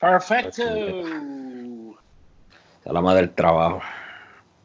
Perfecto. 0.00 0.62
la 2.86 3.00
madre 3.02 3.20
del 3.20 3.34
trabajo. 3.34 3.82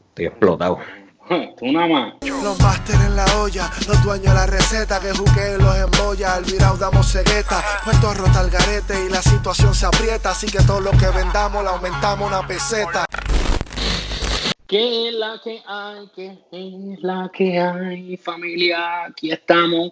Estoy 0.09 0.27
explotado. 0.27 0.79
Tú 1.57 1.71
nada 1.73 1.87
más. 1.87 2.13
Los 2.21 2.59
máster 2.61 2.95
en 2.95 3.15
la 3.17 3.25
olla, 3.41 3.69
los 3.85 4.01
dueños 4.03 4.27
de 4.27 4.33
la 4.33 4.45
receta, 4.45 4.99
que 5.01 5.11
juquen 5.11 5.57
los 5.57 5.75
embolla, 5.75 6.35
al 6.35 6.45
virado 6.45 6.77
damos 6.77 7.11
cegueta, 7.11 7.61
puesto 7.83 8.13
rota 8.13 8.41
el 8.41 8.49
garete 8.49 9.05
y 9.05 9.09
la 9.09 9.21
situación 9.21 9.75
se 9.75 9.85
aprieta, 9.85 10.31
así 10.31 10.47
que 10.47 10.59
todo 10.63 10.79
lo 10.79 10.91
que 10.91 11.09
vendamos 11.13 11.63
le 11.63 11.69
aumentamos 11.69 12.27
una 12.27 12.47
peseta. 12.47 13.05
¿Qué 14.67 15.09
es 15.09 15.13
la 15.15 15.41
que 15.43 15.61
hay? 15.67 16.09
¿Qué 16.15 16.39
es 16.51 17.03
la 17.03 17.29
que 17.33 17.59
hay, 17.59 18.17
familia? 18.17 19.05
Aquí 19.05 19.31
estamos. 19.31 19.91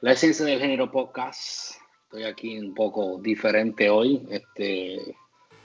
La 0.00 0.12
esencia 0.12 0.46
del 0.46 0.58
género 0.58 0.90
podcast. 0.90 1.83
Estoy 2.14 2.30
aquí 2.30 2.58
un 2.60 2.74
poco 2.74 3.18
diferente 3.20 3.90
hoy. 3.90 4.22
Este, 4.30 5.16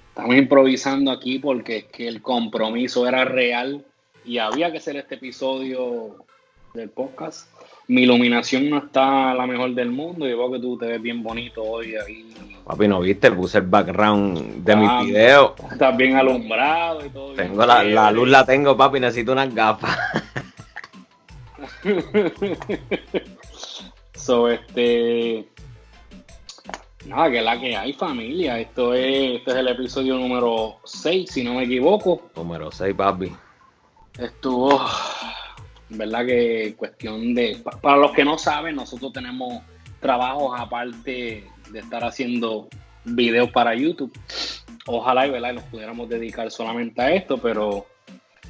estamos 0.07 0.35
improvisando 0.35 1.11
aquí 1.11 1.37
porque 1.37 1.77
es 1.77 1.83
que 1.83 2.07
el 2.07 2.23
compromiso 2.23 3.07
era 3.07 3.23
real 3.23 3.85
y 4.25 4.39
había 4.39 4.71
que 4.71 4.79
hacer 4.79 4.95
este 4.95 5.13
episodio 5.13 6.25
del 6.73 6.89
podcast. 6.89 7.47
Mi 7.87 8.01
iluminación 8.01 8.67
no 8.67 8.79
está 8.79 9.35
la 9.35 9.45
mejor 9.45 9.75
del 9.75 9.91
mundo 9.91 10.27
y 10.27 10.29
veo 10.29 10.51
que 10.51 10.57
tú 10.57 10.75
te 10.75 10.87
ves 10.87 10.99
bien 10.99 11.21
bonito 11.21 11.61
hoy 11.61 11.93
ahí. 11.95 12.33
Papi, 12.65 12.87
¿no 12.87 13.01
viste? 13.01 13.31
Puse 13.31 13.59
el 13.59 13.67
background 13.67 14.63
de 14.63 14.75
mi 14.75 14.87
video. 15.05 15.53
Estás 15.71 15.95
bien 15.95 16.15
alumbrado 16.15 17.05
y 17.05 17.09
todo. 17.09 17.33
Tengo 17.33 17.63
la, 17.63 17.83
la, 17.83 18.09
luz 18.09 18.27
la 18.27 18.43
tengo, 18.43 18.75
papi, 18.75 18.99
necesito 18.99 19.33
unas 19.33 19.53
gafas. 19.53 19.99
so, 24.15 24.49
este... 24.49 25.47
Nada, 27.05 27.31
que 27.31 27.41
la 27.41 27.59
que 27.59 27.75
hay 27.75 27.93
familia. 27.93 28.59
Esto 28.59 28.93
es, 28.93 29.37
este 29.39 29.51
es 29.51 29.57
el 29.57 29.67
episodio 29.69 30.17
número 30.17 30.77
6, 30.83 31.29
si 31.31 31.43
no 31.43 31.55
me 31.55 31.63
equivoco. 31.63 32.29
Número 32.35 32.71
6, 32.71 32.95
papi 32.95 33.31
estuvo, 34.19 34.81
verdad 35.89 36.25
que 36.25 36.75
cuestión 36.77 37.33
de, 37.33 37.61
para 37.81 37.97
los 37.97 38.11
que 38.11 38.25
no 38.25 38.37
saben, 38.37 38.75
nosotros 38.75 39.13
tenemos 39.13 39.63
trabajos 39.99 40.59
aparte 40.59 41.45
de 41.69 41.79
estar 41.79 42.03
haciendo 42.03 42.67
videos 43.05 43.49
para 43.51 43.75
YouTube. 43.75 44.11
Ojalá 44.85 45.27
y 45.27 45.31
¿verdad? 45.31 45.53
nos 45.53 45.63
pudiéramos 45.65 46.09
dedicar 46.09 46.49
solamente 46.51 47.01
a 47.01 47.13
esto, 47.13 47.37
pero 47.37 47.85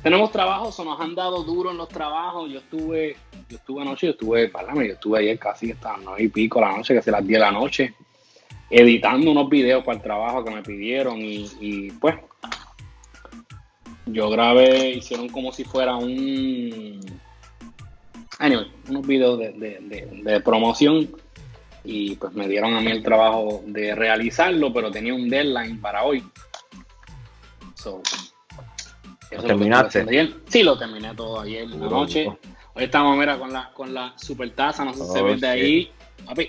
tenemos 0.01 0.31
trabajos 0.31 0.79
o 0.79 0.85
nos 0.85 0.99
han 0.99 1.15
dado 1.15 1.43
duro 1.43 1.71
en 1.71 1.77
los 1.77 1.89
trabajos. 1.89 2.49
Yo 2.49 2.59
estuve, 2.59 3.17
yo 3.49 3.57
estuve 3.57 3.81
anoche, 3.81 4.07
yo 4.07 4.11
estuve, 4.11 4.47
párame, 4.47 4.87
yo 4.87 4.93
estuve 4.93 5.19
ayer 5.19 5.37
casi 5.37 5.71
hasta 5.71 5.93
las 5.93 6.01
nueve 6.03 6.23
y 6.23 6.27
pico 6.29 6.61
la 6.61 6.71
noche, 6.71 6.95
casi 6.95 7.11
las 7.11 7.25
10 7.25 7.39
de 7.39 7.45
la 7.45 7.51
noche, 7.51 7.93
editando 8.69 9.31
unos 9.31 9.49
videos 9.49 9.83
para 9.83 9.97
el 9.97 10.03
trabajo 10.03 10.43
que 10.43 10.51
me 10.51 10.61
pidieron 10.61 11.19
y, 11.21 11.49
y 11.59 11.91
pues 11.91 12.15
yo 14.11 14.29
grabé, 14.29 14.91
hicieron 14.91 15.29
como 15.29 15.51
si 15.51 15.63
fuera 15.63 15.95
un. 15.95 16.99
Anyway, 18.39 18.71
unos 18.89 19.05
videos 19.05 19.39
de, 19.39 20.41
promoción 20.43 21.09
y 21.83 22.15
pues 22.15 22.33
me 22.33 22.47
dieron 22.47 22.75
a 22.75 22.81
mí 22.81 22.91
el 22.91 23.03
trabajo 23.03 23.61
de 23.65 23.95
realizarlo, 23.95 24.73
pero 24.73 24.91
tenía 24.91 25.13
un 25.13 25.29
deadline 25.29 25.79
para 25.81 26.03
hoy. 26.03 26.23
¿Lo 29.31 29.43
terminaste? 29.43 30.33
Sí, 30.47 30.63
lo 30.63 30.77
terminé 30.77 31.13
todo 31.15 31.41
ayer 31.41 31.63
en 31.63 31.79
la 31.79 31.87
noche. 31.87 32.27
Hoy 32.73 32.83
estamos, 32.83 33.17
mira, 33.17 33.37
con 33.37 33.51
la, 33.51 33.71
con 33.73 33.93
la 33.93 34.13
super 34.17 34.49
taza, 34.51 34.85
no 34.85 34.93
sé 34.93 35.05
si 35.05 35.11
se 35.11 35.21
ve 35.21 35.35
de 35.35 35.47
ahí. 35.47 35.91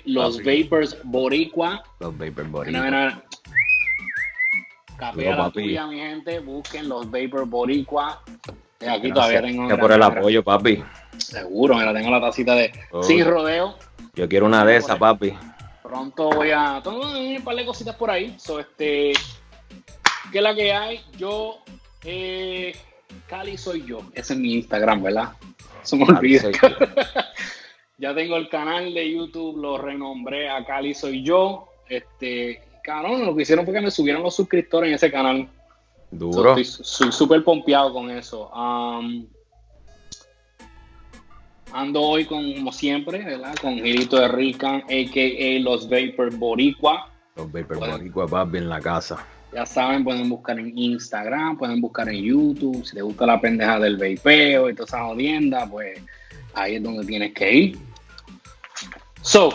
Los 0.05 0.37
Vapors 0.43 0.97
Boricua. 1.03 1.83
Los 1.99 2.17
Vapors 2.17 2.49
Boricua. 2.49 3.21
La 4.99 5.51
tuya, 5.51 5.87
mi 5.87 5.97
gente. 5.97 6.39
Busquen 6.39 6.87
los 6.87 7.09
Vapor 7.09 7.45
Boricua. 7.45 8.21
Aquí 8.87 9.11
todavía 9.11 9.41
tengo. 9.41 9.67
Que 9.67 9.77
por 9.77 9.91
el 9.91 10.03
apoyo, 10.03 10.43
papi. 10.43 10.83
Seguro, 11.17 11.75
mira, 11.75 11.93
tengo 11.93 12.09
la 12.09 12.21
tacita 12.21 12.55
de 12.55 12.71
Sin 13.01 13.25
Rodeo. 13.25 13.75
Yo 14.15 14.27
quiero 14.27 14.45
una 14.45 14.65
de 14.65 14.77
esas, 14.77 14.97
papi. 14.97 15.33
Pronto 15.83 16.29
voy 16.29 16.51
a. 16.51 16.81
Tengo 16.83 17.01
un 17.01 17.43
par 17.43 17.55
de 17.55 17.65
cositas 17.65 17.95
por 17.95 18.11
ahí. 18.11 18.35
So, 18.37 18.59
este. 18.59 19.13
¿Qué 20.31 20.37
es 20.37 20.43
la 20.43 20.55
que 20.55 20.71
hay? 20.71 21.01
Yo. 21.17 21.59
Eh, 22.03 22.75
Cali 23.27 23.57
soy 23.57 23.85
yo. 23.85 24.01
Ese 24.13 24.33
es 24.33 24.39
mi 24.39 24.53
Instagram, 24.53 25.03
¿verdad? 25.03 25.33
Se 25.83 25.95
me 25.95 26.03
olvida. 26.05 26.49
ya 28.01 28.15
tengo 28.15 28.35
el 28.35 28.49
canal 28.49 28.93
de 28.95 29.11
YouTube, 29.11 29.61
lo 29.61 29.77
renombré 29.77 30.49
a 30.49 30.65
Cali 30.65 30.95
soy 30.95 31.23
yo. 31.23 31.67
Este, 31.87 32.59
cabrón, 32.83 33.23
lo 33.23 33.35
que 33.35 33.43
hicieron 33.43 33.63
fue 33.63 33.75
que 33.75 33.81
me 33.81 33.91
subieron 33.91 34.23
los 34.23 34.35
suscriptores 34.35 34.89
en 34.89 34.95
ese 34.95 35.11
canal. 35.11 35.47
Duro. 36.09 36.61
soy 36.63 37.11
súper 37.11 37.43
pompeado 37.43 37.93
con 37.93 38.09
eso. 38.09 38.49
ando 41.71 42.01
hoy 42.01 42.25
con, 42.25 42.53
como 42.53 42.71
siempre, 42.71 43.23
¿verdad? 43.23 43.53
Con 43.61 43.75
Girito 43.75 44.19
de 44.19 44.27
Rican, 44.29 44.81
a.k.a. 44.81 45.59
Los 45.59 45.87
Vapor 45.87 46.35
Boricua. 46.35 47.07
Los 47.35 47.51
Vapor 47.51 47.77
Boricua, 47.77 48.27
papi, 48.27 48.57
en 48.57 48.67
la 48.67 48.81
casa. 48.81 49.23
Ya 49.53 49.65
saben, 49.67 50.03
pueden 50.03 50.27
buscar 50.27 50.57
en 50.57 50.75
Instagram, 50.75 51.55
pueden 51.55 51.79
buscar 51.79 52.09
en 52.09 52.23
YouTube. 52.23 52.83
Si 52.83 52.95
te 52.95 53.03
gusta 53.03 53.27
la 53.27 53.39
pendeja 53.39 53.79
del 53.79 53.97
vapeo 53.97 54.69
y 54.69 54.73
toda 54.73 54.85
esa 54.85 55.03
jodienda, 55.03 55.67
pues 55.69 56.01
ahí 56.55 56.75
es 56.75 56.83
donde 56.83 57.05
tienes 57.05 57.33
que 57.33 57.53
ir. 57.53 57.90
So, 59.23 59.53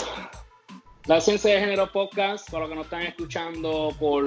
la 1.06 1.16
Esencia 1.16 1.54
de 1.54 1.60
Género 1.60 1.91
Podcast, 1.91 2.49
para 2.50 2.60
los 2.60 2.71
que 2.71 2.77
nos 2.77 2.84
están 2.84 3.03
escuchando 3.03 3.93
por 3.99 4.25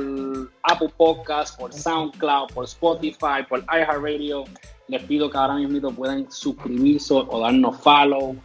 Apple 0.63 0.89
Podcast, 0.97 1.57
por 1.57 1.73
SoundCloud, 1.73 2.49
por 2.53 2.65
Spotify, 2.65 3.43
por 3.47 3.61
iHeartRadio, 3.61 4.43
les 4.89 5.01
pido 5.03 5.29
que 5.29 5.37
ahora 5.37 5.55
mismo 5.55 5.91
puedan 5.91 6.29
suscribirse 6.29 7.13
o 7.13 7.39
darnos 7.39 7.79
follow, 7.79 8.35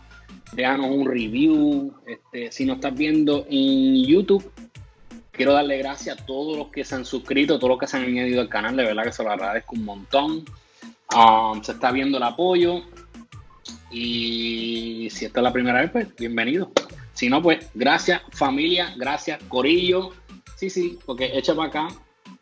déjanos 0.53 0.87
un 0.88 1.06
review. 1.06 1.93
Este, 2.06 2.53
si 2.53 2.65
nos 2.65 2.77
estás 2.77 2.94
viendo 2.94 3.44
en 3.50 4.05
YouTube, 4.05 4.49
quiero 5.32 5.53
darle 5.53 5.78
gracias 5.78 6.21
a 6.21 6.25
todos 6.25 6.56
los 6.56 6.69
que 6.69 6.84
se 6.84 6.94
han 6.94 7.05
suscrito, 7.05 7.59
todos 7.59 7.71
los 7.71 7.78
que 7.81 7.88
se 7.88 7.97
han 7.97 8.05
añadido 8.05 8.41
al 8.41 8.49
canal, 8.49 8.76
de 8.76 8.84
verdad 8.84 9.03
que 9.03 9.12
se 9.12 9.25
lo 9.25 9.32
agradezco 9.32 9.75
un 9.75 9.84
montón. 9.84 10.44
Um, 11.15 11.61
se 11.62 11.72
está 11.72 11.91
viendo 11.91 12.19
el 12.19 12.25
apoyo. 12.25 12.82
Y 13.97 15.09
si 15.10 15.25
esta 15.25 15.38
es 15.38 15.44
la 15.44 15.53
primera 15.53 15.81
vez, 15.81 15.91
pues 15.93 16.16
bienvenido. 16.16 16.72
Si 17.12 17.28
no, 17.28 17.41
pues 17.41 17.71
gracias 17.75 18.22
familia, 18.32 18.93
gracias 18.97 19.41
Corillo. 19.44 20.10
Sí, 20.56 20.69
sí, 20.69 20.99
porque 21.06 21.31
echa 21.38 21.55
para 21.55 21.69
acá. 21.69 21.88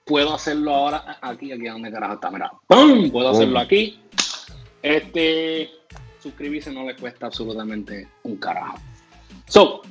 Puedo 0.06 0.32
hacerlo 0.32 0.74
ahora 0.74 1.18
aquí, 1.20 1.52
aquí 1.52 1.66
donde 1.66 1.92
carajo 1.92 2.14
está, 2.14 2.30
mira. 2.30 2.50
¡Pum! 2.66 3.10
Puedo 3.10 3.28
hacerlo 3.28 3.58
aquí. 3.58 4.00
Este, 4.80 5.68
suscribirse 6.22 6.72
no 6.72 6.86
le 6.86 6.96
cuesta 6.96 7.26
absolutamente 7.26 8.08
un 8.22 8.36
carajo. 8.36 8.78
So, 9.46 9.82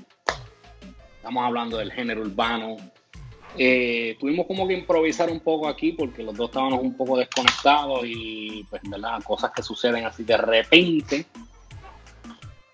estamos 1.17 1.45
hablando 1.45 1.77
del 1.77 1.91
género 1.91 2.21
urbano. 2.21 2.77
Eh, 3.55 4.17
tuvimos 4.19 4.47
como 4.47 4.67
que 4.67 4.73
improvisar 4.73 5.29
un 5.29 5.41
poco 5.41 5.67
aquí 5.67 5.91
porque 5.91 6.23
los 6.23 6.35
dos 6.35 6.49
estábamos 6.49 6.81
un 6.81 6.97
poco 6.97 7.19
desconectados 7.19 8.01
y 8.05 8.65
pues, 8.67 8.81
¿verdad? 8.89 9.21
Cosas 9.23 9.51
que 9.55 9.61
suceden 9.61 10.05
así 10.05 10.23
de 10.23 10.37
repente. 10.37 11.27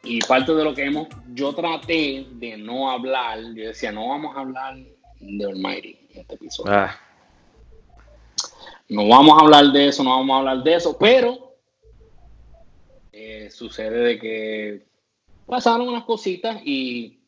Y 0.07 0.19
parte 0.19 0.53
de 0.53 0.63
lo 0.63 0.73
que 0.73 0.85
hemos, 0.85 1.07
yo 1.33 1.53
traté 1.53 2.25
de 2.31 2.57
no 2.57 2.89
hablar, 2.89 3.39
yo 3.53 3.67
decía, 3.67 3.91
no 3.91 4.07
vamos 4.07 4.35
a 4.35 4.39
hablar 4.39 4.77
de 5.19 5.45
Almighty 5.45 5.97
en 6.11 6.21
este 6.21 6.35
episodio. 6.35 6.71
Ah. 6.73 6.97
No 8.89 9.07
vamos 9.07 9.37
a 9.37 9.43
hablar 9.43 9.65
de 9.73 9.89
eso, 9.89 10.03
no 10.03 10.11
vamos 10.11 10.33
a 10.33 10.39
hablar 10.39 10.63
de 10.63 10.75
eso, 10.75 10.97
pero 10.97 11.55
eh, 13.11 13.49
sucede 13.51 13.99
de 13.99 14.19
que 14.19 14.85
pasaron 15.45 15.89
unas 15.89 16.05
cositas 16.05 16.61
y 16.63 17.19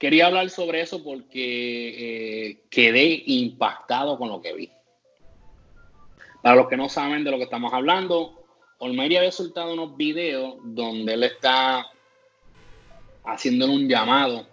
quería 0.00 0.26
hablar 0.26 0.48
sobre 0.48 0.80
eso 0.80 1.04
porque 1.04 2.48
eh, 2.48 2.62
quedé 2.70 3.22
impactado 3.26 4.16
con 4.16 4.30
lo 4.30 4.40
que 4.40 4.54
vi. 4.54 4.70
Para 6.42 6.56
los 6.56 6.68
que 6.68 6.76
no 6.76 6.88
saben 6.88 7.22
de 7.22 7.30
lo 7.30 7.36
que 7.36 7.44
estamos 7.44 7.72
hablando, 7.72 8.41
Olmeria 8.84 9.20
había 9.20 9.30
soltado 9.30 9.74
unos 9.74 9.96
videos 9.96 10.54
donde 10.64 11.14
él 11.14 11.22
está 11.22 11.86
haciéndole 13.24 13.76
un 13.76 13.88
llamado 13.88 14.44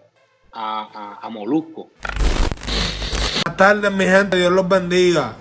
a, 0.54 1.18
a, 1.20 1.30
Molusco. 1.32 1.90
Buenas 3.44 3.58
tardes, 3.58 3.92
mi 3.92 4.06
gente, 4.06 4.38
Dios 4.38 4.52
los 4.52 4.70
bendiga. 4.70 5.34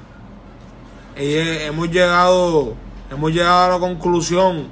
Hemos 1.17 1.91
llegado, 1.91 2.77
hemos 3.11 3.31
llegado 3.31 3.65
a 3.67 3.69
la 3.75 3.79
conclusión 3.79 4.69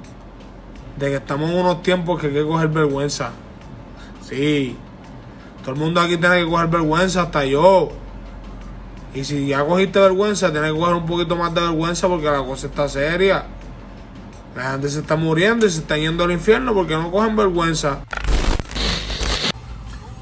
de 0.95 1.09
que 1.09 1.15
estamos 1.17 1.51
en 1.51 1.59
unos 1.59 1.83
tiempos 1.83 2.19
que 2.19 2.25
hay 2.25 2.33
que 2.33 2.43
coger 2.43 2.69
vergüenza. 2.69 3.33
Sí, 4.23 4.75
todo 5.61 5.75
el 5.75 5.79
mundo 5.79 6.01
aquí 6.01 6.17
tiene 6.17 6.43
que 6.43 6.49
coger 6.49 6.69
vergüenza, 6.69 7.21
hasta 7.21 7.45
yo. 7.45 7.89
Y 9.13 9.23
si 9.23 9.45
ya 9.45 9.63
cogiste 9.63 9.99
vergüenza, 9.99 10.51
tienes 10.51 10.73
que 10.73 10.79
coger 10.79 10.95
un 10.95 11.05
poquito 11.05 11.35
más 11.35 11.53
de 11.53 11.61
vergüenza 11.61 12.07
porque 12.07 12.25
la 12.25 12.43
cosa 12.43 12.65
está 12.65 12.89
seria. 12.89 13.45
La 14.57 14.71
gente 14.71 14.89
se 14.89 15.01
está 15.01 15.15
muriendo 15.15 15.67
y 15.67 15.69
se 15.69 15.77
está 15.81 15.97
yendo 15.99 16.23
al 16.23 16.31
infierno 16.31 16.73
porque 16.73 16.95
no 16.95 17.11
cogen 17.11 17.35
vergüenza. 17.35 17.99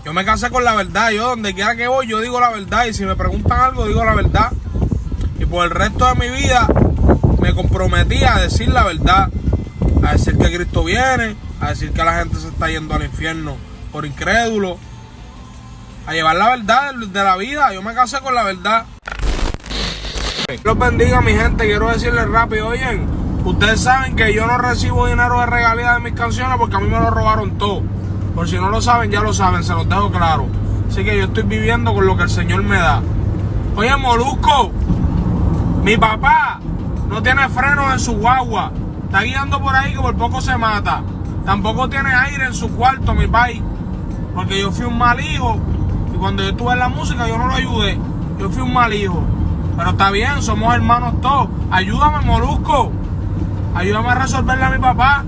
Yo 0.04 0.12
me 0.12 0.26
casé 0.26 0.50
con 0.50 0.66
la 0.66 0.76
verdad. 0.76 1.12
Yo 1.12 1.30
donde 1.30 1.54
quiera 1.54 1.78
que 1.78 1.88
voy, 1.88 2.06
yo 2.08 2.20
digo 2.20 2.38
la 2.42 2.50
verdad. 2.50 2.84
Y 2.84 2.94
si 2.94 3.06
me 3.06 3.16
preguntan 3.16 3.62
algo, 3.62 3.88
digo 3.88 4.04
la 4.04 4.14
verdad. 4.14 4.52
Y 5.40 5.46
por 5.46 5.64
el 5.64 5.72
resto 5.72 6.06
de 6.08 6.16
mi 6.16 6.36
vida 6.36 6.68
me 7.40 7.56
comprometí 7.56 8.26
a 8.26 8.40
decir 8.40 8.68
la 8.68 8.84
verdad. 8.84 9.30
A 10.04 10.12
decir 10.12 10.38
que 10.38 10.54
Cristo 10.54 10.84
viene. 10.84 11.38
A 11.62 11.70
decir 11.70 11.94
que 11.94 12.04
la 12.04 12.20
gente 12.20 12.36
se 12.36 12.50
está 12.50 12.68
yendo 12.68 12.94
al 12.94 13.06
infierno 13.06 13.56
por 13.94 14.06
incrédulo. 14.06 14.78
A 16.08 16.12
llevar 16.12 16.36
la 16.36 16.50
verdad 16.50 16.94
de 16.94 17.24
la 17.24 17.38
vida. 17.38 17.74
Yo 17.74 17.82
me 17.82 17.94
casé 17.94 18.20
con 18.20 18.36
la 18.36 18.44
verdad. 18.44 18.86
Los 20.62 20.78
bendiga 20.78 21.22
mi 21.22 21.32
gente. 21.32 21.64
Quiero 21.64 21.88
decirles 21.88 22.28
rápido, 22.28 22.68
oyen. 22.68 23.15
Ustedes 23.46 23.80
saben 23.80 24.16
que 24.16 24.34
yo 24.34 24.48
no 24.48 24.58
recibo 24.58 25.06
dinero 25.06 25.40
de 25.40 25.46
regalía 25.46 25.94
de 25.94 26.00
mis 26.00 26.14
canciones 26.14 26.58
porque 26.58 26.78
a 26.78 26.80
mí 26.80 26.88
me 26.88 27.00
lo 27.00 27.12
robaron 27.12 27.60
todo. 27.60 27.84
Por 28.34 28.50
si 28.50 28.56
no 28.56 28.72
lo 28.72 28.82
saben, 28.82 29.12
ya 29.12 29.22
lo 29.22 29.34
saben, 29.34 29.64
se 29.64 29.74
los 29.74 29.88
dejo 29.88 30.10
claro. 30.10 30.48
Así 30.90 31.04
que 31.04 31.16
yo 31.16 31.26
estoy 31.26 31.44
viviendo 31.44 31.94
con 31.94 32.08
lo 32.08 32.18
que 32.18 32.24
el 32.24 32.30
Señor 32.32 32.64
me 32.64 32.78
da. 32.78 33.04
Oye, 33.76 33.96
Molusco, 33.98 34.72
mi 35.84 35.96
papá 35.96 36.60
no 37.08 37.22
tiene 37.22 37.48
frenos 37.50 37.94
en 37.94 38.00
su 38.00 38.14
guagua. 38.14 38.72
Está 39.04 39.22
guiando 39.22 39.62
por 39.62 39.76
ahí 39.76 39.94
que 39.94 40.00
por 40.00 40.16
poco 40.16 40.42
se 40.42 40.58
mata. 40.58 41.04
Tampoco 41.46 41.88
tiene 41.88 42.16
aire 42.16 42.46
en 42.46 42.54
su 42.56 42.70
cuarto, 42.70 43.14
mi 43.14 43.28
país. 43.28 43.62
Porque 44.34 44.60
yo 44.60 44.72
fui 44.72 44.86
un 44.86 44.98
mal 44.98 45.20
hijo. 45.24 45.60
Y 46.12 46.18
cuando 46.18 46.42
yo 46.42 46.50
estuve 46.50 46.74
en 46.74 46.80
la 46.80 46.90
música, 46.90 47.28
yo 47.28 47.38
no 47.38 47.46
lo 47.46 47.54
ayudé. 47.54 48.00
Yo 48.40 48.50
fui 48.50 48.64
un 48.64 48.74
mal 48.74 48.92
hijo. 48.92 49.24
Pero 49.78 49.92
está 49.92 50.10
bien, 50.10 50.42
somos 50.42 50.74
hermanos 50.74 51.22
todos. 51.22 51.50
Ayúdame, 51.70 52.22
Molusco. 52.26 52.92
Ayúdame 53.76 54.10
a 54.10 54.16
resolverle 54.16 54.64
a 54.64 54.70
mi 54.70 54.78
papá. 54.80 55.26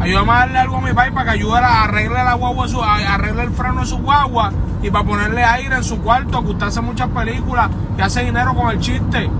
Ayúdame 0.00 0.32
a 0.32 0.38
darle 0.38 0.58
algo 0.58 0.76
a 0.78 0.80
mi 0.80 0.92
país 0.94 1.12
para 1.12 1.24
que 1.26 1.30
ayude 1.32 1.58
a 1.58 1.84
arreglar 1.84 2.24
la 2.24 2.34
guagua, 2.34 2.66
su, 2.66 2.82
arregle 2.82 3.42
el 3.42 3.50
freno 3.50 3.80
de 3.80 3.86
su 3.86 3.98
guagua 3.98 4.52
y 4.82 4.90
para 4.90 5.04
ponerle 5.04 5.44
aire 5.44 5.76
en 5.76 5.84
su 5.84 6.00
cuarto, 6.00 6.42
que 6.42 6.50
usted 6.52 6.66
hace 6.66 6.80
muchas 6.80 7.08
películas 7.10 7.70
y 7.98 8.00
hace 8.00 8.24
dinero 8.24 8.54
con 8.54 8.70
el 8.70 8.80
chiste. 8.80 9.30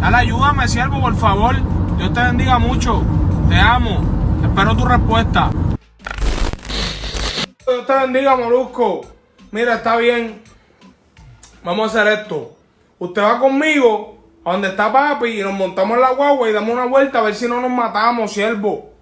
Dale, 0.00 0.16
ayúdame, 0.16 0.68
siervo, 0.68 1.00
por 1.00 1.16
favor. 1.16 1.56
Dios 1.96 2.12
te 2.12 2.20
bendiga 2.20 2.58
mucho. 2.58 3.02
Te 3.48 3.58
amo. 3.58 4.02
Espero 4.42 4.76
tu 4.76 4.84
respuesta. 4.84 5.50
Dios 7.66 7.86
te 7.86 7.92
bendiga, 7.94 8.36
Molusco. 8.36 9.00
Mira, 9.50 9.76
está 9.76 9.96
bien. 9.96 10.42
Vamos 11.64 11.94
a 11.94 12.00
hacer 12.00 12.20
esto. 12.20 12.54
Usted 12.98 13.22
va 13.22 13.38
conmigo 13.38 14.23
a 14.44 14.52
donde 14.52 14.68
está 14.68 14.92
papi 14.92 15.40
y 15.40 15.42
nos 15.42 15.54
montamos 15.54 15.96
en 15.96 16.02
la 16.02 16.10
guagua 16.10 16.48
y 16.48 16.52
damos 16.52 16.70
una 16.70 16.84
vuelta 16.84 17.20
a 17.20 17.22
ver 17.22 17.34
si 17.34 17.48
no 17.48 17.60
nos 17.60 17.70
matamos, 17.70 18.32
siervo. 18.32 18.94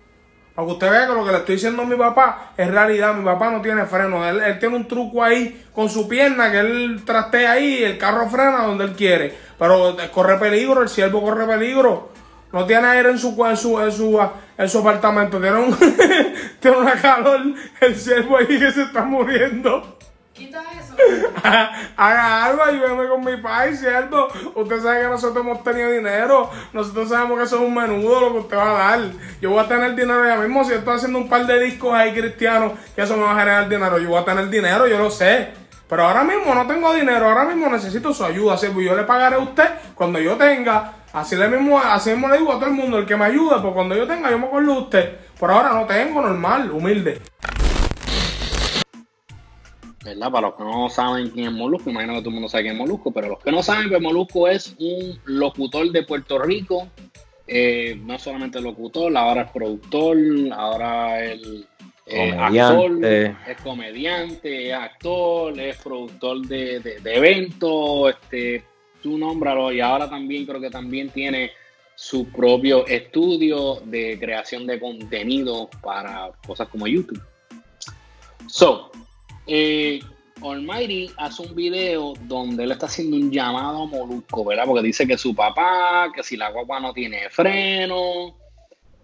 Para 0.55 0.67
que 0.67 0.73
usted 0.73 0.91
vea 0.91 1.06
que 1.06 1.15
lo 1.15 1.25
que 1.25 1.33
le 1.33 1.39
estoy 1.39 1.55
diciendo 1.55 1.83
a 1.83 1.87
mi 1.87 1.97
papá 1.97 2.53
es 2.56 2.71
realidad. 2.71 3.15
Mi 3.15 3.25
papá 3.25 3.50
no 3.50 3.62
tiene 3.62 3.87
freno. 3.87 4.29
Él, 4.29 4.59
tiene 4.59 4.77
un 4.77 4.87
truco 4.87 5.23
ahí 5.23 5.65
con 5.75 5.89
su 5.89 6.06
pierna 6.06 6.50
que 6.53 6.61
él 6.61 7.03
trastea 7.06 7.53
ahí 7.53 7.79
y 7.79 7.85
el 7.85 7.99
carro 7.99 8.29
frena 8.29 8.67
donde 8.67 8.85
él 8.85 8.93
quiere. 8.93 9.35
Pero 9.59 9.97
corre 10.12 10.39
peligro, 10.39 10.83
el 10.83 10.89
siervo 10.91 11.23
corre 11.23 11.47
peligro. 11.47 12.11
No 12.53 12.67
tiene 12.67 12.87
aire 12.89 13.11
en 13.11 13.19
su, 13.19 13.31
en 13.47 13.53
en 13.53 13.56
su, 13.56 14.21
en 14.59 14.69
su 14.69 14.79
apartamento. 14.81 15.41
Tiene, 15.41 15.59
un, 15.59 15.75
tiene 16.61 16.77
una 16.77 17.00
calor. 17.00 17.41
El 17.81 17.97
siervo 17.97 18.37
ahí 18.37 18.47
que 18.47 18.71
se 18.71 18.83
está 18.83 19.05
muriendo. 19.05 19.99
Quita. 20.35 20.62
Haga 21.97 22.44
algo, 22.44 22.62
ayúdame 22.62 23.09
con 23.09 23.25
mi 23.25 23.37
país, 23.37 23.81
¿cierto? 23.81 24.29
Usted 24.55 24.83
sabe 24.83 25.03
que 25.03 25.09
nosotros 25.09 25.44
hemos 25.44 25.62
tenido 25.62 25.91
dinero. 25.91 26.50
Nosotros 26.73 27.09
sabemos 27.09 27.39
que 27.39 27.44
eso 27.44 27.56
es 27.56 27.62
un 27.62 27.75
menudo 27.75 28.21
lo 28.21 28.33
que 28.33 28.39
usted 28.39 28.56
va 28.56 28.71
a 28.71 28.91
dar. 28.91 29.11
Yo 29.41 29.50
voy 29.50 29.61
a 29.61 29.69
tener 29.69 29.94
dinero 29.94 30.27
ya 30.27 30.37
mismo. 30.37 30.65
Si 30.65 30.73
estoy 30.73 30.94
haciendo 30.94 31.19
un 31.19 31.29
par 31.29 31.47
de 31.47 31.61
discos 31.61 31.94
ahí 31.94 32.12
cristianos, 32.12 32.73
que 32.94 33.03
eso 33.03 33.17
me 33.17 33.25
va 33.25 33.33
a 33.33 33.41
generar 33.41 33.69
dinero. 33.69 33.99
Yo 33.99 34.09
voy 34.11 34.21
a 34.21 34.25
tener 34.25 34.49
dinero, 34.49 34.87
yo 34.87 34.99
lo 34.99 35.11
sé. 35.11 35.50
Pero 35.89 36.05
ahora 36.05 36.25
mismo 36.25 36.55
no 36.55 36.67
tengo 36.67 36.93
dinero. 36.94 37.29
Ahora 37.29 37.44
mismo 37.44 37.69
necesito 37.69 38.15
su 38.15 38.25
ayuda. 38.25 38.55
Así 38.55 38.67
yo 38.67 38.97
le 38.97 39.03
pagaré 39.05 39.37
a 39.37 39.41
usted 39.41 39.69
cuando 39.94 40.19
yo 40.19 40.37
tenga. 40.37 40.93
Así, 41.12 41.37
le 41.37 41.47
mismo, 41.47 41.79
así 41.79 42.11
mismo 42.11 42.29
le 42.29 42.39
digo 42.39 42.53
a 42.53 42.55
todo 42.55 42.67
el 42.67 42.73
mundo, 42.73 42.97
el 42.97 43.05
que 43.05 43.17
me 43.17 43.27
ayude, 43.27 43.56
pues 43.61 43.75
cuando 43.75 43.94
yo 43.94 44.06
tenga, 44.06 44.31
yo 44.31 44.39
me 44.39 44.47
acuerdo 44.47 44.73
de 44.73 44.81
usted. 44.81 45.17
Por 45.39 45.50
ahora 45.50 45.75
no 45.75 45.85
tengo, 45.85 46.23
normal, 46.23 46.71
humilde. 46.71 47.21
¿Verdad? 50.04 50.31
Para 50.31 50.49
los 50.49 50.56
que 50.56 50.64
no 50.64 50.88
saben 50.88 51.31
quién 51.31 51.46
es 51.46 51.52
Molusco, 51.52 51.90
imagino 51.90 52.14
que 52.14 52.20
todo 52.20 52.31
el 52.31 52.34
mundo 52.34 52.49
sabe 52.49 52.64
quién 52.64 52.75
es 52.75 52.81
Molusco, 52.81 53.12
pero 53.12 53.28
los 53.28 53.38
que 53.38 53.52
no 53.52 53.62
saben, 53.62 53.88
pues 53.88 54.00
Molusco 54.00 54.49
es 54.49 54.75
un 54.78 55.19
locutor 55.25 55.90
de 55.90 56.02
Puerto 56.02 56.38
Rico, 56.38 56.88
eh, 57.46 58.00
no 58.04 58.19
solamente 58.19 58.60
locutor, 58.60 59.16
ahora 59.16 59.43
es 59.43 59.50
productor, 59.50 60.16
ahora 60.52 61.25
es 61.25 61.40
actor, 62.38 63.04
es 63.04 63.56
comediante, 63.62 64.69
es 64.69 64.75
actor, 64.75 65.58
es 65.58 65.76
productor 65.76 66.46
de, 66.46 66.81
de, 66.81 67.14
eventos, 67.14 68.10
este, 68.10 68.64
tú 69.02 69.19
nómbralo, 69.19 69.72
y 69.72 69.81
ahora 69.81 70.08
también 70.08 70.46
creo 70.46 70.60
que 70.60 70.70
también 70.70 71.10
tiene 71.10 71.52
su 71.94 72.28
propio 72.28 72.87
estudio 72.87 73.81
de 73.84 74.19
creación 74.19 74.66
de 74.66 74.81
contenido 74.81 75.69
para 75.82 76.31
cosas 76.46 76.69
como 76.69 76.87
YouTube. 76.87 77.22
So, 78.48 78.90
eh, 79.47 80.00
Almighty 80.43 81.11
hace 81.17 81.43
un 81.43 81.55
video 81.55 82.15
donde 82.23 82.65
él 82.65 82.73
está 82.73 82.87
haciendo 82.87 83.17
un 83.17 83.31
llamado 83.31 83.83
a 83.83 83.87
Molusco, 83.87 84.44
¿verdad? 84.44 84.65
Porque 84.67 84.83
dice 84.83 85.06
que 85.06 85.19
su 85.19 85.35
papá, 85.35 86.11
que 86.15 86.23
si 86.23 86.37
la 86.37 86.50
guagua 86.50 86.81
no 86.81 86.93
tiene 86.93 87.29
freno, 87.31 88.37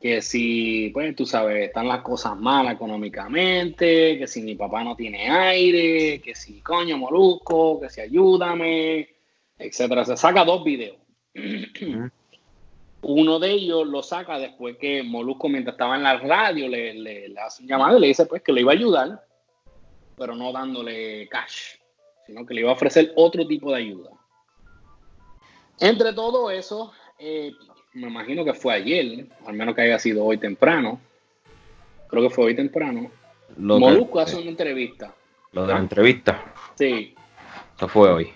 que 0.01 0.23
si, 0.23 0.91
pues 0.93 1.15
tú 1.15 1.27
sabes, 1.27 1.69
están 1.69 1.89
las 1.89 2.03
cosas 2.03 2.37
mal 2.37 2.69
económicamente, 2.69 4.19
que 4.19 4.27
si 4.27 4.43
mi 4.43 4.55
papá 4.55 4.85
no 4.85 4.97
tiene 4.97 5.29
aire, 5.29 6.21
que 6.21 6.35
si 6.35 6.61
coño 6.61 6.99
Molusco, 6.99 7.81
que 7.81 7.91
si 7.91 8.01
ayúdame, 8.01 9.09
etcétera. 9.59 10.05
Se 10.05 10.17
saca 10.17 10.45
dos 10.45 10.65
videos. 10.65 10.97
Uno 13.01 13.39
de 13.39 13.51
ellos 13.53 13.87
lo 13.87 14.03
saca 14.03 14.41
después 14.41 14.77
que 14.77 15.05
Molusco, 15.05 15.49
mientras 15.49 15.75
estaba 15.75 15.95
en 15.97 16.03
la 16.03 16.19
radio, 16.19 16.69
le, 16.69 16.95
le 16.95 17.35
hace 17.39 17.63
un 17.63 17.69
llamado 17.69 17.97
y 17.97 18.01
le 18.01 18.07
dice 18.09 18.27
pues 18.27 18.43
que 18.43 18.53
le 18.53 18.63
iba 18.63 18.73
a 18.73 18.75
ayudar 18.75 19.28
pero 20.19 20.35
no 20.35 20.53
dándole 20.53 21.29
cash, 21.29 21.77
sino 22.27 22.45
que 22.45 22.55
le 22.55 22.63
iba 22.63 22.71
a 22.71 22.75
ofrecer 22.75 23.13
otro 23.17 23.47
tipo 23.47 23.71
de 23.71 23.79
ayuda. 23.79 24.11
Entre 25.81 26.13
todo 26.13 26.51
eso, 26.51 26.93
eh, 27.19 27.53
me 27.95 28.09
imagino 28.09 28.45
que 28.45 28.53
fue 28.53 28.75
ayer, 28.75 29.27
al 29.47 29.55
menos 29.55 29.75
que 29.75 29.83
haya 29.83 29.99
sido 29.99 30.25
hoy 30.25 30.39
temprano. 30.39 31.01
Creo 32.09 32.23
que 32.25 32.31
fue 32.31 32.47
hoy 32.47 32.57
temprano. 32.57 33.11
Lo 33.57 33.79
Molusco 33.79 34.21
hace 34.21 34.37
una 34.37 34.51
entrevista. 34.51 35.15
Lo 35.53 35.67
de 35.67 35.73
la 35.73 35.79
entrevista. 35.79 36.53
Sí. 36.75 37.15
Eso 37.77 37.89
fue 37.89 38.11
hoy. 38.11 38.33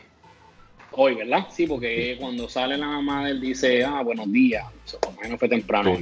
Hoy, 0.92 1.14
¿verdad? 1.14 1.46
Sí, 1.50 1.66
porque 1.66 2.16
cuando 2.20 2.48
sale 2.48 2.76
la 2.76 2.86
mamá 2.86 3.28
él 3.28 3.40
dice, 3.40 3.84
ah, 3.84 4.02
buenos 4.02 4.30
días. 4.30 4.64
So, 4.84 4.98
menos 5.22 5.38
fue 5.38 5.48
temprano. 5.48 5.96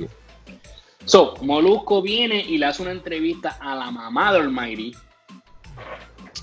So, 1.04 1.34
Molusco 1.42 2.02
viene 2.02 2.40
y 2.40 2.58
le 2.58 2.66
hace 2.66 2.82
una 2.82 2.90
entrevista 2.90 3.56
a 3.60 3.74
la 3.74 3.90
mamá 3.90 4.32
de 4.32 4.40
Almighty 4.40 4.92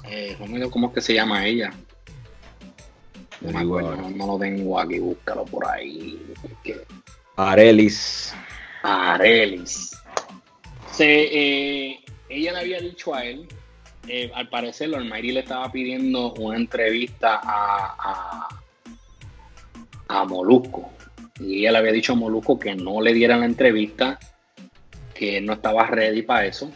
eh, 0.09 0.35
¿Cómo 0.69 0.87
es 0.87 0.93
que 0.93 1.01
se 1.01 1.13
llama 1.13 1.45
ella? 1.45 1.71
No 3.41 3.51
me 3.51 3.59
acuerdo, 3.59 3.95
no, 3.95 4.27
lo 4.27 4.39
tengo 4.39 4.79
aquí, 4.79 4.99
búscalo 4.99 5.45
por 5.45 5.67
ahí. 5.67 6.19
Arelis. 7.35 8.33
Arelis. 8.81 9.91
eh, 10.99 11.99
ella 12.29 12.53
le 12.53 12.59
había 12.59 12.79
dicho 12.79 13.13
a 13.13 13.23
él, 13.23 13.47
eh, 14.07 14.31
al 14.33 14.49
parecer, 14.49 14.93
Almighty 14.95 15.31
le 15.31 15.41
estaba 15.41 15.71
pidiendo 15.71 16.33
una 16.33 16.57
entrevista 16.57 17.39
a, 17.43 17.95
a, 17.99 18.47
a 20.07 20.25
Molusco. 20.25 20.91
Y 21.39 21.59
ella 21.59 21.73
le 21.73 21.77
había 21.79 21.91
dicho 21.91 22.13
a 22.13 22.15
Molusco 22.15 22.57
que 22.57 22.73
no 22.73 23.01
le 23.01 23.13
diera 23.13 23.37
la 23.37 23.45
entrevista, 23.45 24.17
que 25.13 25.39
no 25.41 25.53
estaba 25.53 25.85
ready 25.85 26.23
para 26.23 26.47
eso. 26.47 26.71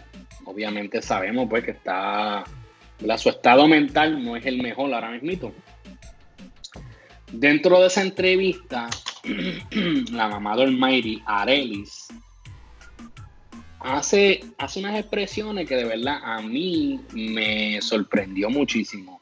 Obviamente 0.45 1.01
sabemos 1.01 1.47
pues 1.49 1.63
que 1.63 1.71
está 1.71 2.43
su 3.17 3.29
estado 3.29 3.67
mental 3.67 4.23
no 4.23 4.35
es 4.35 4.45
el 4.45 4.61
mejor 4.61 4.93
ahora 4.93 5.11
mismo. 5.11 5.51
Dentro 7.31 7.79
de 7.79 7.87
esa 7.87 8.01
entrevista, 8.01 8.89
la 10.11 10.27
mamá 10.27 10.55
de 10.55 10.63
Almighty, 10.63 11.21
Arelis, 11.25 12.07
hace, 13.79 14.41
hace 14.57 14.79
unas 14.79 14.99
expresiones 14.99 15.67
que 15.67 15.75
de 15.75 15.85
verdad 15.85 16.19
a 16.23 16.41
mí 16.41 16.99
me 17.13 17.81
sorprendió 17.81 18.49
muchísimo. 18.49 19.21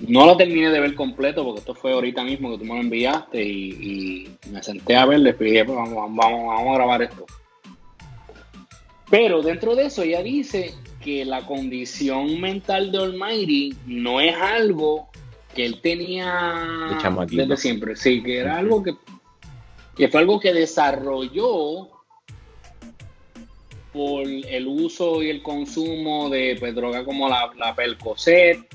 No 0.00 0.26
lo 0.26 0.36
terminé 0.36 0.70
de 0.70 0.80
ver 0.80 0.94
completo 0.94 1.44
porque 1.44 1.60
esto 1.60 1.74
fue 1.74 1.92
ahorita 1.92 2.24
mismo 2.24 2.50
que 2.50 2.58
tú 2.58 2.64
me 2.64 2.74
lo 2.74 2.80
enviaste 2.80 3.42
y, 3.42 4.28
me 4.50 4.62
senté 4.62 4.96
a 4.96 5.06
ver, 5.06 5.20
le 5.20 5.32
dije, 5.32 5.64
pues 5.64 5.76
vamos, 5.76 5.94
vamos, 5.94 6.46
vamos 6.46 6.72
a 6.72 6.74
grabar 6.74 7.02
esto. 7.02 7.24
Pero 9.16 9.42
dentro 9.42 9.76
de 9.76 9.86
eso 9.86 10.02
ella 10.02 10.24
dice 10.24 10.74
que 11.00 11.24
la 11.24 11.46
condición 11.46 12.40
mental 12.40 12.90
de 12.90 12.98
Almighty 12.98 13.72
no 13.86 14.20
es 14.20 14.34
algo 14.34 15.08
que 15.54 15.64
él 15.64 15.80
tenía 15.80 16.98
desde 17.30 17.56
siempre. 17.56 17.94
Sí, 17.94 18.24
que 18.24 18.38
era 18.38 18.58
algo 18.58 18.82
que, 18.82 18.96
que 19.96 20.08
fue 20.08 20.18
algo 20.18 20.40
que 20.40 20.52
desarrolló 20.52 21.90
por 23.92 24.26
el 24.26 24.66
uso 24.66 25.22
y 25.22 25.30
el 25.30 25.44
consumo 25.44 26.28
de 26.28 26.56
pues, 26.58 26.74
drogas 26.74 27.04
como 27.04 27.28
la, 27.28 27.52
la 27.56 27.72
Percocet, 27.72 28.66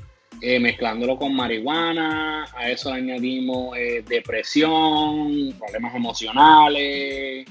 eh, 0.41 0.57
mezclándolo 0.57 1.17
con 1.17 1.35
marihuana, 1.35 2.47
a 2.55 2.69
eso 2.69 2.93
le 2.93 2.99
añadimos 2.99 3.75
eh, 3.77 4.05
depresión, 4.07 5.53
problemas 5.59 5.93
emocionales, 5.93 7.45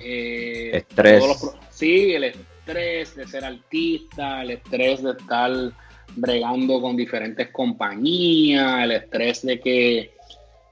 eh, 0.00 0.70
Estrés. 0.74 1.26
los 1.26 1.54
sí, 1.70 2.12
el 2.12 2.24
estrés 2.24 3.16
de 3.16 3.26
ser 3.26 3.44
artista, 3.44 4.42
el 4.42 4.52
estrés 4.52 5.02
de 5.02 5.12
estar 5.12 5.50
bregando 6.16 6.80
con 6.80 6.96
diferentes 6.96 7.48
compañías, 7.48 8.84
el 8.84 8.92
estrés 8.92 9.42
de 9.42 9.60
que, 9.60 10.14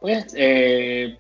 pues, 0.01 0.35
eh, 0.37 1.17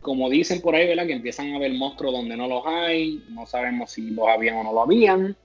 como 0.00 0.28
dicen 0.28 0.60
por 0.60 0.74
ahí, 0.74 0.88
¿verdad? 0.88 1.06
Que 1.06 1.12
empiezan 1.12 1.52
a 1.52 1.56
haber 1.56 1.72
monstruos 1.72 2.12
donde 2.12 2.36
no 2.36 2.48
los 2.48 2.66
hay, 2.66 3.22
no 3.28 3.46
sabemos 3.46 3.92
si 3.92 4.10
los 4.10 4.26
habían 4.28 4.56
o 4.56 4.64
no 4.64 4.72
lo 4.72 4.82
habían. 4.82 5.36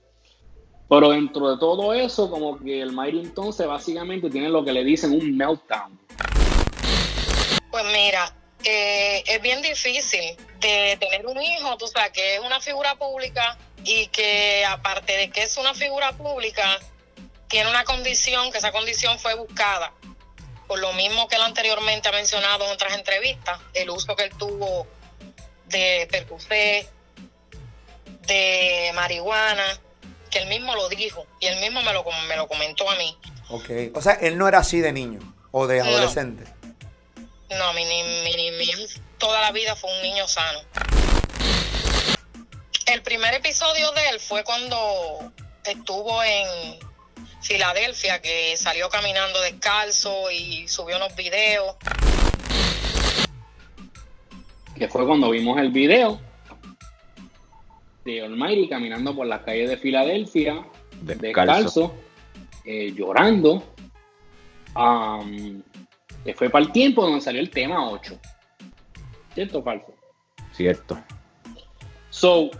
Pero 0.88 1.10
dentro 1.10 1.50
de 1.50 1.58
todo 1.58 1.92
eso, 1.92 2.30
como 2.30 2.58
que 2.58 2.80
el 2.80 2.92
Mighty 2.92 3.20
entonces 3.20 3.66
básicamente 3.66 4.30
tiene 4.30 4.48
lo 4.48 4.64
que 4.64 4.72
le 4.72 4.84
dicen 4.84 5.12
un 5.12 5.36
meltdown. 5.36 5.98
Pues 7.70 7.84
mira, 7.92 8.34
eh, 8.64 9.22
es 9.26 9.40
bien 9.40 9.62
difícil 9.62 10.36
de 10.60 10.96
tener 10.98 11.26
un 11.26 11.40
hijo, 11.40 11.76
tú 11.76 11.86
sabes, 11.86 12.10
que 12.12 12.36
es 12.36 12.40
una 12.40 12.60
figura 12.60 12.96
pública 12.96 13.56
y 13.84 14.08
que 14.08 14.64
aparte 14.64 15.16
de 15.16 15.30
que 15.30 15.42
es 15.42 15.56
una 15.56 15.74
figura 15.74 16.12
pública, 16.12 16.78
tiene 17.48 17.70
una 17.70 17.84
condición, 17.84 18.50
que 18.52 18.58
esa 18.58 18.72
condición 18.72 19.18
fue 19.18 19.34
buscada. 19.34 19.92
Por 20.66 20.80
lo 20.80 20.92
mismo 20.92 21.28
que 21.28 21.36
él 21.36 21.42
anteriormente 21.42 22.08
ha 22.08 22.12
mencionado 22.12 22.66
en 22.66 22.72
otras 22.72 22.94
entrevistas, 22.94 23.58
el 23.74 23.88
uso 23.90 24.14
que 24.16 24.24
él 24.24 24.32
tuvo 24.36 24.86
de 25.66 26.06
percocet, 26.10 26.90
de 28.26 28.92
marihuana, 28.94 29.80
que 30.30 30.40
él 30.40 30.48
mismo 30.48 30.74
lo 30.74 30.88
dijo 30.88 31.26
y 31.40 31.46
él 31.46 31.58
mismo 31.60 31.82
me 31.82 31.92
lo, 31.92 32.04
me 32.28 32.36
lo 32.36 32.46
comentó 32.48 32.90
a 32.90 32.96
mí. 32.96 33.16
Ok. 33.48 33.70
O 33.94 34.02
sea, 34.02 34.12
él 34.14 34.36
no 34.36 34.46
era 34.46 34.58
así 34.58 34.80
de 34.80 34.92
niño 34.92 35.20
o 35.50 35.66
de 35.66 35.80
adolescente. 35.80 36.44
No, 36.44 36.57
mi, 37.50 37.84
ni- 37.84 38.02
mi, 38.24 38.36
ni- 38.36 38.50
mi- 38.52 38.86
toda 39.18 39.40
la 39.40 39.52
vida 39.52 39.74
fue 39.76 39.90
un 39.94 40.02
niño 40.02 40.26
sano. 40.28 40.60
El 42.86 43.02
primer 43.02 43.34
episodio 43.34 43.90
de 43.92 44.08
él 44.10 44.20
fue 44.20 44.44
cuando 44.44 45.32
estuvo 45.64 46.22
en 46.22 46.78
Filadelfia, 47.42 48.20
que 48.20 48.56
salió 48.56 48.88
caminando 48.88 49.40
descalzo 49.42 50.30
y 50.30 50.66
subió 50.68 50.96
unos 50.96 51.14
videos. 51.14 51.76
que 54.76 54.86
fue 54.86 55.04
cuando 55.04 55.30
vimos 55.30 55.58
el 55.58 55.72
video 55.72 56.20
de 58.04 58.22
Almighty 58.22 58.68
caminando 58.68 59.12
por 59.12 59.26
las 59.26 59.42
calles 59.42 59.68
de 59.68 59.76
Filadelfia, 59.76 60.64
Descalzo. 61.02 61.10
descalzo, 61.20 61.94
eh, 62.64 62.92
llorando. 62.94 63.74
Que 66.28 66.34
fue 66.34 66.50
para 66.50 66.66
el 66.66 66.72
tiempo 66.72 67.00
donde 67.00 67.22
salió 67.22 67.40
el 67.40 67.48
tema 67.48 67.90
8. 67.90 68.20
¿Cierto 69.32 69.62
falso? 69.62 69.94
Cierto. 70.52 70.98
So, 72.10 72.50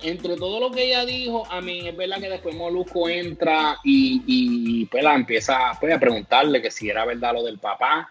entre 0.00 0.36
todo 0.36 0.60
lo 0.60 0.70
que 0.70 0.84
ella 0.84 1.04
dijo, 1.04 1.44
a 1.50 1.60
mí 1.60 1.88
es 1.88 1.96
verdad 1.96 2.20
que 2.20 2.30
después 2.30 2.54
Molusco 2.54 3.08
entra 3.08 3.78
y, 3.82 4.22
y 4.24 4.84
pues 4.84 5.02
la 5.02 5.16
empieza 5.16 5.72
pues, 5.80 5.92
a 5.92 5.98
preguntarle 5.98 6.62
que 6.62 6.70
si 6.70 6.88
era 6.88 7.04
verdad 7.04 7.34
lo 7.34 7.42
del 7.42 7.58
papá. 7.58 8.08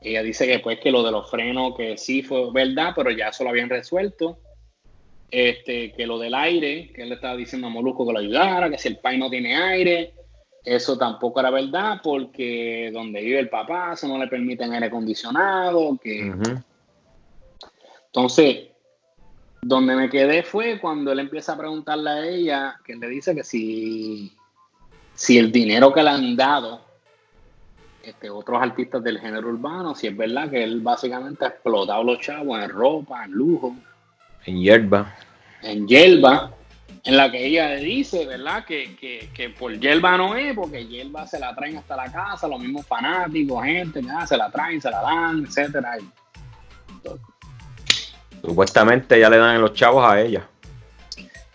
Ella 0.00 0.24
dice 0.24 0.44
que 0.48 0.58
pues 0.58 0.80
que 0.80 0.90
lo 0.90 1.04
de 1.04 1.12
los 1.12 1.30
frenos 1.30 1.76
que 1.76 1.96
sí 1.96 2.24
fue 2.24 2.50
verdad, 2.50 2.94
pero 2.96 3.12
ya 3.12 3.28
eso 3.28 3.44
lo 3.44 3.50
habían 3.50 3.68
resuelto. 3.68 4.40
Este, 5.30 5.92
que 5.92 6.04
lo 6.04 6.18
del 6.18 6.34
aire, 6.34 6.90
que 6.92 7.02
él 7.02 7.10
le 7.10 7.14
estaba 7.14 7.36
diciendo 7.36 7.68
a 7.68 7.70
Molusco 7.70 8.04
que 8.04 8.12
lo 8.12 8.18
ayudara, 8.18 8.70
que 8.70 8.78
si 8.78 8.88
el 8.88 8.98
país 8.98 9.20
no 9.20 9.30
tiene 9.30 9.56
aire, 9.56 10.14
eso 10.64 10.98
tampoco 10.98 11.40
era 11.40 11.50
verdad, 11.50 12.00
porque 12.02 12.90
donde 12.92 13.20
vive 13.20 13.38
el 13.38 13.48
papá, 13.48 13.92
eso 13.94 14.06
no 14.08 14.18
le 14.18 14.28
permiten 14.28 14.72
aire 14.72 14.86
acondicionado, 14.86 15.98
que 16.02 16.32
entonces, 18.12 18.66
donde 19.62 19.94
me 19.94 20.10
quedé 20.10 20.42
fue 20.42 20.80
cuando 20.80 21.12
él 21.12 21.20
empieza 21.20 21.52
a 21.52 21.58
preguntarle 21.58 22.10
a 22.10 22.26
ella, 22.26 22.80
que 22.84 22.94
él 22.94 23.00
le 23.00 23.08
dice 23.08 23.34
que 23.34 23.44
si, 23.44 24.36
si 25.14 25.38
el 25.38 25.52
dinero 25.52 25.92
que 25.92 26.02
le 26.02 26.10
han 26.10 26.36
dado 26.36 26.80
este, 28.02 28.30
otros 28.30 28.60
artistas 28.60 29.02
del 29.04 29.20
género 29.20 29.48
urbano, 29.48 29.94
si 29.94 30.08
es 30.08 30.16
verdad 30.16 30.50
que 30.50 30.64
él 30.64 30.80
básicamente 30.80 31.44
ha 31.44 31.48
explotado 31.48 32.02
los 32.02 32.18
chavos 32.18 32.60
en 32.60 32.70
ropa, 32.70 33.24
en 33.24 33.30
lujo, 33.30 33.76
En 34.44 34.58
hierba. 34.58 35.14
en 35.62 35.86
Yelba, 35.86 36.50
en 37.04 37.16
la 37.16 37.30
que 37.30 37.46
ella 37.46 37.70
dice, 37.76 38.26
¿verdad? 38.26 38.64
Que, 38.64 38.94
que, 38.96 39.30
que 39.34 39.50
por 39.50 39.78
Yelba 39.78 40.16
no 40.16 40.36
es, 40.36 40.54
porque 40.54 40.86
Yelba 40.86 41.26
se 41.26 41.38
la 41.38 41.54
traen 41.54 41.78
hasta 41.78 41.96
la 41.96 42.10
casa, 42.12 42.46
los 42.48 42.60
mismos 42.60 42.86
fanáticos, 42.86 43.64
gente, 43.64 44.02
ya, 44.02 44.26
se 44.26 44.36
la 44.36 44.50
traen, 44.50 44.80
se 44.80 44.90
la 44.90 45.00
dan, 45.00 45.44
etcétera. 45.46 45.96
Supuestamente 48.42 49.18
ya 49.20 49.28
le 49.28 49.36
dan 49.38 49.60
los 49.60 49.74
chavos 49.74 50.04
a 50.08 50.20
ella. 50.20 50.48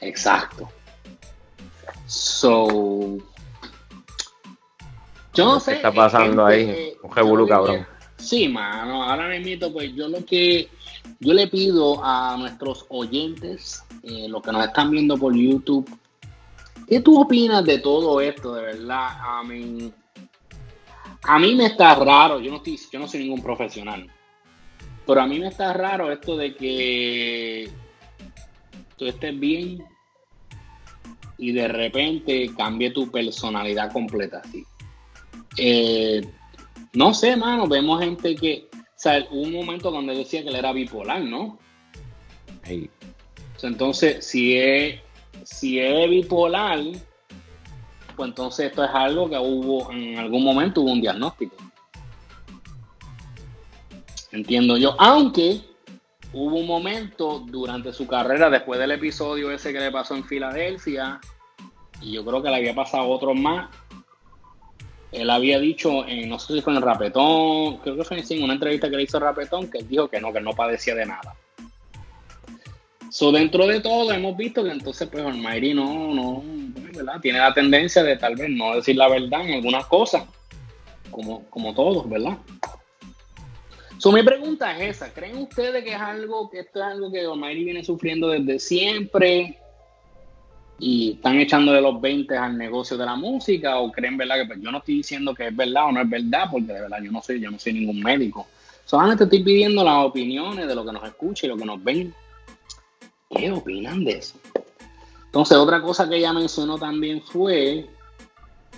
Exacto. 0.02 0.70
So. 2.06 3.18
Yo 5.34 5.46
no 5.46 5.56
¿Qué 5.56 5.66
sé. 5.66 5.74
está 5.76 5.92
pasando 5.92 6.48
gente, 6.48 6.72
ahí? 6.72 6.80
eh, 6.92 6.98
Un 7.02 7.16
revolú, 7.16 7.48
cabrón. 7.48 7.86
Sí, 8.18 8.48
mano. 8.48 9.04
Ahora 9.04 9.28
mismo, 9.40 9.72
pues 9.74 9.94
yo 9.94 10.08
lo 10.08 10.24
que. 10.26 10.70
Yo 11.20 11.34
le 11.34 11.48
pido 11.48 12.04
a 12.04 12.36
nuestros 12.38 12.86
oyentes, 12.90 13.84
eh, 14.04 14.28
los 14.28 14.42
que 14.42 14.52
nos 14.52 14.66
están 14.66 14.92
viendo 14.92 15.18
por 15.18 15.36
YouTube, 15.36 15.90
¿qué 16.88 17.00
tú 17.00 17.22
opinas 17.22 17.64
de 17.64 17.80
todo 17.80 18.20
esto, 18.22 18.54
de 18.54 18.62
verdad? 18.64 19.08
A 19.22 19.44
mí, 19.44 19.92
a 21.24 21.40
mí 21.40 21.56
me 21.56 21.68
está 21.68 21.96
raro. 21.96 22.40
Yo 22.40 22.52
no, 22.52 22.62
yo 22.64 23.00
no 23.00 23.08
soy 23.08 23.22
ningún 23.22 23.42
profesional. 23.42 24.10
Pero 25.06 25.22
a 25.22 25.28
mí 25.28 25.40
me 25.40 25.48
está 25.48 25.72
raro 25.74 26.12
esto 26.12 26.36
de 26.36 26.56
que 26.56 27.70
tú 28.98 29.06
estés 29.06 29.40
bien 29.40 29.84
y 31.38 31.52
de 31.52 31.68
repente 31.68 32.52
cambie 32.58 32.92
tu 32.92 33.12
personalidad 33.12 33.92
completa 33.92 34.42
así. 34.44 34.64
Eh, 35.58 36.22
no 36.94 37.14
sé, 37.14 37.36
mano, 37.36 37.68
vemos 37.68 38.02
gente 38.02 38.36
que, 38.36 38.68
sea, 39.10 39.28
hubo 39.30 39.42
un 39.42 39.54
momento 39.54 39.92
donde 39.92 40.16
decía 40.16 40.42
que 40.42 40.50
él 40.50 40.56
era 40.56 40.72
bipolar, 40.72 41.22
¿no? 41.22 41.60
Entonces, 43.62 44.26
si 44.26 44.58
es, 44.58 45.00
si 45.44 45.80
es 45.80 46.10
bipolar, 46.10 46.80
pues 48.16 48.30
entonces 48.30 48.68
esto 48.68 48.84
es 48.84 48.90
algo 48.94 49.30
que 49.30 49.38
hubo, 49.38 49.92
en 49.92 50.18
algún 50.18 50.44
momento 50.44 50.82
hubo 50.82 50.92
un 50.92 51.02
diagnóstico. 51.02 51.56
Entiendo 54.32 54.78
yo, 54.78 54.96
aunque 55.00 55.62
hubo 56.34 56.58
un 56.58 56.68
momento 56.68 57.40
durante 57.48 57.94
su 57.94 58.08
carrera, 58.08 58.50
después 58.50 58.80
del 58.80 58.92
episodio 58.92 59.52
ese 59.52 59.72
que 59.72 59.80
le 59.80 59.92
pasó 59.92 60.16
en 60.16 60.26
Filadelfia, 60.26 61.20
y 62.02 62.12
yo 62.12 62.26
creo 62.26 62.42
que 62.42 62.50
le 62.50 62.56
había 62.56 62.76
pasado 62.76 63.08
otro 63.10 63.34
más, 63.34 63.70
él 65.22 65.30
había 65.30 65.60
dicho, 65.60 66.06
en- 66.08 66.30
no 66.30 66.40
sé 66.40 66.54
si 66.54 66.62
fue 66.62 66.74
en 66.74 66.82
Rapetón, 66.82 67.78
creo 67.78 67.98
que 67.98 68.04
fue 68.04 68.24
en 68.28 68.44
una 68.44 68.54
entrevista 68.54 68.90
que 68.90 68.98
le 68.98 69.04
hizo 69.04 69.20
Rapetón, 69.20 69.70
que 69.70 69.80
él 69.80 69.88
dijo 69.88 70.08
que 70.08 70.20
no, 70.20 70.34
que 70.34 70.42
no 70.42 70.52
padecía 70.52 70.96
de 70.96 71.06
nada. 71.06 71.36
So, 73.10 73.32
dentro 73.32 73.66
de 73.68 73.80
todo 73.80 74.12
hemos 74.12 74.36
visto 74.36 74.64
que 74.64 74.72
entonces 74.72 75.08
pues 75.10 75.26
Almighty 75.26 75.74
no, 75.74 76.14
no, 76.14 76.44
¿verdad? 76.94 77.22
Tiene 77.22 77.40
la 77.40 77.54
tendencia 77.54 78.04
de 78.04 78.18
tal 78.18 78.36
vez 78.36 78.50
no 78.50 78.76
decir 78.76 78.98
la 78.98 79.08
verdad 79.08 79.48
en 79.48 79.54
algunas 79.54 79.86
cosas, 79.86 80.24
como, 81.12 81.46
como 81.46 81.74
todos, 81.74 82.10
¿verdad? 82.10 82.38
So, 84.00 84.12
mi 84.12 84.22
pregunta 84.22 84.78
es 84.78 84.98
esa, 84.98 85.14
¿creen 85.14 85.38
ustedes 85.38 85.84
que 85.84 85.94
es 85.94 86.00
algo, 86.02 86.50
que 86.50 86.60
esto 86.60 86.80
es 86.80 86.86
algo 86.86 87.12
que 87.12 87.22
Almighty 87.22 87.64
viene 87.64 87.84
sufriendo 87.86 88.28
desde 88.28 88.60
siempre 88.60 89.60
y 90.78 91.14
están 91.14 91.40
echándole 91.40 91.82
los 91.82 92.00
20 92.02 92.36
al 92.38 92.58
negocio 92.58 92.98
de 92.98 93.06
la 93.06 93.16
música 93.16 93.78
o 93.80 93.92
creen 93.92 94.18
verdad 94.18 94.36
que 94.36 94.46
pues, 94.46 94.62
yo 94.62 94.72
no 94.72 94.80
estoy 94.80 94.96
diciendo 94.96 95.34
que 95.34 95.48
es 95.48 95.56
verdad 95.56 95.86
o 95.86 95.92
no 95.92 96.02
es 96.02 96.10
verdad 96.10 96.50
porque 96.52 96.74
de 96.74 96.82
verdad 96.82 96.98
yo 97.02 97.12
no 97.12 97.22
soy 97.22 97.40
yo 97.40 97.50
no 97.50 97.58
soy 97.58 97.74
ningún 97.74 98.02
médico 98.02 98.48
solamente 98.84 99.24
estoy 99.24 99.44
pidiendo 99.44 99.84
las 99.84 100.06
opiniones 100.06 100.68
de 100.68 100.76
lo 100.76 100.86
que 100.86 100.92
nos 100.92 101.04
escucha 101.04 101.46
y 101.46 101.50
lo 101.50 101.58
que 101.58 101.66
nos 101.66 101.82
ven 101.84 102.14
¿qué 103.30 103.52
opinan 103.52 104.04
de 104.04 104.12
eso? 104.12 104.38
entonces 105.26 105.58
otra 105.58 105.82
cosa 105.82 106.10
que 106.10 106.18
ella 106.18 106.34
mencionó 106.34 106.78
también 106.78 107.22
fue 107.22 107.88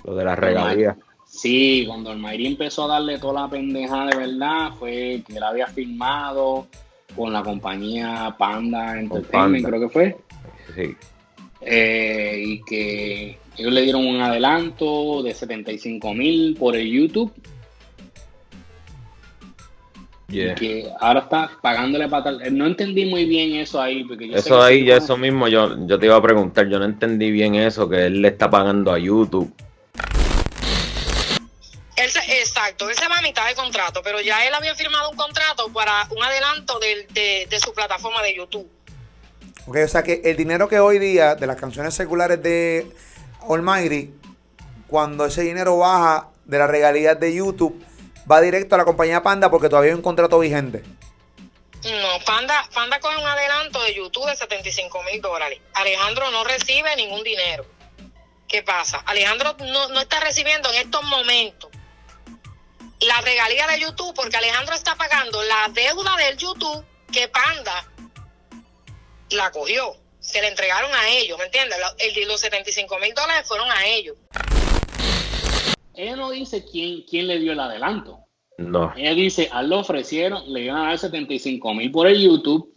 lo 0.04 0.16
de 0.16 0.24
las 0.24 0.40
regalías. 0.40 0.96
Sí, 1.26 1.84
cuando 1.86 2.14
el 2.14 2.20
Mayri 2.20 2.48
empezó 2.48 2.86
a 2.86 2.88
darle 2.88 3.20
toda 3.20 3.42
la 3.42 3.50
pendeja 3.50 4.06
de 4.06 4.16
verdad, 4.16 4.72
fue 4.80 5.22
que 5.28 5.36
él 5.36 5.44
había 5.44 5.68
firmado 5.68 6.68
con 7.16 7.34
la 7.34 7.44
compañía 7.44 8.34
Panda 8.38 8.98
Entertainment, 8.98 9.64
Panda. 9.64 9.70
creo 9.70 9.82
que 9.82 9.94
fue. 9.94 10.18
Sí. 10.74 10.96
Eh, 11.62 12.44
y 12.46 12.62
que 12.64 13.38
ellos 13.58 13.74
le 13.74 13.82
dieron 13.82 14.06
un 14.06 14.22
adelanto 14.22 15.24
de 15.24 15.34
75 15.34 16.14
mil 16.14 16.56
por 16.58 16.76
el 16.76 16.88
YouTube. 16.90 17.34
Yeah. 20.30 20.56
Que 20.56 20.90
ahora 21.00 21.22
está 21.22 21.50
pagándole 21.62 22.08
para 22.10 22.26
tal. 22.26 22.58
No 22.58 22.66
entendí 22.68 23.06
muy 23.06 23.24
bien 23.26 23.56
eso 23.56 23.82
ahí. 23.82 24.04
Porque 24.04 24.28
yo 24.28 24.36
Eso 24.36 24.62
ahí, 24.62 24.86
ya 24.86 24.98
¿no? 24.98 25.04
eso 25.06 25.18
mismo, 25.18 25.48
yo, 25.48 25.88
yo 25.88 25.98
te 25.98 26.06
iba 26.06 26.18
a 26.18 26.22
preguntar, 26.22 26.68
yo 26.68 26.80
no 26.80 26.86
entendí 26.86 27.32
bien 27.32 27.56
eso, 27.56 27.88
que 27.88 28.08
él 28.08 28.22
le 28.22 28.28
está 28.30 28.50
pagando 28.50 28.92
a 28.92 29.00
YouTube. 29.00 29.54
Él 31.96 32.10
se- 32.12 32.40
exacto, 32.40 32.90
él 32.90 32.96
se 32.96 33.08
va 33.08 33.18
a 33.18 33.22
mitad 33.22 33.48
de 33.48 33.56
contrato, 33.56 34.02
pero 34.04 34.22
ya 34.22 34.46
él 34.46 34.54
había 34.54 34.76
firmado 34.76 35.10
un 35.10 35.16
contrato 35.18 35.72
para 35.74 36.08
un 36.16 36.22
adelanto 36.22 36.78
del- 36.80 37.08
de, 37.14 37.48
de 37.50 37.60
su 37.60 37.74
plataforma 37.74 38.22
de 38.22 38.36
YouTube. 38.36 38.70
Ok, 39.68 39.78
o 39.84 39.88
sea 39.88 40.02
que 40.02 40.22
el 40.24 40.38
dinero 40.38 40.70
que 40.70 40.80
hoy 40.80 40.98
día 40.98 41.36
de 41.36 41.46
las 41.46 41.58
canciones 41.58 41.94
seculares 41.94 42.42
de 42.42 42.90
Almighty, 43.50 44.14
cuando 44.88 45.26
ese 45.26 45.42
dinero 45.42 45.78
baja 45.78 46.30
de 46.46 46.58
las 46.58 46.70
regalías 46.70 47.20
de 47.20 47.36
YouTube, 47.36 47.84
va 48.32 48.40
directo 48.40 48.76
a 48.76 48.78
la 48.78 48.86
compañía 48.86 49.22
Panda 49.22 49.52
porque 49.52 49.68
todavía 49.68 49.92
hay 49.92 49.96
un 49.96 50.02
contrato 50.02 50.40
vigente. 50.40 50.84
No, 51.84 52.26
Panda, 52.26 52.64
Panda 52.74 52.98
coge 53.02 53.18
un 53.18 53.28
adelanto 53.28 53.84
de 53.84 53.94
YouTube 53.94 54.26
de 54.30 54.38
75 54.38 55.04
mil 55.04 55.22
dólares. 55.22 55.60
Alejandro 55.74 56.32
no 56.32 56.46
recibe 56.46 56.96
ningún 56.96 57.24
dinero. 57.24 57.66
¿Qué 58.48 58.64
pasa? 58.64 59.04
Alejandro 59.06 59.58
no, 59.60 59.90
no 59.90 60.00
está 60.00 60.22
recibiendo 60.22 60.72
en 60.72 60.76
estos 60.76 61.04
momentos 61.04 61.70
la 63.02 63.20
regalía 63.20 63.68
de 63.68 63.82
YouTube 63.82 64.16
porque 64.16 64.38
Alejandro 64.38 64.76
está 64.76 64.96
pagando 64.96 65.44
la 65.44 65.68
deuda 65.74 66.16
del 66.16 66.38
YouTube 66.38 66.86
que 67.12 67.28
Panda 67.28 67.86
la 69.32 69.52
cogió. 69.52 69.96
Se 70.20 70.42
le 70.42 70.48
entregaron 70.48 70.92
a 70.94 71.10
ellos, 71.10 71.38
¿me 71.38 71.46
entiendes? 71.46 71.78
La- 71.80 71.96
el 72.06 72.14
de 72.14 72.26
los 72.26 72.40
75 72.42 72.98
mil 73.00 73.14
dólares 73.14 73.48
fueron 73.48 73.70
a 73.72 73.86
ellos. 73.86 74.16
Ella 75.94 76.16
no 76.16 76.30
dice 76.32 76.64
quién, 76.70 77.04
quién 77.10 77.28
le 77.28 77.40
dio 77.40 77.54
el 77.54 77.60
adelanto. 77.60 78.20
No. 78.58 78.94
Ella 78.96 79.14
dice, 79.14 79.50
a 79.52 79.62
él 79.62 79.70
le 79.70 79.76
ofrecieron, 79.76 80.52
le 80.52 80.62
iban 80.62 80.78
a 80.78 80.88
dar 80.90 80.98
75 80.98 81.74
mil 81.74 81.92
por 81.92 82.08
el 82.08 82.22
YouTube. 82.22 82.74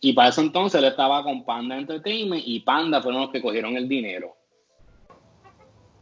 Y 0.00 0.12
para 0.12 0.28
eso 0.28 0.40
entonces 0.40 0.78
él 0.78 0.84
estaba 0.86 1.22
con 1.22 1.44
Panda 1.44 1.76
Entertainment 1.76 2.42
y 2.46 2.60
Panda 2.60 3.00
fueron 3.02 3.22
los 3.22 3.30
que 3.30 3.40
cogieron 3.40 3.76
el 3.76 3.88
dinero. 3.88 4.36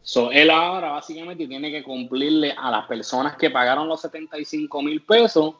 So, 0.02 0.32
él 0.32 0.50
ahora 0.50 0.90
básicamente 0.90 1.46
tiene 1.46 1.70
que 1.70 1.84
cumplirle 1.84 2.52
a 2.58 2.70
las 2.70 2.86
personas 2.86 3.36
que 3.36 3.50
pagaron 3.50 3.86
los 3.86 4.00
75 4.00 4.82
mil 4.82 5.04
pesos, 5.04 5.54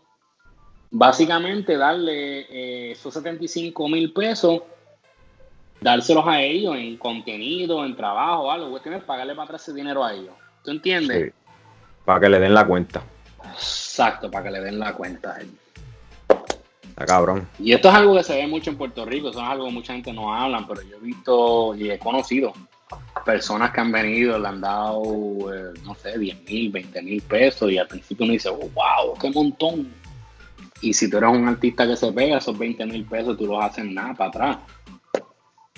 básicamente 0.93 1.77
darle 1.77 2.41
eh, 2.51 2.93
esos 2.93 3.15
75 3.15 3.89
mil 3.89 4.13
pesos, 4.13 4.63
dárselos 5.81 6.25
a 6.27 6.41
ellos 6.41 6.77
en 6.77 6.97
contenido, 6.99 7.85
en 7.85 7.97
trabajo, 7.97 8.53
algo, 8.53 8.71
cuestión 8.71 8.95
es 8.95 9.03
pagarle 9.03 9.35
para 9.35 9.47
atrás 9.47 9.63
ese 9.63 9.73
dinero 9.73 10.05
a 10.05 10.13
ellos. 10.13 10.35
¿Tú 10.63 10.71
entiendes? 10.71 11.33
Sí. 11.33 11.33
Para 12.05 12.21
que 12.21 12.29
le 12.29 12.39
den 12.39 12.55
la 12.55 12.67
cuenta. 12.67 13.03
Exacto, 13.53 14.31
para 14.31 14.45
que 14.45 14.51
le 14.51 14.61
den 14.61 14.79
la 14.79 14.93
cuenta 14.93 15.35
a. 15.35 15.41
Está 15.41 17.07
cabrón. 17.07 17.49
Y 17.59 17.73
esto 17.73 17.89
es 17.89 17.95
algo 17.95 18.15
que 18.15 18.23
se 18.23 18.37
ve 18.37 18.47
mucho 18.47 18.71
en 18.71 18.77
Puerto 18.77 19.05
Rico, 19.07 19.31
eso 19.31 19.41
es 19.41 19.47
algo 19.47 19.65
que 19.65 19.73
mucha 19.73 19.95
gente 19.95 20.13
no 20.13 20.33
habla, 20.35 20.65
pero 20.69 20.83
yo 20.83 20.99
he 20.99 21.01
visto 21.01 21.75
y 21.75 21.91
he 21.91 21.99
conocido 21.99 22.53
personas 23.25 23.71
que 23.73 23.81
han 23.81 23.91
venido, 23.91 24.39
le 24.39 24.49
han 24.49 24.61
dado, 24.61 25.03
eh, 25.55 25.73
no 25.85 25.95
sé, 25.95 26.19
10 26.19 26.45
mil, 26.45 26.71
20 26.71 27.03
mil 27.03 27.23
pesos 27.23 27.71
y 27.71 27.79
al 27.79 27.89
principio 27.89 28.25
uno 28.25 28.35
dice, 28.35 28.51
oh, 28.51 28.69
wow, 28.75 29.17
qué 29.19 29.31
montón. 29.31 30.02
Y 30.83 30.93
si 30.93 31.09
tú 31.09 31.19
eres 31.19 31.31
un 31.31 31.49
artista 31.49 31.87
que 31.87 31.97
se 31.97 32.13
pega, 32.13 32.39
esos 32.39 32.59
20 32.59 32.85
mil 32.87 33.05
pesos 33.05 33.39
tú 33.39 33.47
los 33.47 33.65
haces 33.65 33.85
nada 33.85 34.15
para 34.15 34.29
atrás. 34.29 34.59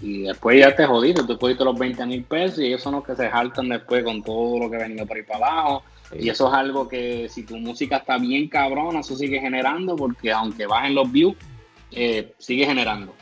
Y 0.00 0.22
después 0.22 0.58
ya 0.58 0.74
te 0.74 0.86
jodiste, 0.86 1.22
tú 1.22 1.38
cogiste 1.38 1.64
los 1.64 1.78
20 1.78 2.06
mil 2.06 2.24
pesos 2.24 2.58
y 2.58 2.66
ellos 2.66 2.82
son 2.82 2.94
los 2.94 3.04
que 3.04 3.14
se 3.14 3.28
jaltan 3.28 3.68
después 3.68 4.02
con 4.02 4.22
todo 4.22 4.58
lo 4.58 4.70
que 4.70 4.78
venga 4.78 5.04
por 5.04 5.16
ahí 5.16 5.22
para 5.22 5.46
abajo. 5.46 5.82
Y 6.18 6.28
eso 6.28 6.48
es 6.48 6.54
algo 6.54 6.88
que 6.88 7.28
si 7.28 7.44
tu 7.44 7.56
música 7.56 7.98
está 7.98 8.18
bien 8.18 8.48
cabrona, 8.48 9.00
eso 9.00 9.16
sigue 9.16 9.40
generando 9.40 9.94
porque 9.94 10.32
aunque 10.32 10.66
bajen 10.66 10.94
los 10.94 11.10
views, 11.10 11.36
eh, 11.90 12.34
sigue 12.38 12.66
generando. 12.66 13.14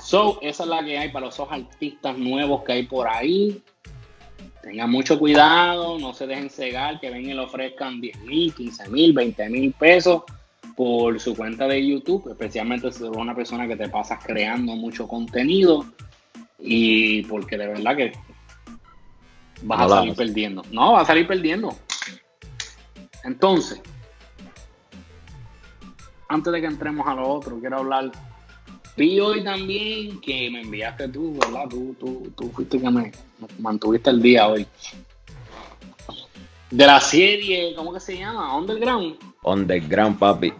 So, 0.00 0.38
esa 0.42 0.64
es 0.64 0.68
la 0.68 0.84
que 0.84 0.98
hay 0.98 1.08
para 1.10 1.26
los 1.26 1.36
dos 1.36 1.48
artistas 1.50 2.18
nuevos 2.18 2.62
que 2.64 2.72
hay 2.72 2.82
por 2.84 3.08
ahí. 3.08 3.62
Tengan 4.64 4.90
mucho 4.90 5.18
cuidado, 5.18 5.98
no 5.98 6.14
se 6.14 6.26
dejen 6.26 6.48
cegar, 6.48 6.98
que 6.98 7.10
ven 7.10 7.28
y 7.28 7.34
le 7.34 7.40
ofrezcan 7.40 8.00
10 8.00 8.20
mil, 8.20 8.54
15 8.54 8.88
mil, 8.88 9.12
20 9.12 9.50
mil 9.50 9.72
pesos 9.72 10.22
por 10.74 11.20
su 11.20 11.36
cuenta 11.36 11.68
de 11.68 11.86
YouTube, 11.86 12.30
especialmente 12.30 12.90
si 12.90 13.04
eres 13.04 13.14
una 13.14 13.34
persona 13.34 13.68
que 13.68 13.76
te 13.76 13.90
pasas 13.90 14.24
creando 14.24 14.74
mucho 14.74 15.06
contenido 15.06 15.84
y 16.58 17.22
porque 17.24 17.58
de 17.58 17.66
verdad 17.66 17.94
que 17.94 18.12
vas 19.64 19.80
No 19.80 19.84
a 19.84 19.88
salir 19.98 20.14
perdiendo. 20.14 20.62
No, 20.70 20.92
vas 20.92 21.02
a 21.02 21.06
salir 21.08 21.26
perdiendo. 21.26 21.76
Entonces, 23.22 23.82
antes 26.30 26.50
de 26.50 26.60
que 26.62 26.66
entremos 26.66 27.06
a 27.06 27.14
lo 27.14 27.28
otro, 27.28 27.60
quiero 27.60 27.80
hablar. 27.80 28.10
Vi 28.96 29.18
hoy 29.18 29.42
también 29.42 30.20
que 30.20 30.50
me 30.50 30.60
enviaste 30.60 31.08
tú, 31.08 31.36
¿verdad? 31.40 31.64
Tú, 31.68 31.96
tú, 31.98 32.32
tú 32.36 32.50
fuiste 32.50 32.80
que 32.80 32.90
me 32.90 33.10
mantuviste 33.58 34.10
el 34.10 34.22
día 34.22 34.46
hoy. 34.46 34.66
De 36.70 36.86
la 36.86 37.00
serie, 37.00 37.74
¿cómo 37.74 37.92
que 37.92 38.00
se 38.00 38.16
llama? 38.16 38.56
Underground. 38.56 39.16
Underground, 39.42 40.18
papi. 40.18 40.52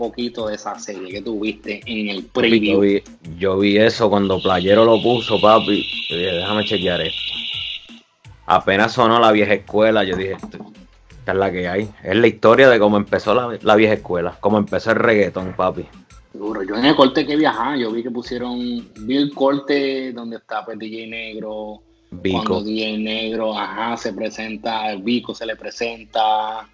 Poquito 0.00 0.48
de 0.48 0.54
esa 0.54 0.78
serie 0.78 1.12
que 1.12 1.20
tuviste 1.22 1.82
en 1.84 2.08
el 2.08 2.22
Yo 2.22 2.28
preview. 2.32 2.80
vi, 2.80 3.02
yo 3.38 3.58
vi 3.58 3.76
eso 3.76 4.08
cuando 4.08 4.40
Playero 4.40 4.84
lo 4.86 5.00
puso, 5.02 5.38
papi. 5.40 5.84
Yo 6.08 6.16
dije, 6.16 6.32
déjame 6.32 6.64
chequear 6.64 7.02
esto. 7.02 7.20
Apenas 8.46 8.92
sonó 8.94 9.20
la 9.20 9.30
vieja 9.30 9.52
escuela, 9.54 10.02
yo 10.02 10.16
dije, 10.16 10.32
esta 10.32 11.32
es 11.32 11.38
la 11.38 11.52
que 11.52 11.68
hay. 11.68 11.88
Es 12.02 12.16
la 12.16 12.26
historia 12.26 12.68
de 12.70 12.78
cómo 12.78 12.96
empezó 12.96 13.34
la, 13.34 13.58
la 13.62 13.76
vieja 13.76 13.94
escuela, 13.94 14.36
cómo 14.40 14.58
empezó 14.58 14.90
el 14.90 14.96
reggaetón, 14.96 15.52
papi. 15.56 15.84
Duro. 16.32 16.62
Yo 16.62 16.76
en 16.76 16.86
el 16.86 16.96
corte 16.96 17.26
que 17.26 17.36
viajaba, 17.36 17.76
yo 17.76 17.90
vi 17.92 18.02
que 18.02 18.10
pusieron, 18.10 18.58
vi 19.00 19.16
el 19.16 19.34
corte 19.34 20.12
donde 20.12 20.36
está 20.36 20.64
pues, 20.64 20.78
DJ 20.78 21.06
Negro, 21.08 21.82
Vico. 22.10 22.42
cuando 22.44 22.62
DJ 22.64 22.98
Negro, 22.98 23.56
ajá, 23.56 23.96
se 23.96 24.12
presenta, 24.12 24.90
el 24.90 25.02
Vico 25.02 25.34
se 25.34 25.44
le 25.44 25.56
presenta, 25.56 26.68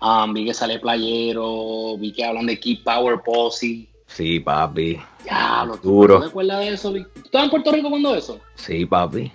ah, 0.00 0.26
vi 0.32 0.44
que 0.46 0.54
sale 0.54 0.78
Playero, 0.78 1.96
vi 1.98 2.12
que 2.12 2.24
hablan 2.24 2.46
de 2.46 2.58
Key 2.58 2.76
Power 2.76 3.20
Posse, 3.24 3.86
Sí, 4.06 4.38
papi. 4.40 4.98
ya, 5.24 5.64
lo 5.66 5.76
Duro. 5.76 6.20
¿Te 6.20 6.26
acuerdas 6.26 6.60
de 6.60 6.68
eso? 6.68 6.92
¿Tú 6.92 6.98
estabas 7.24 7.44
en 7.46 7.50
Puerto 7.50 7.72
Rico 7.72 7.90
cuando 7.90 8.14
eso? 8.14 8.38
Sí, 8.54 8.86
papi. 8.86 9.32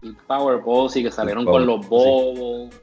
Key 0.00 0.14
Power 0.26 0.60
Posse, 0.62 1.02
que 1.02 1.10
salieron 1.10 1.44
Power 1.44 1.60
con 1.60 1.66
los 1.66 1.88
bobos. 1.88 2.74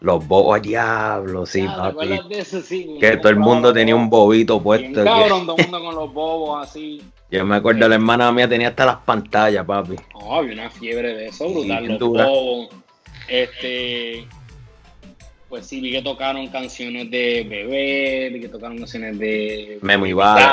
Los 0.00 0.26
bobos 0.26 0.56
a 0.58 0.60
diablo, 0.60 1.44
sí, 1.46 1.60
Ya, 1.62 1.70
¿te 1.72 1.76
papi. 1.76 1.90
acuerdas 1.90 2.28
de 2.28 2.38
eso? 2.40 2.60
Sí, 2.62 2.96
Que 3.00 3.16
todo 3.18 3.28
el 3.28 3.36
mundo 3.38 3.72
tenía 3.72 3.94
un 3.94 4.08
bobito 4.10 4.60
puesto. 4.60 5.04
cabrón, 5.04 5.46
todo 5.46 5.56
el 5.58 5.64
mundo 5.64 5.84
con 5.84 5.94
los 5.94 6.12
bobos 6.12 6.66
así. 6.68 7.02
Yo 7.30 7.44
me 7.46 7.56
acuerdo, 7.56 7.86
la 7.88 7.94
hermana 7.94 8.32
mía 8.32 8.48
tenía 8.48 8.68
hasta 8.68 8.86
las 8.86 8.96
pantallas, 8.96 9.64
papi. 9.64 9.94
No, 10.18 10.34
había 10.36 10.54
una 10.54 10.70
fiebre 10.70 11.14
de 11.14 11.26
eso, 11.28 11.48
brutal. 11.48 11.78
bien 11.80 11.90
los 11.92 11.98
dura. 12.00 12.26
bobos. 12.26 12.68
Este. 13.28 14.26
Pues 15.50 15.66
sí, 15.66 15.80
vi 15.80 15.90
que 15.90 16.00
tocaron 16.00 16.46
canciones 16.46 17.10
de 17.10 17.44
Bebé, 17.48 18.30
vi 18.32 18.40
que 18.40 18.48
tocaron 18.48 18.78
canciones 18.78 19.18
de. 19.18 19.80
Memo 19.82 20.06
y 20.06 20.12
Vale. 20.12 20.46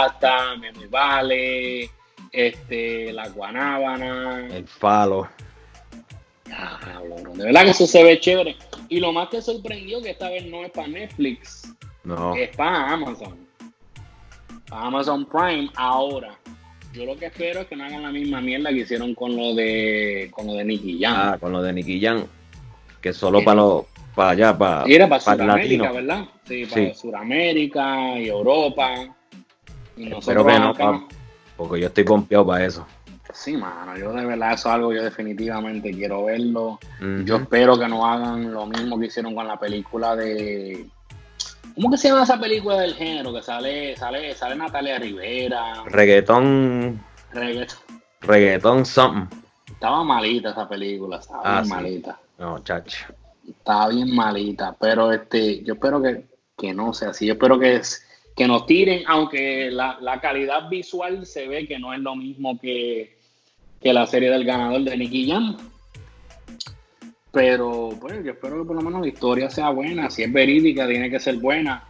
Memo 0.59 0.81
y 0.83 0.87
Vale, 0.87 1.89
este, 2.31 3.13
La 3.13 3.29
Guanábana. 3.29 4.47
El 4.51 4.67
falo. 4.67 5.29
Bro. 6.47 7.33
De 7.35 7.43
verdad 7.45 7.63
que 7.63 7.69
eso 7.69 7.85
se 7.85 8.03
ve 8.03 8.19
chévere. 8.19 8.55
Y 8.89 8.99
lo 8.99 9.13
más 9.13 9.29
que 9.29 9.39
sorprendió 9.39 10.01
que 10.01 10.09
esta 10.09 10.29
vez 10.29 10.45
no 10.47 10.63
es 10.65 10.71
para 10.71 10.87
Netflix, 10.87 11.71
No. 12.03 12.35
es 12.35 12.55
para 12.55 12.93
Amazon. 12.93 13.37
Para 14.67 14.81
Amazon 14.87 15.25
Prime 15.25 15.69
ahora. 15.75 16.35
Yo 16.93 17.05
lo 17.05 17.15
que 17.17 17.27
espero 17.27 17.59
es 17.61 17.67
que 17.67 17.75
no 17.75 17.83
hagan 17.83 18.01
la 18.01 18.11
misma 18.11 18.41
mierda 18.41 18.71
que 18.71 18.77
hicieron 18.77 19.13
con 19.13 19.35
lo 19.35 19.53
de 19.53 20.29
con 20.31 20.47
lo 20.47 20.53
de 20.53 20.65
Nicky 20.65 20.97
Jam. 20.99 21.13
Ah, 21.15 21.37
con 21.39 21.51
lo 21.51 21.61
de 21.61 21.71
Nicky 21.73 22.01
Jam. 22.01 22.25
Que 22.99 23.13
solo 23.13 23.43
para 23.43 23.57
los. 23.57 23.85
Para 24.17 24.31
allá, 24.31 24.57
para. 24.57 24.89
Y 24.89 24.95
era 24.95 25.07
para, 25.07 25.23
para 25.23 25.37
Sudamérica, 25.43 25.83
latino. 25.83 25.93
¿verdad? 25.93 26.25
Sí, 26.45 26.65
para 26.65 26.81
Sí. 26.81 26.93
Sudamérica 26.95 28.19
y 28.19 28.27
Europa. 28.29 28.93
Y 29.95 30.11
Espero 30.11 30.43
que 30.43 30.57
no, 30.59 30.69
acá. 30.69 31.03
Porque 31.55 31.79
yo 31.81 31.85
estoy 31.87 32.03
pompeado 32.03 32.47
para 32.47 32.65
eso. 32.65 32.83
sí, 33.31 33.55
mano, 33.55 33.95
yo 33.95 34.11
de 34.13 34.25
verdad 34.25 34.53
eso 34.53 34.69
es 34.69 34.73
algo 34.73 34.91
yo 34.91 35.03
definitivamente 35.03 35.91
quiero 35.91 36.23
verlo. 36.25 36.79
Yo 37.25 37.35
espero 37.35 37.77
que 37.77 37.87
no 37.87 38.07
hagan 38.07 38.51
lo 38.51 38.65
mismo 38.65 38.99
que 38.99 39.05
hicieron 39.05 39.35
con 39.35 39.47
la 39.47 39.59
película 39.59 40.15
de... 40.15 40.87
¿Cómo 41.75 41.91
que 41.91 41.97
se 41.97 42.07
llama 42.09 42.23
esa 42.23 42.39
película 42.39 42.79
del 42.79 42.95
género? 42.95 43.31
Que 43.31 43.43
sale, 43.43 43.95
sale, 43.97 44.33
sale 44.33 44.55
Natalia 44.55 44.97
Rivera. 44.97 45.83
Reggaetón, 45.85 46.99
Reggaeton. 47.33 47.77
reggaetón 48.21 48.83
something. 48.83 49.37
Estaba 49.73 50.03
malita 50.03 50.49
esa 50.49 50.67
película, 50.67 51.17
estaba 51.19 51.59
Ah, 51.59 51.63
sí. 51.63 51.69
malita. 51.69 52.19
No, 52.39 52.57
chacho. 52.63 53.05
Estaba 53.47 53.89
bien 53.89 54.13
malita, 54.13 54.75
pero 54.79 55.11
este, 55.11 55.63
yo 55.63 55.75
espero 55.75 56.01
que, 56.01 56.25
que 56.57 56.73
no 56.73 56.93
sea 56.93 57.09
así. 57.09 57.25
Yo 57.25 57.33
espero 57.33 57.57
que, 57.57 57.81
que 58.35 58.47
nos 58.47 58.65
tiren, 58.65 59.03
aunque 59.07 59.71
la, 59.71 59.97
la 60.01 60.19
calidad 60.19 60.69
visual 60.69 61.25
se 61.25 61.47
ve 61.47 61.67
que 61.67 61.79
no 61.79 61.93
es 61.93 61.99
lo 61.99 62.15
mismo 62.15 62.59
que, 62.59 63.17
que 63.81 63.93
la 63.93 64.05
serie 64.05 64.29
del 64.29 64.43
ganador 64.43 64.81
de 64.81 64.97
Nicky 64.97 65.29
Jam. 65.29 65.57
Pero 67.31 67.89
pues 67.99 68.23
yo 68.23 68.31
espero 68.31 68.61
que 68.61 68.67
por 68.67 68.75
lo 68.75 68.81
menos 68.81 69.01
la 69.01 69.07
historia 69.07 69.49
sea 69.49 69.69
buena. 69.69 70.09
Si 70.09 70.23
es 70.23 70.33
verídica, 70.33 70.87
tiene 70.87 71.09
que 71.09 71.19
ser 71.19 71.37
buena. 71.37 71.83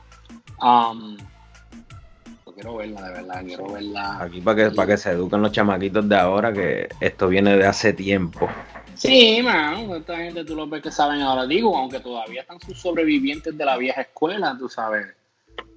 Um, 0.61 1.17
quiero 2.53 2.75
verla, 2.75 3.01
de 3.03 3.11
verdad, 3.13 3.45
quiero 3.45 3.71
verla. 3.71 4.23
Aquí 4.23 4.41
para 4.41 4.69
que, 4.69 4.75
para 4.75 4.87
que 4.87 4.97
se 4.97 5.11
eduquen 5.11 5.41
los 5.41 5.51
chamaquitos 5.51 6.09
de 6.09 6.15
ahora, 6.17 6.51
que 6.51 6.89
esto 6.99 7.27
viene 7.27 7.55
de 7.55 7.65
hace 7.65 7.93
tiempo. 7.93 8.49
Sí, 8.97 9.41
mano, 9.43 9.95
esta 9.95 10.17
gente 10.17 10.43
tú 10.43 10.55
lo 10.55 10.67
ves 10.67 10.81
que 10.81 10.91
saben 10.91 11.21
ahora. 11.21 11.45
Digo, 11.45 11.75
aunque 11.77 11.99
todavía 11.99 12.41
están 12.41 12.59
sus 12.59 12.79
sobrevivientes 12.79 13.57
de 13.57 13.65
la 13.65 13.77
vieja 13.77 14.01
escuela, 14.01 14.55
tú 14.57 14.67
sabes. 14.69 15.07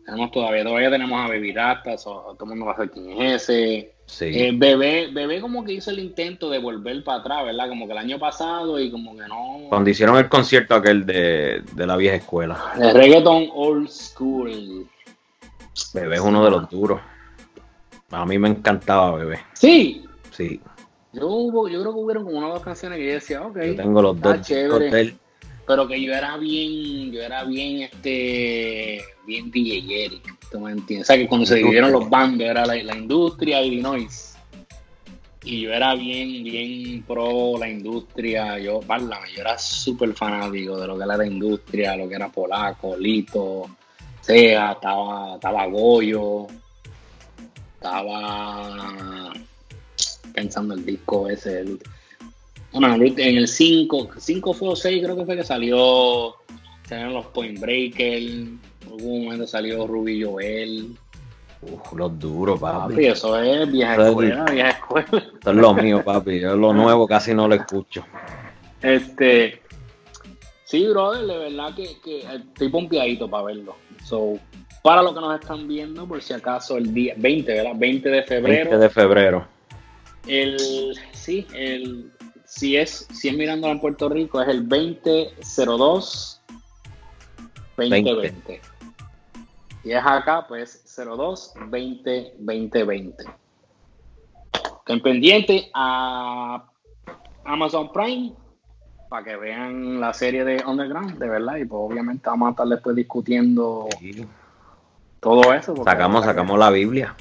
Tenemos 0.04 0.30
todavía, 0.33 0.64
todavía 0.64 0.90
tenemos 0.90 1.20
a 1.20 1.98
so- 1.98 2.35
todo 2.37 2.44
el 2.44 2.48
mundo 2.50 2.66
va 2.66 2.72
a 2.72 2.76
saber 2.76 2.90
quién 2.90 3.11
es 3.22 3.42
ese. 3.42 3.94
Sí. 4.06 4.24
Eh, 4.26 4.50
bebé, 4.52 5.09
bebé 5.12 5.40
como 5.40 5.64
que 5.64 5.74
hizo 5.74 5.90
el 5.90 6.00
intento 6.00 6.50
de 6.50 6.59
volver 6.59 7.04
para 7.04 7.18
atrás, 7.20 7.44
¿verdad? 7.44 7.68
Como 7.68 7.87
que 7.87 7.92
el 7.92 7.98
año 7.98 8.18
pasado 8.18 8.80
y 8.80 8.90
como 8.90 9.14
que 9.16 9.22
no. 9.28 9.68
Cuando 9.68 9.88
hicieron 9.88 10.16
el 10.16 10.28
concierto 10.28 10.74
aquel 10.74 11.06
de, 11.06 11.62
de 11.74 11.87
la 11.87 11.96
vieja 11.96 12.16
escuela. 12.16 12.72
El 12.80 12.92
reggaeton 12.92 13.50
old 13.54 13.88
school. 13.88 14.88
Bebé 15.94 16.16
es 16.16 16.20
uno 16.20 16.44
de 16.44 16.50
los 16.50 16.68
duros. 16.68 17.00
A 18.11 18.26
mí 18.26 18.37
me 18.38 18.48
encantaba 18.48 19.12
Bebé. 19.14 19.38
Sí, 19.52 20.04
Sí. 20.33 20.61
Yo, 21.12 21.27
hubo- 21.29 21.68
yo 21.68 21.81
creo 21.81 21.92
que 21.92 21.99
hubieron 22.01 22.25
como 22.25 22.38
una 22.38 22.49
o 22.49 22.53
dos 22.55 22.62
canciones 22.62 22.99
que 22.99 23.07
yo 23.07 23.12
decía, 23.12 23.42
ok. 23.42 23.57
Yo 23.64 23.77
tengo 23.77 24.03
los 24.03 24.16
está 24.16 24.37
dos 24.37 24.46
chévere. 24.46 25.14
pero 25.66 25.87
que 25.87 26.01
yo 26.03 26.12
era 26.12 26.37
bien, 26.37 27.12
yo 27.12 27.23
era 27.23 27.44
bien, 27.44 27.83
este, 27.83 29.01
bien 29.27 29.51
DJ 29.51 30.05
Eric, 30.07 30.35
¿tú 30.51 30.61
me 30.61 30.73
entiendes? 30.73 31.07
O 31.07 31.12
sea, 31.12 31.16
que 31.16 31.29
cuando 31.29 31.46
se 31.46 31.57
dividieron 31.57 31.92
los 31.92 32.09
bandos 32.11 32.46
era 32.49 32.66
la, 32.66 32.75
la 32.83 32.96
industria 32.96 33.62
Illinois. 33.62 34.27
Y 35.42 35.62
yo 35.62 35.73
era 35.73 35.94
bien, 35.94 36.44
bien 36.44 37.03
pro 37.05 37.57
la 37.59 37.66
industria, 37.68 38.59
yo, 38.59 38.81
válame, 38.81 39.29
yo 39.35 39.40
era 39.40 39.57
súper 39.59 40.12
fanático 40.12 40.79
de 40.79 40.87
lo 40.87 40.99
que 40.99 41.05
era 41.05 41.16
la 41.16 41.27
industria, 41.27 41.96
lo 41.96 42.07
que 42.09 42.14
era 42.16 42.29
Polaco, 42.29 42.94
Lito, 42.96 43.70
Sea, 44.20 44.73
estaba, 44.73 45.37
estaba 45.37 45.66
Goyo, 45.66 46.46
estaba 47.75 49.33
pensando 50.33 50.75
el 50.75 50.85
disco 50.85 51.29
ese, 51.29 51.61
el- 51.61 51.79
bueno, 52.73 52.95
en 52.95 53.03
el- 53.03 53.21
en 53.21 53.37
el 53.37 53.49
5, 53.49 54.11
5 54.19 54.55
fue 54.55 54.69
o 54.69 54.77
6 54.77 55.03
creo 55.03 55.16
que 55.16 55.25
fue 55.25 55.37
que 55.37 55.45
salió, 55.45 56.35
salieron 56.88 57.14
los 57.14 57.27
Point 57.27 57.59
Breaker, 57.59 58.19
en 58.23 58.61
algún 58.87 59.25
momento 59.25 59.47
salió 59.47 59.87
Ruby 59.87 60.23
Joel. 60.23 60.97
Uf, 61.62 61.93
los 61.93 62.19
duros, 62.19 62.59
Papi, 62.59 62.95
papi. 62.95 63.07
eso 63.07 63.38
es 63.38 63.71
vieja 63.71 63.93
Eso 63.95 64.03
es- 64.03 64.09
escuela, 64.09 64.45
vieja 64.51 64.69
escuela. 64.71 65.09
Esto 65.35 65.51
es 65.51 65.57
lo 65.57 65.75
mío, 65.75 66.03
papi. 66.05 66.40
Yo 66.40 66.57
lo 66.57 66.73
nuevo 66.73 67.07
casi 67.07 67.35
no 67.35 67.47
lo 67.49 67.55
escucho. 67.55 68.03
Este, 68.81 69.61
sí, 70.64 70.87
brother, 70.87 71.27
de 71.27 71.37
verdad 71.38 71.75
que, 71.75 71.97
que 72.03 72.21
estoy 72.21 72.69
pompeadito 72.71 73.29
para 73.29 73.45
verlo. 73.45 73.77
So, 74.05 74.38
para 74.83 75.03
los 75.03 75.12
que 75.12 75.21
nos 75.21 75.38
están 75.38 75.69
viendo, 75.69 76.07
por 76.07 76.23
si 76.23 76.33
acaso, 76.33 76.79
el 76.79 76.95
día 76.95 77.12
20, 77.19 77.53
¿verdad? 77.53 77.73
20 77.77 78.09
de 78.09 78.23
febrero. 78.23 78.71
20 78.71 78.79
de 78.79 78.88
febrero. 78.88 79.47
El, 80.26 80.96
sí, 81.12 81.46
el, 81.54 82.12
si 82.44 82.76
es, 82.76 83.06
si 83.12 83.28
es 83.28 83.37
mirándolo 83.37 83.72
en 83.72 83.80
Puerto 83.80 84.09
Rico, 84.09 84.40
es 84.42 84.48
el 84.48 84.68
2002 84.68 86.40
2020. 87.76 88.61
Y 89.85 89.92
es 89.92 90.02
acá, 90.04 90.46
pues 90.46 90.85
02 90.96 91.54
20 91.68 92.35
2020. 92.38 93.24
Estén 94.78 95.02
pendientes 95.02 95.70
a 95.74 96.64
Amazon 97.44 97.92
Prime 97.92 98.33
para 99.09 99.24
que 99.24 99.37
vean 99.37 100.00
la 100.00 100.12
serie 100.12 100.44
de 100.44 100.62
Underground, 100.64 101.18
de 101.18 101.28
verdad. 101.28 101.56
Y 101.56 101.64
pues 101.64 101.80
obviamente 101.80 102.28
vamos 102.28 102.48
a 102.48 102.50
estar 102.50 102.66
después 102.66 102.94
discutiendo 102.94 103.88
Sí. 103.98 104.26
todo 105.20 105.52
eso. 105.54 105.74
Sacamos, 105.85 106.24
sacamos 106.24 106.59
la 106.59 106.70
Biblia. 106.70 107.14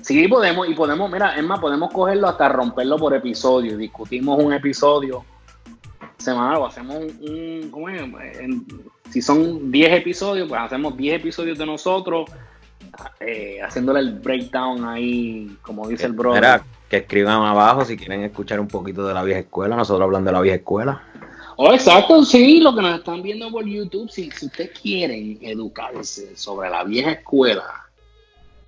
Sí, 0.00 0.26
podemos, 0.28 0.68
y 0.68 0.74
podemos, 0.74 1.10
mira, 1.10 1.36
es 1.36 1.44
más, 1.44 1.60
podemos 1.60 1.92
cogerlo 1.92 2.28
hasta 2.28 2.48
romperlo 2.48 2.96
por 2.96 3.14
episodio. 3.14 3.76
Discutimos 3.76 4.42
un 4.42 4.52
episodio 4.52 5.24
semanal 6.18 6.58
o 6.58 6.66
hacemos 6.66 6.96
un, 6.96 7.04
un- 7.30 7.70
¿cómo 7.70 7.88
es? 7.88 8.38
En- 8.40 8.64
si 9.10 9.20
son 9.20 9.70
10 9.70 9.92
episodios, 9.92 10.48
pues 10.48 10.60
hacemos 10.60 10.96
10 10.96 11.16
episodios 11.16 11.58
de 11.58 11.66
nosotros, 11.66 12.30
eh, 13.20 13.60
haciéndole 13.62 14.00
el 14.00 14.14
breakdown 14.18 14.84
ahí, 14.86 15.56
como 15.62 15.86
dice 15.86 16.06
el 16.06 16.12
brother. 16.12 16.40
Mira, 16.40 16.64
que 16.88 16.96
escriban 16.98 17.42
abajo 17.42 17.84
si 17.84 17.96
quieren 17.96 18.22
escuchar 18.22 18.58
un 18.60 18.68
poquito 18.68 19.06
de 19.06 19.14
la 19.14 19.22
vieja 19.22 19.40
escuela. 19.40 19.76
Nosotros 19.76 20.04
hablando 20.04 20.28
de 20.30 20.32
la 20.32 20.40
vieja 20.40 20.56
escuela. 20.56 21.02
Oh, 21.56 21.72
exacto, 21.72 22.24
sí, 22.24 22.60
lo 22.60 22.74
que 22.74 22.80
nos 22.82 22.98
están 22.98 23.22
viendo 23.22 23.50
por 23.50 23.64
YouTube, 23.66 24.08
si, 24.10 24.30
si 24.30 24.46
ustedes 24.46 24.70
quieren 24.80 25.38
educarse 25.42 26.34
sobre 26.34 26.70
la 26.70 26.82
vieja 26.82 27.12
escuela, 27.12 27.81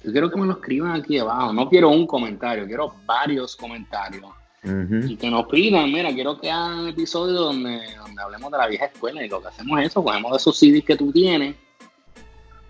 yo 0.04 0.12
quiero 0.12 0.30
que 0.30 0.38
me 0.38 0.46
lo 0.46 0.52
escriban 0.52 0.92
aquí 0.92 1.18
abajo. 1.18 1.52
No 1.52 1.68
quiero 1.68 1.88
un 1.88 2.06
comentario, 2.06 2.66
quiero 2.66 2.94
varios 3.06 3.56
comentarios. 3.56 4.30
Y 4.62 5.16
que 5.16 5.30
nos 5.30 5.46
pidan, 5.46 5.92
mira, 5.92 6.12
quiero 6.14 6.40
que 6.40 6.50
hagan 6.50 6.80
un 6.80 6.88
episodio 6.88 7.34
donde, 7.34 7.82
donde 7.98 8.22
hablemos 8.22 8.50
de 8.50 8.56
la 8.56 8.66
vieja 8.66 8.86
escuela 8.86 9.22
y 9.22 9.28
lo 9.28 9.42
que 9.42 9.48
hacemos 9.48 9.78
es 9.80 9.88
eso, 9.88 10.02
cogemos 10.02 10.30
de 10.30 10.36
esos 10.38 10.58
CDs 10.58 10.84
que 10.84 10.96
tú 10.96 11.12
tienes 11.12 11.54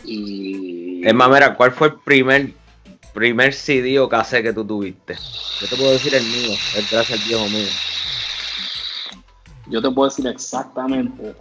y... 0.04 1.06
Es 1.06 1.14
más, 1.14 1.30
mira, 1.30 1.54
¿cuál 1.56 1.70
fue 1.70 1.88
el 1.88 1.94
primer, 2.00 2.52
primer 3.12 3.52
CD 3.52 4.00
o 4.00 4.08
cassette 4.08 4.42
que 4.42 4.52
tú 4.52 4.64
tuviste? 4.64 5.14
Yo 5.60 5.68
te 5.68 5.76
puedo 5.76 5.92
decir 5.92 6.14
el 6.16 6.24
mío, 6.24 6.56
gracias 6.90 7.12
al 7.12 7.28
viejo 7.28 7.48
mío. 7.48 7.68
Yo 9.68 9.80
te 9.80 9.90
puedo 9.90 10.08
decir 10.08 10.26
exactamente 10.26 11.34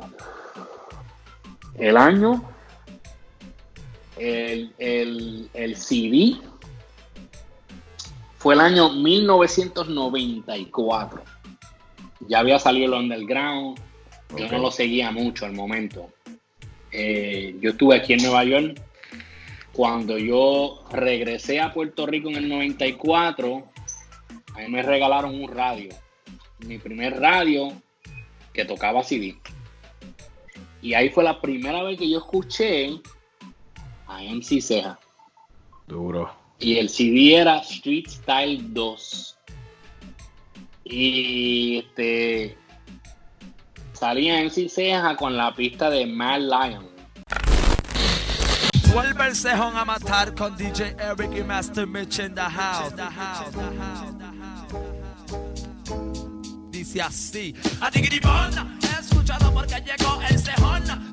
el 1.76 1.98
año, 1.98 2.44
el, 4.18 4.74
el, 4.78 5.50
el 5.54 5.76
CD 5.76 6.38
fue 8.38 8.54
el 8.56 8.60
año 8.60 8.90
1994. 8.90 11.24
Ya 12.28 12.40
había 12.40 12.60
salido 12.60 12.88
el 12.88 12.94
underground, 12.94 13.80
yo 14.38 14.50
no 14.50 14.58
lo 14.58 14.70
seguía 14.70 15.12
mucho 15.12 15.46
al 15.46 15.54
momento. 15.54 16.10
Eh, 16.92 17.56
yo 17.62 17.70
estuve 17.72 17.96
aquí 17.96 18.12
en 18.14 18.22
Nueva 18.22 18.44
York. 18.44 18.82
Cuando 19.72 20.18
yo 20.18 20.84
regresé 20.92 21.62
a 21.62 21.74
Puerto 21.74 22.06
Rico 22.06 22.28
en 22.30 22.36
el 22.36 22.50
94, 22.50 23.66
a 24.56 24.60
mí 24.60 24.68
me 24.68 24.84
regalaron 24.84 25.42
un 25.42 25.50
radio. 25.50 25.90
Mi 26.60 26.78
primer 26.78 27.18
radio 27.20 27.72
que 28.54 28.66
tocaba 28.66 29.04
CD. 29.04 29.38
Y 30.82 30.96
ahí 30.96 31.10
fue 31.10 31.24
la 31.24 31.40
primera 31.40 31.82
vez 31.82 31.98
que 31.98 32.10
yo 32.10 32.18
escuché 32.20 33.00
a 34.08 34.22
MC 34.22 34.62
Ceja. 34.62 35.00
Duro. 35.88 36.34
Y 36.60 36.78
el 36.78 36.90
CD 36.90 37.36
era 37.36 37.58
Street 37.60 38.08
Style 38.08 38.64
2. 38.70 39.38
Y 40.86 41.78
este 41.80 42.58
salía 43.94 44.44
MC 44.44 44.70
Ceja 44.70 45.16
con 45.16 45.36
la 45.38 45.54
pista 45.56 45.90
de 45.90 46.06
Mad 46.06 46.40
Lion. 46.40 46.94
Vuelve 48.94 49.28
el 49.28 49.36
cejón 49.36 49.76
a 49.76 49.84
matar 49.84 50.36
con 50.36 50.56
DJ 50.56 50.96
Eric 51.00 51.36
y 51.36 51.44
Master 51.44 51.88
Mitch 51.88 52.20
in 52.20 52.36
the 52.36 52.42
house. 52.42 52.94
Dice 56.70 57.02
así. 57.02 57.56
A 57.82 57.90
Tigribón, 57.90 58.52
escuchado 59.00 59.52
porque 59.52 59.82
llegó 59.82 60.22
el 60.30 60.38
cejón. 60.38 61.13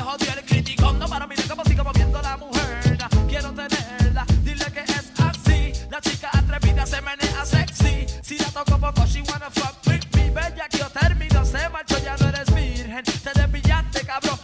Sube 0.00 0.08
lo 0.08 0.16
que 0.16 0.24
se 0.24 0.26
jodió 0.26 0.32
el 0.32 0.44
criticón. 0.44 0.98
No 0.98 1.06
para 1.08 1.26
mirar 1.26 1.48
cómo 1.48 1.64
sigue 1.64 1.82
moviendo 1.82 2.22
la 2.22 2.36
mujer. 2.36 2.98
Quiero 3.28 3.52
tenerla, 3.52 4.26
dile 4.42 4.64
que 4.72 4.80
es 4.80 5.12
así. 5.20 5.72
La 5.90 6.00
chica 6.00 6.30
atrevida 6.32 6.86
se 6.86 7.00
menea 7.02 7.44
sexy. 7.44 8.06
Si 8.22 8.38
la 8.38 8.46
toco 8.46 8.78
poco, 8.78 9.06
she 9.06 9.22
wanna 9.22 9.50
fuck 9.50 9.76
with 9.86 10.04
me. 10.14 10.30
Bella 10.30 10.68
que 10.68 10.78
yo 10.78 10.88
termino, 10.90 11.44
se 11.44 11.68
marchó, 11.68 11.98
ya 12.02 12.16
no 12.16 12.28
eres 12.28 12.54
virgen. 12.54 13.04
Te 13.04 13.40
desvillaste, 13.40 14.06
cabrón. 14.06 14.38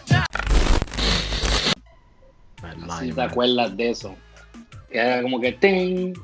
Si 3.01 3.13
te 3.13 3.23
acuerdas 3.23 3.77
de 3.77 3.91
eso. 3.91 4.15
Que 4.91 4.99
era 4.99 5.23
como 5.23 5.41
que 5.41 5.53
ten, 5.53 6.15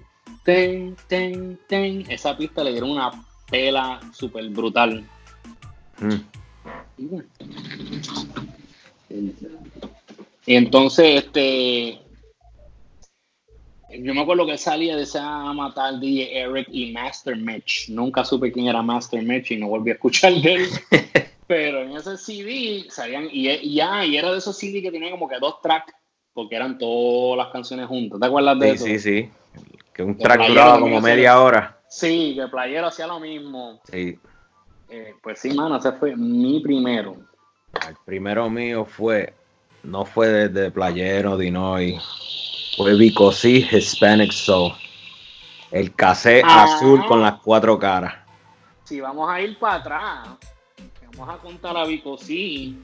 ten, 0.44 0.96
ten, 1.08 1.58
ten. 1.68 2.10
Esa 2.10 2.36
pista 2.36 2.64
le 2.64 2.72
dieron 2.72 2.90
una 2.90 3.10
pela 3.50 4.00
súper 4.12 4.48
brutal. 4.50 5.04
Mm. 5.98 6.14
Y 6.98 7.06
bueno. 7.06 7.28
Y 10.46 10.54
entonces, 10.56 11.24
este. 11.24 11.98
Yo 13.90 14.14
me 14.14 14.22
acuerdo 14.22 14.46
que 14.46 14.56
salía 14.56 14.96
de 14.96 15.02
esa 15.02 15.52
matar 15.52 16.00
DJ 16.00 16.38
Eric 16.40 16.68
y 16.72 16.92
Master 16.92 17.36
Mitch. 17.36 17.90
Nunca 17.90 18.24
supe 18.24 18.50
quién 18.50 18.66
era 18.68 18.80
Master 18.82 19.22
Mitch 19.22 19.50
y 19.50 19.58
no 19.58 19.68
volví 19.68 19.90
a 19.90 19.94
escuchar 19.94 20.32
de 20.34 20.54
él. 20.54 20.66
Pero 21.46 21.82
en 21.82 21.92
ese 21.96 22.16
CD 22.16 22.86
salían. 22.88 23.28
Y, 23.30 23.50
y 23.50 23.74
ya, 23.74 24.04
y 24.06 24.16
era 24.16 24.32
de 24.32 24.38
esos 24.38 24.56
CD 24.56 24.80
que 24.80 24.90
tenían 24.90 25.10
como 25.10 25.28
que 25.28 25.38
dos 25.38 25.60
tracks, 25.60 25.92
porque 26.32 26.56
eran 26.56 26.78
todas 26.78 27.36
las 27.36 27.52
canciones 27.52 27.86
juntas. 27.86 28.18
¿Te 28.18 28.26
acuerdas 28.26 28.58
de 28.58 28.68
Sí, 28.68 28.74
eso? 28.74 28.84
sí, 28.86 28.98
sí. 28.98 29.30
Que 29.92 30.02
un 30.02 30.14
Que 30.14 30.24
track 30.24 30.48
duraba 30.48 30.80
como 30.80 30.96
hacía- 30.98 31.14
media 31.14 31.40
hora. 31.42 31.78
Sí, 31.90 32.34
que 32.34 32.48
Playero 32.48 32.86
hacía 32.86 33.06
lo 33.06 33.20
mismo. 33.20 33.78
Sí. 33.90 34.18
Eh, 34.88 35.14
pues 35.22 35.38
sí, 35.40 35.50
mano, 35.50 35.76
ese 35.76 35.92
fue 35.92 36.16
mi 36.16 36.60
primero. 36.60 37.16
El 37.88 37.96
primero 38.04 38.48
mío 38.50 38.84
fue, 38.84 39.34
no 39.82 40.04
fue 40.04 40.28
desde 40.28 40.70
Playero, 40.70 41.36
Dinoy, 41.36 41.98
fue 42.76 42.94
Vicosí 42.96 43.66
Hispanic 43.70 44.32
Soul. 44.32 44.72
El 45.70 45.94
casé 45.94 46.42
Ah. 46.44 46.64
azul 46.64 47.04
con 47.06 47.22
las 47.22 47.40
cuatro 47.40 47.78
caras. 47.78 48.14
Si 48.84 49.00
vamos 49.00 49.28
a 49.30 49.40
ir 49.40 49.58
para 49.58 49.76
atrás, 49.76 50.28
vamos 51.16 51.34
a 51.34 51.38
contar 51.38 51.76
a 51.76 51.84
Vico 51.86 52.18
sí. 52.18 52.78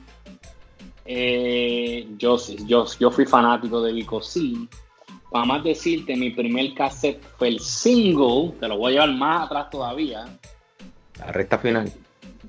Eh, 1.04 2.06
yo, 2.16 2.38
yo, 2.66 2.86
yo 2.98 3.10
fui 3.10 3.26
fanático 3.26 3.82
de 3.82 3.92
Vico 3.92 4.22
sí. 4.22 4.68
Para 5.30 5.44
más 5.44 5.62
decirte, 5.62 6.16
mi 6.16 6.30
primer 6.30 6.72
cassette 6.74 7.22
fue 7.36 7.48
el 7.48 7.60
single, 7.60 8.52
te 8.58 8.66
lo 8.68 8.78
voy 8.78 8.92
a 8.92 8.94
llevar 9.04 9.18
más 9.18 9.46
atrás 9.46 9.68
todavía. 9.70 10.24
La 11.18 11.26
recta 11.32 11.58
final. 11.58 11.92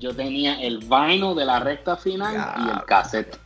Yo 0.00 0.16
tenía 0.16 0.58
el 0.62 0.78
vinyl 0.78 1.36
de 1.36 1.44
la 1.44 1.60
recta 1.60 1.94
final 1.94 2.34
y 2.64 2.70
el 2.70 2.84
cassette. 2.86 3.38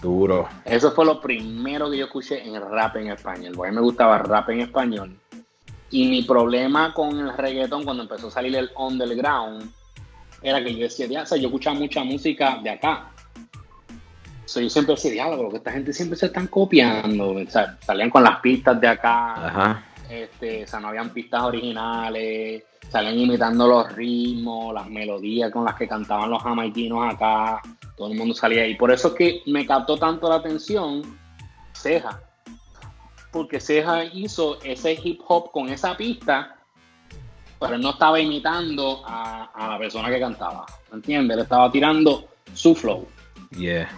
Duro. 0.00 0.48
Eso 0.64 0.92
fue 0.92 1.04
lo 1.04 1.20
primero 1.20 1.90
que 1.90 1.98
yo 1.98 2.04
escuché 2.04 2.46
en 2.46 2.54
rap 2.62 2.94
en 2.96 3.08
español. 3.08 3.54
Porque 3.56 3.68
a 3.68 3.72
mí 3.72 3.76
me 3.76 3.82
gustaba 3.82 4.18
el 4.18 4.24
rap 4.24 4.48
en 4.50 4.60
español. 4.60 5.18
Y 5.90 6.08
mi 6.08 6.22
problema 6.22 6.94
con 6.94 7.18
el 7.18 7.36
reggaetón 7.36 7.82
cuando 7.82 8.04
empezó 8.04 8.28
a 8.28 8.30
salir 8.30 8.54
el 8.54 8.70
underground 8.76 9.68
era 10.42 10.62
que 10.62 10.76
yo 10.76 10.84
decía, 10.84 11.06
"Ya, 11.06 11.22
o 11.22 11.26
sea, 11.26 11.36
yo 11.38 11.48
escuchaba 11.48 11.76
mucha 11.76 12.04
música 12.04 12.60
de 12.62 12.70
acá. 12.70 13.10
So, 14.44 14.60
yo 14.60 14.70
siempre 14.70 14.94
decía, 14.94 15.10
diálogo, 15.10 15.50
que 15.50 15.56
esta 15.56 15.72
gente 15.72 15.92
siempre 15.92 16.16
se 16.16 16.26
están 16.26 16.46
copiando. 16.46 17.30
O 17.30 17.46
sea, 17.50 17.76
salían 17.84 18.10
con 18.10 18.22
las 18.22 18.38
pistas 18.40 18.80
de 18.80 18.86
acá. 18.86 19.46
Ajá. 19.46 19.84
Este, 20.08 20.62
o 20.62 20.66
sea, 20.68 20.78
no 20.78 20.88
habían 20.88 21.10
pistas 21.10 21.42
originales, 21.42 22.62
salían 22.90 23.18
imitando 23.18 23.66
los 23.66 23.92
ritmos, 23.92 24.72
las 24.74 24.88
melodías 24.88 25.50
con 25.50 25.64
las 25.64 25.74
que 25.74 25.88
cantaban 25.88 26.30
los 26.30 26.42
jamaiquinos 26.42 27.14
acá, 27.14 27.60
todo 27.96 28.10
el 28.10 28.18
mundo 28.18 28.34
salía 28.34 28.62
ahí. 28.62 28.74
Por 28.74 28.90
eso 28.90 29.08
es 29.08 29.14
que 29.14 29.42
me 29.46 29.66
captó 29.66 29.96
tanto 29.96 30.28
la 30.28 30.36
atención 30.36 31.02
Ceja, 31.72 32.20
porque 33.30 33.60
Ceja 33.60 34.04
hizo 34.04 34.60
ese 34.62 34.98
hip 35.02 35.20
hop 35.26 35.50
con 35.52 35.68
esa 35.68 35.96
pista, 35.96 36.56
pero 37.60 37.74
él 37.74 37.80
no 37.80 37.90
estaba 37.90 38.20
imitando 38.20 39.02
a, 39.06 39.50
a 39.54 39.68
la 39.68 39.78
persona 39.78 40.08
que 40.08 40.20
cantaba, 40.20 40.66
¿me 40.90 40.96
entiendes? 40.96 41.36
Él 41.36 41.42
estaba 41.42 41.70
tirando 41.70 42.28
su 42.54 42.74
flow. 42.74 43.06
Yeah. 43.50 43.88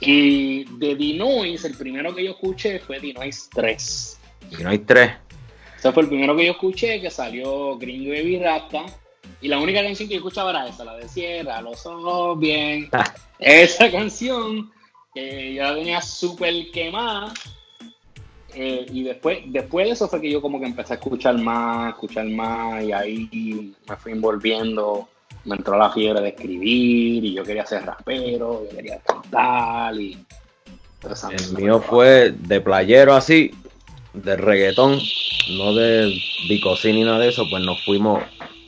Y 0.00 0.64
de 0.78 0.96
Dinois, 0.96 1.64
el 1.64 1.74
primero 1.76 2.14
que 2.14 2.24
yo 2.24 2.32
escuché 2.32 2.80
fue 2.80 2.98
Dinois 2.98 3.48
3. 3.54 4.18
Y 4.50 4.62
no 4.62 4.70
hay 4.70 4.78
tres. 4.78 5.12
Ese 5.82 5.90
fue 5.90 6.04
el 6.04 6.10
primero 6.10 6.36
que 6.36 6.46
yo 6.46 6.52
escuché, 6.52 7.00
que 7.00 7.10
salió 7.10 7.76
Gringo 7.76 8.10
Baby 8.10 8.38
Rasta. 8.38 8.84
Y 9.40 9.48
la 9.48 9.58
única 9.58 9.82
canción 9.82 10.08
que 10.08 10.14
yo 10.14 10.20
escuchaba 10.20 10.50
era 10.50 10.68
esa, 10.68 10.84
la 10.84 10.94
de 10.94 11.08
Sierra, 11.08 11.60
los 11.60 11.84
ojos 11.86 12.38
bien. 12.38 12.88
Ah. 12.92 13.12
Esa 13.40 13.90
canción 13.90 14.70
que 15.12 15.54
yo 15.54 15.64
la 15.64 15.74
tenía 15.74 16.00
súper 16.00 16.70
quemada. 16.70 17.34
Eh, 18.54 18.86
y 18.92 19.02
después, 19.02 19.40
después 19.46 19.86
de 19.86 19.92
eso 19.94 20.06
fue 20.06 20.20
que 20.20 20.30
yo 20.30 20.40
como 20.40 20.60
que 20.60 20.66
empecé 20.66 20.92
a 20.92 20.96
escuchar 20.98 21.36
más, 21.38 21.94
escuchar 21.94 22.26
más, 22.26 22.84
y 22.84 22.92
ahí 22.92 23.74
me 23.88 23.96
fui 23.96 24.12
envolviendo. 24.12 25.08
Me 25.44 25.56
entró 25.56 25.76
la 25.76 25.90
fiebre 25.90 26.20
de 26.20 26.28
escribir, 26.28 27.24
y 27.24 27.34
yo 27.34 27.42
quería 27.42 27.66
ser 27.66 27.84
rapero, 27.84 28.62
yo 28.70 28.76
quería 28.76 29.00
cantar, 29.00 30.00
y... 30.00 30.16
El 31.04 31.56
mío 31.56 31.80
fue 31.80 32.30
de 32.30 32.60
playero 32.60 33.14
así, 33.14 33.50
de 34.14 34.36
reggaetón, 34.36 34.98
no 35.56 35.74
de 35.74 36.14
bicosí 36.48 36.92
ni 36.92 37.04
nada 37.04 37.18
de 37.18 37.28
eso, 37.28 37.44
pues 37.50 37.62
nos 37.64 37.84
fuimos 37.84 38.22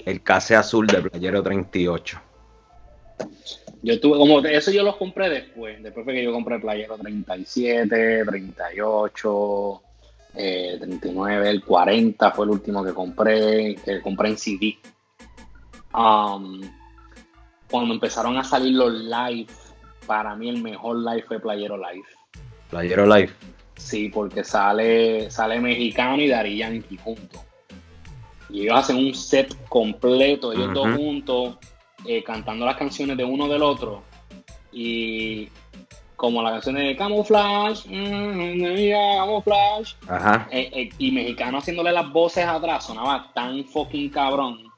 el 0.05 0.23
casé 0.23 0.57
azul 0.57 0.87
de 0.87 1.03
playero 1.03 1.43
38. 1.43 2.21
Yo 3.85 4.01
tuve, 4.01 4.17
como 4.17 4.41
eso 4.41 4.71
yo 4.71 4.83
los 4.83 4.97
compré 4.97 5.29
después. 5.29 5.83
Después 5.83 6.05
fue 6.05 6.15
que 6.15 6.25
yo 6.25 6.33
compré 6.33 6.59
Playero 6.59 6.97
37, 6.97 8.25
38, 8.25 9.83
eh, 10.37 10.77
39, 10.81 11.51
el 11.51 11.63
40 11.63 12.31
fue 12.31 12.47
el 12.47 12.51
último 12.53 12.83
que 12.83 12.95
compré, 12.95 13.75
que 13.85 14.01
compré 14.01 14.31
en 14.31 14.39
CD. 14.39 14.79
Um, 15.93 16.63
cuando 17.71 17.93
empezaron 17.93 18.39
a 18.39 18.45
salir 18.45 18.73
los 18.73 18.91
live, 18.91 19.53
para 20.07 20.35
mí 20.35 20.49
el 20.49 20.63
mejor 20.63 20.97
live 20.97 21.23
fue 21.29 21.39
Playero 21.39 21.77
Live. 21.77 22.07
Playero 22.71 23.05
Live. 23.05 23.33
Sí, 23.77 24.09
porque 24.09 24.45
sale, 24.45 25.31
sale 25.31 25.61
mexicano 25.61 26.23
y 26.23 26.29
Dari 26.29 26.59
Yankee 26.59 26.97
juntos. 26.97 27.41
Y 28.51 28.63
ellos 28.63 28.79
hacen 28.79 28.97
un 28.97 29.15
set 29.15 29.55
completo, 29.69 30.53
ellos 30.53 30.73
dos 30.73 30.87
Ujú. 30.89 30.97
juntos, 30.97 31.57
eh, 32.07 32.23
cantando 32.23 32.65
las 32.65 32.77
canciones 32.77 33.17
de 33.17 33.25
uno 33.25 33.49
del 33.49 33.63
otro. 33.63 34.03
Y 34.73 35.49
como 36.17 36.43
la 36.43 36.53
canción 36.53 36.77
de 36.77 36.97
Camouflage, 36.97 37.89
mm, 37.89 38.77
yeah, 38.77 39.17
Camouflage, 39.19 39.97
Ajá. 40.09 40.49
eh, 40.51 40.71
eh, 40.73 40.91
y 40.99 41.11
mexicano 41.11 41.59
haciéndole 41.59 41.93
las 41.93 42.11
voces 42.13 42.47
atrás, 42.47 42.87
sonaba 42.87 43.31
tan 43.35 43.65
fucking 43.65 44.11
cabrón. 44.11 44.73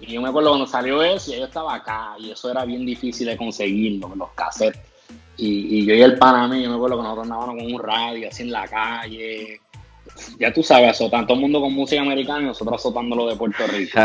Y 0.00 0.12
yo 0.12 0.22
me 0.22 0.28
acuerdo 0.28 0.50
cuando 0.50 0.66
salió 0.66 1.02
eso, 1.02 1.32
y 1.32 1.38
yo 1.38 1.46
estaba 1.46 1.74
acá, 1.74 2.14
y 2.18 2.30
eso 2.30 2.50
era 2.50 2.64
bien 2.64 2.84
difícil 2.86 3.26
de 3.26 3.36
conseguirlo, 3.36 4.14
los 4.14 4.30
cassettes. 4.30 4.80
Y, 5.38 5.78
y 5.78 5.86
yo 5.86 5.94
y 5.94 6.02
el 6.02 6.18
pana 6.18 6.48
mío, 6.48 6.62
yo 6.64 6.70
me 6.70 6.74
acuerdo 6.76 6.96
que 6.96 7.02
nosotros 7.04 7.24
andábamos 7.24 7.62
con 7.62 7.72
un 7.74 7.80
radio 7.82 8.28
así 8.28 8.42
en 8.42 8.50
la 8.52 8.66
calle. 8.66 9.60
Ya 10.38 10.52
tú 10.52 10.62
sabes, 10.62 10.90
azotando 10.90 11.28
todo 11.28 11.34
el 11.36 11.40
mundo 11.42 11.60
con 11.60 11.72
música 11.72 12.02
americana 12.02 12.40
y 12.42 12.44
nosotros 12.46 12.74
azotándolo 12.80 13.28
de 13.28 13.36
Puerto 13.36 13.64
Rico. 13.68 13.98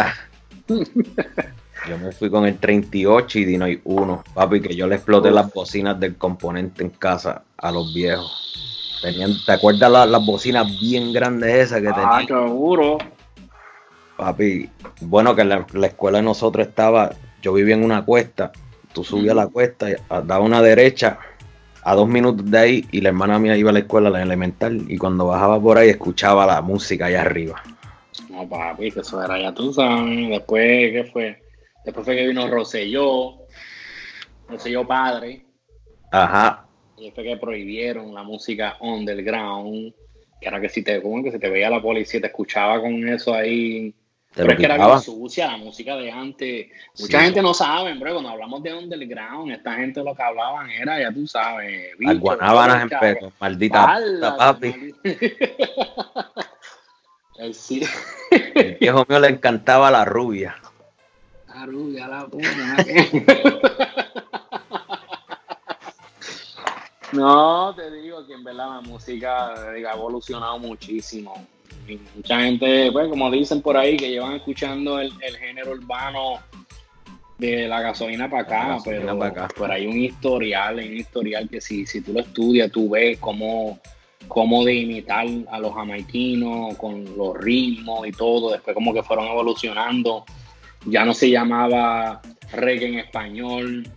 Yo 1.89 1.97
me 1.97 2.11
fui 2.13 2.29
con 2.29 2.45
el 2.45 2.57
38 2.59 3.39
y 3.39 3.45
Dinoy 3.45 3.81
1, 3.83 4.23
papi, 4.33 4.61
que 4.61 4.73
yo 4.73 4.87
le 4.87 4.95
exploté 4.95 5.31
las 5.31 5.51
bocinas 5.53 5.99
del 5.99 6.15
componente 6.15 6.81
en 6.81 6.89
casa 6.91 7.43
a 7.57 7.71
los 7.73 7.93
viejos. 7.93 8.53
Tenían, 9.01 9.33
¿Te 9.45 9.51
acuerdas 9.51 9.91
la- 9.91 10.05
las 10.05 10.25
bocinas 10.25 10.65
bien 10.79 11.11
grandes 11.11 11.53
esas 11.53 11.81
que 11.81 11.89
Ah, 11.89 11.93
tenían? 12.23 12.47
seguro. 12.47 12.97
Papi, 14.15 14.69
bueno, 15.01 15.35
que 15.35 15.43
la, 15.43 15.65
la 15.73 15.87
escuela 15.87 16.19
de 16.19 16.23
nosotros 16.23 16.65
estaba, 16.67 17.11
yo 17.41 17.51
vivía 17.51 17.75
en 17.75 17.83
una 17.83 18.05
cuesta, 18.05 18.53
tú 18.93 19.03
subías 19.03 19.35
la 19.35 19.47
cuesta, 19.47 19.87
a- 20.09 20.21
daba 20.21 20.43
una 20.43 20.61
derecha 20.61 21.19
a 21.83 21.95
dos 21.95 22.07
minutos 22.07 22.49
de 22.49 22.57
ahí 22.57 22.85
y 22.91 23.01
la 23.01 23.09
hermana 23.09 23.39
mía 23.39 23.57
iba 23.57 23.69
a 23.69 23.73
la 23.73 23.79
escuela, 23.79 24.09
la 24.09 24.21
elemental, 24.21 24.85
y 24.87 24.97
cuando 24.97 25.27
bajaba 25.27 25.59
por 25.61 25.77
ahí 25.77 25.89
escuchaba 25.89 26.45
la 26.45 26.61
música 26.61 27.07
allá 27.07 27.21
arriba. 27.21 27.61
No, 28.29 28.47
papi, 28.47 28.91
que 28.91 29.01
eso 29.01 29.21
era 29.23 29.39
ya 29.39 29.53
tú 29.53 29.73
sabes. 29.73 30.29
Después, 30.29 30.91
¿qué 30.91 31.09
fue? 31.11 31.43
Después 31.83 32.05
fue 32.05 32.15
que 32.15 32.27
vino 32.27 32.47
Rosselló, 32.47 33.33
Rosselló 34.47 34.87
padre. 34.87 35.45
Ajá, 36.11 36.67
Y 36.97 37.11
fue 37.11 37.23
que 37.23 37.37
prohibieron 37.37 38.13
la 38.13 38.23
música 38.23 38.77
underground. 38.79 39.93
Que 40.39 40.47
era 40.47 40.61
que 40.61 40.69
si 40.69 40.83
te, 40.83 41.01
como 41.01 41.23
que 41.23 41.31
si 41.31 41.39
te 41.39 41.49
veía 41.49 41.69
la 41.69 41.81
policía, 41.81 42.21
te 42.21 42.27
escuchaba 42.27 42.79
con 42.79 43.07
eso 43.09 43.33
ahí. 43.33 43.93
Pero 44.35 44.51
es 44.51 44.57
que 44.57 44.65
era 44.65 44.77
bien 44.77 44.99
sucia 45.01 45.47
la 45.47 45.57
música 45.57 45.95
de 45.95 46.11
antes. 46.11 46.67
Mucha 46.99 47.19
Sí. 47.19 47.25
gente 47.25 47.41
no 47.41 47.53
sabe, 47.53 47.93
bro. 47.93 48.13
Cuando 48.13 48.29
hablamos 48.31 48.63
de 48.63 48.73
underground, 48.73 49.51
esta 49.51 49.75
gente 49.75 50.03
lo 50.03 50.15
que 50.15 50.23
hablaban 50.23 50.69
era, 50.69 50.99
ya 50.99 51.11
tú 51.11 51.27
sabes, 51.27 51.91
Las 51.99 52.19
guanábanas 52.19 52.81
en 52.83 52.89
pedo, 52.89 53.31
maldita 53.39 53.85
Pala, 53.85 54.37
papi. 54.37 54.93
sí. 57.53 57.83
El 58.55 58.77
viejo 58.79 59.05
mío 59.07 59.19
le 59.19 59.29
encantaba 59.29 59.91
la 59.91 60.05
rubia. 60.05 60.55
La 61.47 61.65
rubia, 61.65 62.07
la 62.07 62.25
puta. 62.25 62.47
No, 67.11 67.75
te 67.75 67.91
digo 67.91 68.25
que 68.25 68.33
en 68.33 68.43
verdad 68.43 68.69
la 68.69 68.81
música 68.81 69.53
ha 69.53 69.93
evolucionado 69.93 70.57
muchísimo. 70.57 71.45
Y 71.87 71.99
mucha 72.15 72.41
gente, 72.41 72.91
pues, 72.91 73.07
como 73.09 73.29
dicen 73.31 73.61
por 73.61 73.77
ahí, 73.77 73.97
que 73.97 74.09
llevan 74.09 74.35
escuchando 74.35 74.99
el, 74.99 75.11
el 75.21 75.37
género 75.37 75.71
urbano 75.71 76.39
de 77.37 77.67
la 77.67 77.81
gasolina 77.81 78.29
para 78.29 78.43
acá, 78.43 78.67
gasolina 78.75 79.05
pero, 79.07 79.19
pa' 79.19 79.27
acá. 79.27 79.47
pero 79.57 79.73
hay 79.73 79.85
un 79.85 79.97
historial, 79.97 80.79
hay 80.79 80.89
un 80.89 80.97
historial 80.97 81.49
que 81.49 81.59
si, 81.59 81.85
si 81.85 82.01
tú 82.01 82.13
lo 82.13 82.21
estudias, 82.21 82.71
tú 82.71 82.89
ves 82.89 83.17
cómo 83.19 83.79
cómo 84.27 84.63
de 84.63 84.75
imitar 84.75 85.27
a 85.51 85.59
los 85.59 85.73
jamaiquinos 85.73 86.77
con 86.77 87.05
los 87.17 87.37
ritmos 87.37 88.07
y 88.07 88.11
todo. 88.11 88.51
Después 88.51 88.73
como 88.73 88.93
que 88.93 89.03
fueron 89.03 89.27
evolucionando. 89.27 90.25
Ya 90.85 91.05
no 91.05 91.13
se 91.13 91.29
llamaba 91.29 92.21
reggae 92.51 92.87
en 92.87 92.99
español. 92.99 93.87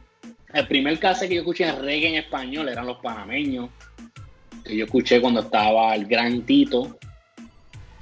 El 0.53 0.66
primer 0.66 0.99
caso 0.99 1.27
que 1.27 1.35
yo 1.35 1.40
escuché 1.40 1.68
en 1.68 1.81
reggae 1.81 2.09
en 2.09 2.14
español 2.16 2.68
eran 2.68 2.87
los 2.87 2.99
panameños. 2.99 3.70
Que 4.64 4.77
yo 4.77 4.85
escuché 4.85 5.20
cuando 5.20 5.40
estaba 5.40 5.94
el 5.94 6.07
Gran 6.07 6.42
Tito. 6.42 6.99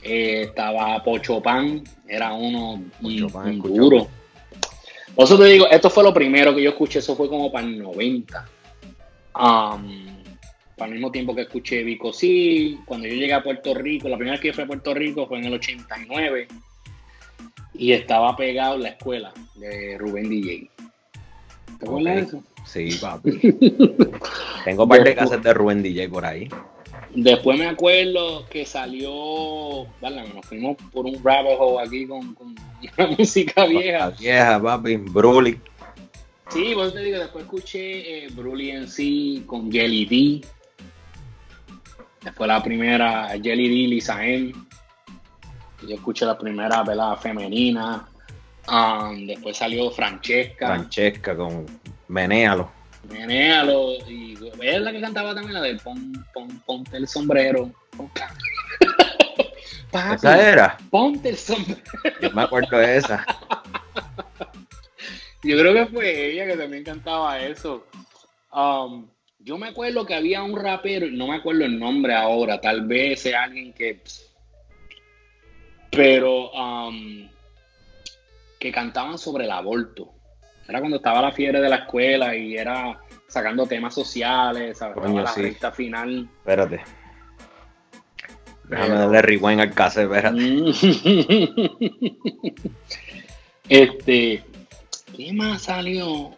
Eh, 0.04 0.42
estaba 0.42 1.02
Pocho 1.02 1.40
Pan. 1.42 1.82
Era 2.06 2.32
uno 2.34 2.72
un- 2.74 2.90
Pocho 3.02 3.28
Pan, 3.28 3.60
un 3.60 3.74
duro. 3.74 4.08
Por 5.14 5.24
eso 5.24 5.38
te 5.38 5.44
digo, 5.46 5.68
esto 5.70 5.88
fue 5.90 6.02
lo 6.04 6.12
primero 6.12 6.54
que 6.54 6.62
yo 6.62 6.70
escuché. 6.70 6.98
Eso 6.98 7.16
fue 7.16 7.28
como 7.28 7.50
para 7.50 7.66
el 7.66 7.78
90. 7.80 8.48
Um, 9.36 10.04
para 10.76 10.86
el 10.88 10.92
mismo 10.94 11.10
tiempo 11.10 11.34
que 11.34 11.42
escuché 11.42 11.82
Vico 11.82 12.12
Sí, 12.12 12.78
cuando 12.84 13.06
yo 13.08 13.14
llegué 13.14 13.32
a 13.32 13.42
Puerto 13.42 13.74
Rico, 13.74 14.08
la 14.08 14.16
primera 14.16 14.34
vez 14.34 14.40
que 14.40 14.48
yo 14.48 14.54
fui 14.54 14.64
a 14.64 14.66
Puerto 14.66 14.92
Rico 14.94 15.26
fue 15.26 15.38
en 15.38 15.44
el 15.46 15.54
89 15.54 16.46
y 17.74 17.92
estaba 17.92 18.36
pegado 18.36 18.74
en 18.76 18.82
la 18.82 18.88
escuela 18.90 19.32
de 19.56 19.96
Rubén 19.98 20.28
DJ. 20.28 20.70
¿Te 21.78 21.86
acuerdas 21.86 22.14
de 22.14 22.20
eso? 22.22 22.42
Sí, 22.64 22.98
papi. 23.00 23.30
Tengo 24.64 24.84
un 24.84 24.88
par 24.88 25.02
de 25.04 25.14
casas 25.14 25.42
de 25.42 25.52
Rubén 25.54 25.82
DJ 25.82 26.08
por 26.08 26.24
ahí. 26.24 26.48
Después 27.14 27.59
me 27.59 27.66
acuerdo 27.68 28.44
que 28.48 28.66
salió, 28.66 29.85
¿verdad? 30.00 30.27
Nos 30.35 30.44
fuimos 30.46 30.77
por 30.92 31.07
un 31.07 31.22
rabbit 31.22 31.57
hole 31.59 31.87
aquí 31.87 32.07
con, 32.07 32.35
con 32.35 32.55
la 32.96 33.07
música 33.07 33.62
La 33.62 33.66
vieja. 33.66 34.11
vieja, 34.11 34.62
papi. 34.62 34.96
Bruli. 34.96 35.61
Sí, 36.48 36.74
vos 36.74 36.92
te 36.92 37.00
digo, 37.00 37.18
después 37.18 37.44
escuché 37.44 38.24
eh, 38.24 38.29
Brully 38.33 38.70
en 38.70 38.88
sí 38.88 39.44
con 39.46 39.70
Jelly 39.70 40.05
D. 40.40 40.48
Después 42.22 42.48
la 42.48 42.62
primera, 42.62 43.29
Jelly 43.42 43.68
D, 43.68 43.88
Lisa 43.88 44.24
M. 44.24 44.53
Yo 45.87 45.94
escuché 45.94 46.24
la 46.24 46.37
primera 46.38 46.83
velada 46.83 47.16
femenina. 47.16 48.09
Um, 48.66 49.27
después 49.27 49.57
salió 49.59 49.90
Francesca, 49.90 50.66
Francesca 50.68 51.37
con 51.37 51.66
Menéalo. 52.09 52.70
Menéalo. 53.10 53.94
Y 54.08 54.38
es 54.60 54.80
la 54.80 54.92
que 54.92 55.00
cantaba 55.00 55.34
también 55.34 55.54
la 55.54 55.62
de 55.62 55.76
pon, 55.76 56.24
pon, 56.32 56.48
Ponte 56.66 56.96
el 56.96 57.08
sombrero. 57.08 57.70
Papi, 59.90 60.14
Esa 60.16 60.50
era. 60.50 60.78
Ponte 60.90 61.30
el 61.30 61.36
sombrero. 61.36 61.80
Yo 62.20 62.30
me 62.30 62.42
acuerdo 62.42 62.78
de 62.78 62.96
esa. 62.96 63.24
Yo 65.44 65.58
creo 65.58 65.74
que 65.74 65.86
fue 65.86 66.30
ella 66.30 66.46
que 66.46 66.56
también 66.56 66.84
cantaba 66.84 67.38
eso. 67.38 67.86
Um, 68.50 69.06
yo 69.40 69.58
me 69.58 69.68
acuerdo 69.68 70.06
que 70.06 70.14
había 70.14 70.42
un 70.42 70.58
rapero, 70.58 71.06
no 71.10 71.26
me 71.26 71.36
acuerdo 71.36 71.66
el 71.66 71.78
nombre 71.78 72.14
ahora, 72.14 72.62
tal 72.62 72.86
vez 72.86 73.20
sea 73.20 73.42
alguien 73.42 73.74
que. 73.74 74.02
Pero 75.90 76.50
um, 76.52 77.28
que 78.58 78.72
cantaban 78.72 79.18
sobre 79.18 79.44
el 79.44 79.50
aborto. 79.50 80.13
Era 80.68 80.81
cuando 80.81 80.96
estaba 80.96 81.20
la 81.20 81.33
fiebre 81.33 81.61
de 81.61 81.68
la 81.68 81.77
escuela 81.77 82.35
y 82.35 82.57
era 82.57 82.98
sacando 83.29 83.66
temas 83.66 83.94
sociales, 83.94 84.79
¿sabes? 84.79 84.96
Coño, 84.96 85.22
la 85.22 85.33
sí. 85.33 85.42
recta 85.42 85.72
final. 85.72 86.29
Espérate. 86.38 86.81
Déjame 88.64 88.94
darle 88.94 89.22
rewind 89.22 89.61
al 89.61 89.74
cassette, 89.74 90.11
espérate. 90.11 90.38
este, 93.68 94.44
¿qué 95.16 95.33
más 95.33 95.62
salió? 95.62 96.37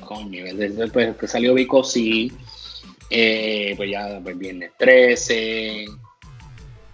Coño, 0.00 0.44
desde 0.54 0.88
pues, 0.88 1.16
que 1.16 1.28
salió 1.28 1.54
Vico 1.54 1.84
sí, 1.84 2.32
eh, 3.08 3.74
pues 3.76 3.90
ya 3.90 4.20
pues 4.22 4.36
Viernes 4.36 4.72
13, 4.78 5.84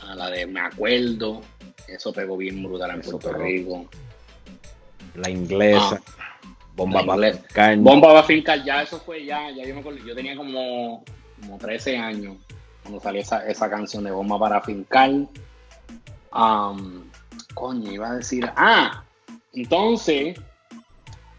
a 0.01 0.15
la 0.15 0.31
de 0.31 0.47
Me 0.47 0.61
Acuerdo, 0.61 1.41
eso 1.87 2.13
pegó 2.13 2.37
bien 2.37 2.63
brutal 2.63 2.91
en 2.91 3.01
Eso 3.01 3.13
Puerto 3.13 3.31
pegó. 3.31 3.45
Rico. 3.45 3.89
La 5.15 5.31
inglesa. 5.31 6.03
Ah, 6.18 6.18
la 6.87 7.05
para. 7.05 7.77
Bomba 7.77 8.13
va 8.13 8.21
a 8.21 8.25
fincar, 8.25 8.65
ya 8.65 8.83
eso 8.83 8.99
fue 9.01 9.25
ya, 9.25 9.51
ya 9.51 9.65
yo 9.65 9.75
me 9.75 9.81
acuerdo, 9.81 10.05
yo 10.05 10.15
tenía 10.15 10.37
como, 10.37 11.05
como 11.41 11.59
13 11.59 11.97
años 11.97 12.37
cuando 12.83 13.01
salió 13.01 13.21
esa, 13.21 13.47
esa 13.47 13.69
canción 13.69 14.05
de 14.05 14.11
Bomba 14.11 14.39
para 14.39 14.61
fincar. 14.63 15.11
Coño, 17.55 17.93
iba 17.93 18.11
a 18.11 18.15
decir, 18.15 18.51
ah, 18.57 19.05
entonces, 19.53 20.39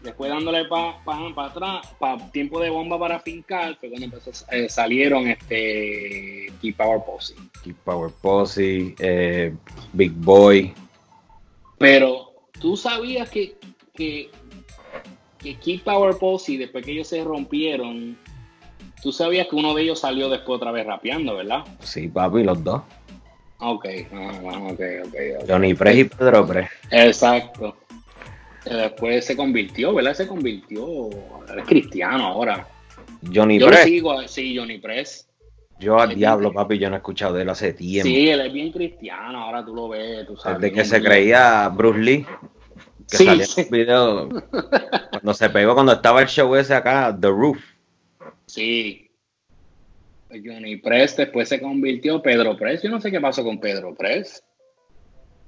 después 0.02 0.30
dándole 0.30 0.64
para 0.66 1.02
pa, 1.04 1.34
pa 1.34 1.46
atrás, 1.46 1.86
para 1.98 2.30
tiempo 2.30 2.60
de 2.60 2.70
Bomba 2.70 2.98
para 2.98 3.20
fincar, 3.20 3.76
fue 3.78 3.88
cuando 3.88 4.06
empezó, 4.06 4.30
eh, 4.50 4.68
salieron 4.68 5.28
este 5.28 6.52
Key 6.60 6.72
Power 6.72 7.00
Posse. 7.04 7.34
Keep 7.64 7.76
Power 7.84 8.12
Posse. 8.20 8.94
eh, 8.98 9.54
Big 9.92 10.12
Boy. 10.12 10.74
Pero 11.78 12.32
tú 12.60 12.76
sabías 12.76 13.30
que, 13.30 13.56
que, 13.94 14.30
que 15.42 15.56
Kid 15.56 15.82
Power 15.82 16.16
Posse, 16.18 16.58
después 16.58 16.84
que 16.84 16.92
ellos 16.92 17.08
se 17.08 17.24
rompieron, 17.24 18.16
tú 19.02 19.12
sabías 19.12 19.48
que 19.48 19.56
uno 19.56 19.74
de 19.74 19.82
ellos 19.82 20.00
salió 20.00 20.28
después 20.28 20.56
otra 20.56 20.70
vez 20.72 20.86
rapeando, 20.86 21.36
¿verdad? 21.36 21.64
Sí, 21.80 22.08
papi, 22.08 22.44
los 22.44 22.62
dos. 22.62 22.82
Ok, 23.58 23.86
ah, 24.12 24.32
bueno, 24.40 24.66
ok, 24.68 24.80
ok. 25.06 25.14
ok. 25.42 25.48
Johnny 25.48 25.74
Press 25.74 25.96
y 25.96 26.04
Pedro 26.04 26.46
Press. 26.46 26.70
Exacto. 26.90 27.76
Eh, 28.66 28.74
Después 28.74 29.24
se 29.24 29.36
convirtió, 29.36 29.94
¿verdad? 29.94 30.14
Se 30.14 30.26
convirtió, 30.26 31.10
es 31.10 31.64
cristiano 31.66 32.26
ahora. 32.26 32.66
Johnny 33.34 33.58
Yo 33.58 33.66
lo 33.66 33.72
Press. 33.72 33.84
sigo, 33.84 34.28
sí, 34.28 34.56
Johnny 34.56 34.78
Press. 34.78 35.26
Yo 35.78 35.98
al 35.98 36.14
diablo, 36.14 36.52
papi, 36.52 36.78
yo 36.78 36.90
no 36.90 36.96
he 36.96 36.98
escuchado 36.98 37.34
de 37.34 37.42
él 37.42 37.48
hace 37.48 37.72
tiempo. 37.72 38.06
Sí, 38.06 38.28
él 38.28 38.40
es 38.42 38.52
bien 38.52 38.70
cristiano, 38.70 39.44
ahora 39.44 39.64
tú 39.64 39.74
lo 39.74 39.88
ves, 39.88 40.26
tú 40.26 40.36
sabes. 40.36 40.60
Desde 40.60 40.74
que 40.74 40.84
se 40.84 41.02
creía 41.02 41.68
Bruce 41.68 41.98
Lee. 41.98 42.26
Que 43.10 43.16
Sí, 43.16 43.44
sí. 43.44 43.60
en 43.60 43.66
un 43.66 43.70
video. 43.70 44.28
Cuando 45.10 45.34
se 45.34 45.50
pegó, 45.50 45.74
cuando 45.74 45.92
estaba 45.92 46.22
el 46.22 46.28
show 46.28 46.54
ese 46.54 46.74
acá, 46.74 47.16
The 47.18 47.28
Roof. 47.28 47.58
Sí. 48.46 49.10
Johnny 50.30 50.76
Press 50.76 51.16
después 51.16 51.48
se 51.48 51.60
convirtió 51.60 52.22
Pedro 52.22 52.56
Press. 52.56 52.82
Yo 52.82 52.90
no 52.90 53.00
sé 53.00 53.10
qué 53.10 53.20
pasó 53.20 53.42
con 53.42 53.58
Pedro 53.58 53.94
Press. 53.94 54.42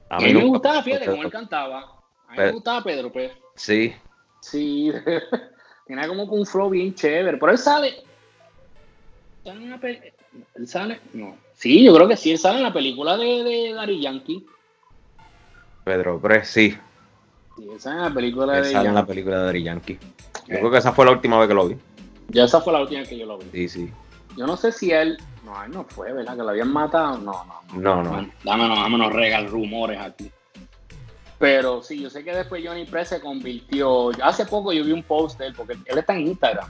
A 0.09 0.17
A 0.17 0.21
mí 0.21 0.35
me 0.35 0.45
gustaba, 0.45 0.83
fíjate, 0.83 1.07
cómo 1.07 1.23
él 1.23 1.31
cantaba. 1.31 1.81
A 2.29 2.33
mí 2.33 2.39
me 2.39 2.53
gustaba 2.53 2.83
Pedro 2.83 3.13
Press. 3.13 3.33
Sí, 3.55 3.95
Sí. 4.43 4.93
Tenía 5.87 6.09
como 6.09 6.25
un 6.25 6.47
flow 6.47 6.71
bien 6.71 6.95
chévere. 6.95 7.39
Pero 7.39 7.53
él 7.53 7.59
sale. 7.59 7.95
¿Sale 9.45 9.59
en 9.59 9.73
una 9.73 9.81
¿Él 10.55 10.69
sale? 10.69 11.01
No. 11.13 11.37
Sí, 11.55 11.85
yo 11.85 11.95
creo 11.95 12.09
que 12.09 12.17
sí. 12.17 12.33
Él 12.33 12.39
sale 12.39 12.59
en 12.59 12.65
la 12.65 12.73
película 12.73 13.17
de, 13.17 13.45
de 13.45 13.73
Daddy 13.73 14.01
Yankee. 14.01 14.47
Pedro 15.85 16.21
Press, 16.21 16.49
sí. 16.49 16.77
Sale 17.79 17.97
en 17.97 18.03
la 18.03 18.15
película 18.15 18.59
Él 18.59 18.65
de 18.65 18.71
sale 18.73 18.89
en 18.89 18.95
la 18.95 19.07
película 19.07 19.39
de 19.39 19.45
Daddy 19.47 19.63
Yankee. 19.63 19.99
Yo 20.49 20.55
Eh. 20.55 20.59
creo 20.59 20.71
que 20.71 20.79
esa 20.79 20.93
fue 20.93 21.05
la 21.05 21.13
última 21.13 21.39
vez 21.39 21.49
que 21.49 21.55
lo 21.55 21.69
vi. 21.69 21.77
Ya 22.29 22.45
esa 22.45 22.61
fue 22.61 22.73
la 22.73 22.81
última 22.81 23.03
que 23.05 23.19
yo 23.19 23.27
lo 23.27 23.39
vi. 23.39 23.47
Sí, 23.53 23.69
sí. 23.69 23.93
Yo 24.37 24.47
no 24.47 24.57
sé 24.57 24.73
si 24.73 24.91
él. 24.91 25.19
No, 25.45 25.63
él 25.65 25.71
no 25.73 25.85
fue, 25.85 26.13
¿verdad? 26.13 26.37
Que 26.37 26.43
lo 26.43 26.51
habían 26.51 26.73
matado. 26.73 27.19
No, 27.19 27.33
no, 27.45 27.81
No, 27.81 28.03
no. 28.03 28.11
Bueno, 28.11 28.29
dámonos, 28.45 28.79
dámonos 28.79 29.13
regal 29.13 29.49
rumores 29.49 30.01
aquí. 30.01 30.31
Pero 31.39 31.83
sí, 31.83 32.01
yo 32.01 32.09
sé 32.09 32.23
que 32.23 32.33
después 32.35 32.63
Johnny 32.65 32.85
Press 32.85 33.09
se 33.09 33.21
convirtió. 33.21 34.11
Hace 34.23 34.47
poco 34.47 34.73
yo 34.73 34.85
vi 34.85 34.93
un 34.93 35.03
post 35.03 35.39
de 35.39 35.49
él, 35.49 35.55
porque 35.57 35.73
él 35.87 35.99
está 35.99 36.15
en 36.15 36.29
Instagram. 36.29 36.69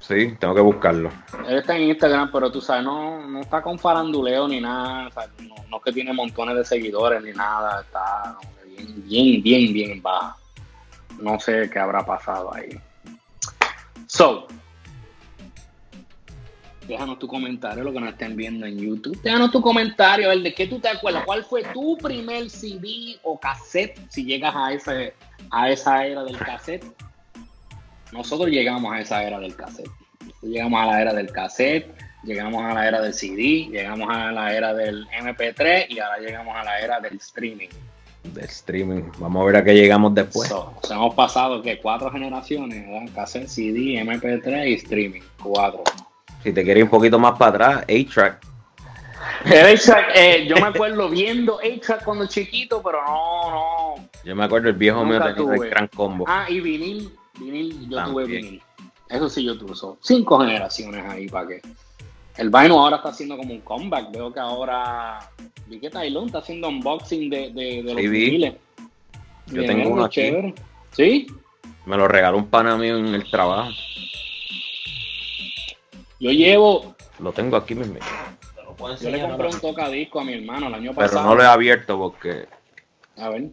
Sí, 0.00 0.34
tengo 0.38 0.54
que 0.54 0.60
buscarlo. 0.60 1.10
Él 1.48 1.58
está 1.58 1.76
en 1.76 1.84
Instagram, 1.84 2.30
pero 2.32 2.50
tú 2.50 2.60
sabes, 2.60 2.84
no, 2.84 3.26
no 3.26 3.40
está 3.40 3.62
con 3.62 3.78
faranduleo 3.78 4.48
ni 4.48 4.60
nada. 4.60 5.06
o 5.06 5.10
sea, 5.12 5.28
no, 5.38 5.54
no 5.70 5.76
es 5.78 5.82
que 5.84 5.92
tiene 5.92 6.12
montones 6.12 6.56
de 6.56 6.64
seguidores 6.64 7.22
ni 7.22 7.30
nada. 7.32 7.80
Está 7.82 8.36
que 8.40 8.53
bien, 9.06 9.42
bien, 9.42 9.72
bien, 9.72 10.02
baja. 10.02 10.36
No 11.20 11.38
sé 11.38 11.70
qué 11.70 11.78
habrá 11.78 12.04
pasado 12.04 12.52
ahí. 12.54 12.78
So, 14.06 14.46
déjanos 16.86 17.18
tu 17.18 17.26
comentario, 17.26 17.84
lo 17.84 17.92
que 17.92 18.00
nos 18.00 18.10
estén 18.10 18.36
viendo 18.36 18.66
en 18.66 18.78
YouTube. 18.78 19.20
Déjanos 19.22 19.50
tu 19.50 19.60
comentario, 19.60 20.28
ver 20.28 20.40
de 20.40 20.54
qué 20.54 20.66
tú 20.66 20.78
te 20.78 20.88
acuerdas. 20.88 21.24
¿Cuál 21.24 21.44
fue 21.44 21.62
tu 21.72 21.96
primer 21.96 22.50
CD 22.50 23.18
o 23.22 23.38
cassette? 23.38 23.98
Si 24.10 24.24
llegas 24.24 24.54
a, 24.54 24.72
ese, 24.72 25.14
a 25.50 25.70
esa 25.70 26.06
era 26.06 26.24
del 26.24 26.38
cassette. 26.38 26.84
Nosotros 28.12 28.48
llegamos 28.50 28.92
a 28.92 29.00
esa 29.00 29.24
era 29.24 29.38
del 29.40 29.56
cassette. 29.56 29.90
Llegamos 30.42 30.80
a 30.80 30.86
la 30.86 31.00
era 31.00 31.12
del 31.12 31.32
cassette, 31.32 31.86
llegamos 32.22 32.62
a 32.62 32.74
la 32.74 32.86
era 32.86 33.00
del 33.00 33.14
CD, 33.14 33.68
llegamos 33.70 34.08
a 34.10 34.30
la 34.30 34.54
era 34.54 34.74
del 34.74 35.06
MP3 35.08 35.86
y 35.88 35.98
ahora 35.98 36.18
llegamos 36.18 36.56
a 36.56 36.64
la 36.64 36.80
era 36.80 37.00
del 37.00 37.16
streaming. 37.16 37.68
Del 38.24 38.44
streaming. 38.44 39.02
Vamos 39.18 39.42
a 39.42 39.46
ver 39.46 39.56
a 39.56 39.64
qué 39.64 39.74
llegamos 39.74 40.14
después. 40.14 40.48
So, 40.48 40.72
o 40.80 40.86
sea, 40.86 40.96
hemos 40.96 41.14
pasado 41.14 41.62
que 41.62 41.78
cuatro 41.78 42.10
generaciones, 42.10 42.86
¿verdad? 42.86 43.12
Cassette, 43.14 43.48
CD, 43.48 44.02
MP3 44.02 44.68
y 44.68 44.74
streaming. 44.74 45.20
Cuatro. 45.42 45.84
Si 46.42 46.52
te 46.52 46.64
quieres 46.64 46.80
ir 46.80 46.84
un 46.84 46.90
poquito 46.90 47.18
más 47.18 47.38
para 47.38 47.50
atrás, 47.50 47.84
A-Track. 47.84 48.40
El 49.44 49.76
A-Track, 49.76 50.06
eh, 50.14 50.46
yo 50.48 50.56
me 50.56 50.66
acuerdo 50.68 51.08
viendo 51.08 51.58
A-Track 51.58 52.04
cuando 52.04 52.26
chiquito, 52.26 52.82
pero 52.82 53.02
no, 53.04 53.50
no. 53.50 54.08
Yo 54.24 54.34
me 54.34 54.44
acuerdo 54.44 54.68
el 54.68 54.74
viejo 54.74 55.04
mío 55.04 55.20
tenía 55.22 55.54
el 55.54 55.70
gran 55.70 55.88
combo. 55.88 56.24
Ah, 56.26 56.46
y 56.48 56.60
vinil, 56.60 57.14
vinil, 57.38 57.88
yo 57.88 58.04
tuve 58.04 58.24
vinil. 58.24 58.62
Eso 59.08 59.28
sí 59.28 59.44
yo 59.44 59.56
tuve. 59.58 59.74
so, 59.74 59.98
cinco 60.02 60.40
generaciones 60.40 61.04
ahí 61.06 61.28
para 61.28 61.48
que. 61.48 61.62
El 62.36 62.50
Vaino 62.50 62.80
ahora 62.80 62.96
está 62.96 63.10
haciendo 63.10 63.36
como 63.36 63.52
un 63.54 63.60
comeback. 63.60 64.10
Veo 64.12 64.32
que 64.32 64.40
ahora. 64.40 65.20
Vi 65.66 65.78
que 65.78 65.88
Tylon 65.90 66.26
está 66.26 66.38
haciendo 66.38 66.68
unboxing 66.68 67.30
de, 67.30 67.50
de, 67.52 67.82
de 67.82 67.94
los 67.94 68.02
Sí. 68.02 68.40
Yo 69.46 69.60
Bien, 69.60 69.66
tengo 69.66 69.90
uno 69.90 70.04
aquí. 70.04 70.14
chévere. 70.22 70.54
¿Sí? 70.92 71.26
Me 71.86 71.96
lo 71.96 72.08
regaló 72.08 72.38
un 72.38 72.46
pana 72.46 72.76
mío 72.76 72.96
en 72.98 73.08
el 73.14 73.30
trabajo. 73.30 73.70
Yo 76.18 76.30
llevo. 76.30 76.94
Lo 77.18 77.32
tengo 77.32 77.56
aquí 77.56 77.74
mismo. 77.74 77.96
Yo 79.00 79.10
le 79.10 79.20
compré 79.20 79.48
un 79.48 79.60
tocadisco 79.60 80.20
a 80.20 80.24
mi 80.24 80.34
hermano 80.34 80.66
el 80.66 80.74
año 80.74 80.92
Pero 80.94 81.06
pasado. 81.06 81.28
no 81.28 81.34
lo 81.36 81.42
he 81.42 81.46
abierto 81.46 81.96
porque 81.98 82.46
A 83.16 83.28
ver. 83.28 83.44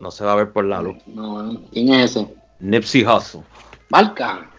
no 0.00 0.10
se 0.10 0.24
va 0.24 0.32
a 0.32 0.36
ver 0.36 0.52
por 0.52 0.64
la 0.64 0.82
luz. 0.82 0.96
No, 1.06 1.42
no. 1.42 1.60
¿Quién 1.72 1.94
es 1.94 2.10
ese? 2.16 2.28
Nipsey 2.60 3.04
Hussle. 3.06 3.42
Marca. 3.88 4.50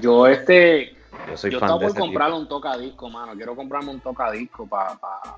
Yo 0.00 0.26
este. 0.26 0.94
Yo 1.30 1.36
soy 1.36 1.50
yo 1.52 1.60
fan 1.60 1.68
estaba 1.68 1.80
de 1.80 1.86
por 1.86 1.96
ese 1.96 2.00
comprarle 2.00 2.36
un 2.36 2.48
tocadisco, 2.48 3.08
mano. 3.08 3.34
Quiero 3.34 3.54
comprarme 3.54 3.90
un 3.90 4.00
tocadisco 4.00 4.66
para. 4.66 4.96
Pa... 4.96 5.36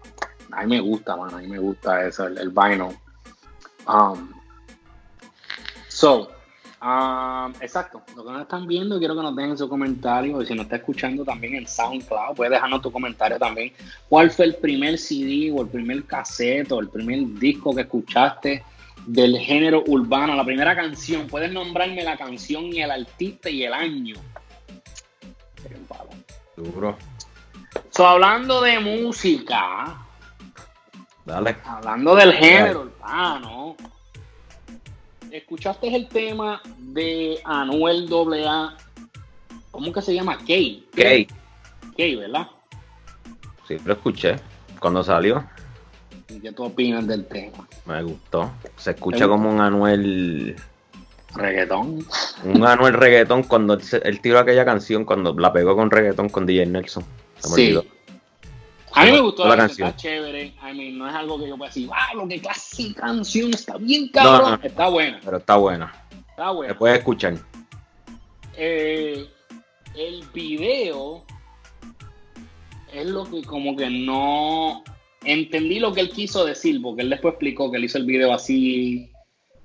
A 0.53 0.63
mí 0.63 0.77
me 0.77 0.81
gusta, 0.81 1.17
mano. 1.17 1.37
A 1.37 1.41
mí 1.41 1.47
me 1.47 1.59
gusta 1.59 2.07
eso, 2.07 2.27
el, 2.27 2.39
el 2.39 2.51
vinyl. 2.51 2.97
Um, 3.87 4.31
so, 5.89 6.31
um, 6.83 7.53
exacto. 7.61 8.03
Lo 8.17 8.25
que 8.25 8.33
nos 8.33 8.43
están 8.43 8.67
viendo, 8.67 8.99
quiero 8.99 9.15
que 9.15 9.23
nos 9.23 9.37
dejen 9.37 9.59
su 9.59 9.69
comentario. 9.69 10.41
Y 10.41 10.47
si 10.47 10.55
nos 10.55 10.65
está 10.65 10.77
escuchando 10.77 11.25
también 11.25 11.55
en 11.55 11.67
SoundCloud, 11.67 12.37
puedes 12.37 12.53
dejarnos 12.53 12.83
tu 12.83 12.91
comentario 12.91 13.39
también. 13.39 13.73
¿Cuál 14.09 14.31
fue 14.31 14.47
el 14.47 14.57
primer 14.57 14.99
CD 14.99 15.53
o 15.55 15.63
el 15.63 15.69
primer 15.69 16.05
cassette 16.05 16.73
o 16.73 16.81
el 16.81 16.89
primer 16.89 17.39
disco 17.39 17.75
que 17.75 17.83
escuchaste 17.83 18.65
del 19.07 19.37
género 19.39 19.85
urbano? 19.87 20.35
La 20.35 20.45
primera 20.45 20.75
canción. 20.75 21.27
Puedes 21.27 21.53
nombrarme 21.53 22.03
la 22.03 22.17
canción 22.17 22.65
y 22.67 22.81
el 22.81 22.91
artista 22.91 23.51
y 23.51 23.65
el 23.65 23.73
año. 23.75 24.17
Palo. 25.89 26.11
Duro. 26.57 26.97
So, 27.91 28.07
hablando 28.07 28.61
de 28.63 28.81
música, 28.81 29.97
Dale. 31.25 31.57
hablando 31.65 32.15
del 32.15 32.33
género 32.33 32.83
urbano, 32.83 33.77
¿escuchaste 35.31 35.95
el 35.95 36.09
tema 36.09 36.61
de 36.79 37.41
Anuel 37.45 38.09
AA? 38.13 38.77
¿Cómo 39.71 39.93
que 39.93 40.03
se 40.03 40.15
llama? 40.15 40.37
Kay. 40.39 40.87
Kay. 40.95 41.27
Kay, 41.97 42.17
¿verdad? 42.17 42.49
Sí, 43.69 43.79
lo 43.85 43.93
escuché. 43.95 44.37
Cuando 44.81 45.03
salió, 45.05 45.45
¿Y 46.29 46.41
qué 46.41 46.53
tú 46.53 46.65
opinas 46.65 47.07
del 47.07 47.27
tema? 47.27 47.67
me 47.87 48.03
gustó. 48.03 48.51
Se 48.77 48.93
escucha 48.93 49.29
como 49.29 49.51
un 49.51 49.61
Anuel. 49.61 50.57
Reggaetón. 51.35 52.05
Un 52.45 52.67
Anuel 52.67 52.95
reggaetón 52.95 53.43
cuando 53.45 53.75
él, 53.75 53.81
él 54.05 54.21
tiró 54.21 54.39
aquella 54.39 54.65
canción, 54.65 55.05
cuando 55.05 55.33
la 55.35 55.53
pegó 55.53 55.75
con 55.77 55.91
reggaetón 55.91 56.29
con 56.29 56.47
DJ 56.47 56.67
Nelson. 56.67 57.05
Se 57.39 57.49
Sí. 57.49 57.79
A 58.95 59.07
mí 59.07 59.13
me 59.13 59.21
gustó 59.21 59.45
la 59.45 59.51
la 59.51 59.57
canción, 59.57 59.89
está 59.89 60.01
chévere. 60.01 60.53
I 60.63 60.77
mean, 60.77 60.99
no 60.99 61.09
es 61.09 61.15
algo 61.15 61.39
que 61.39 61.49
yo 61.49 61.57
pueda 61.57 61.71
decir, 61.71 61.87
wow, 61.89 62.23
lo 62.23 62.29
que 62.29 62.41
clase 62.41 62.93
canción, 62.95 63.55
está 63.55 63.79
bien 63.79 64.09
cabrón. 64.09 64.51
No, 64.51 64.57
no. 64.59 64.63
Está 64.63 64.89
buena, 64.89 65.21
Pero 65.25 65.37
está 65.39 65.57
buena. 65.57 66.05
está 66.29 66.51
buena. 66.51 66.73
Se 66.75 66.79
puede 66.79 66.97
escuchar. 66.99 67.35
eh, 68.57 69.27
el 69.97 70.25
video 70.35 71.25
es 72.93 73.07
lo 73.07 73.25
que 73.31 73.43
como 73.43 73.77
que 73.77 73.89
no 73.89 74.85
entendí 75.25 75.79
lo 75.79 75.93
que 75.95 76.01
él 76.03 76.11
quiso 76.11 76.45
decir, 76.45 76.81
porque 76.83 77.01
él 77.03 77.11
después 77.11 77.33
explicó 77.33 77.71
que 77.71 77.79
él 77.79 77.85
hizo 77.85 77.97
el 77.97 78.05
video 78.05 78.33
así, 78.35 79.09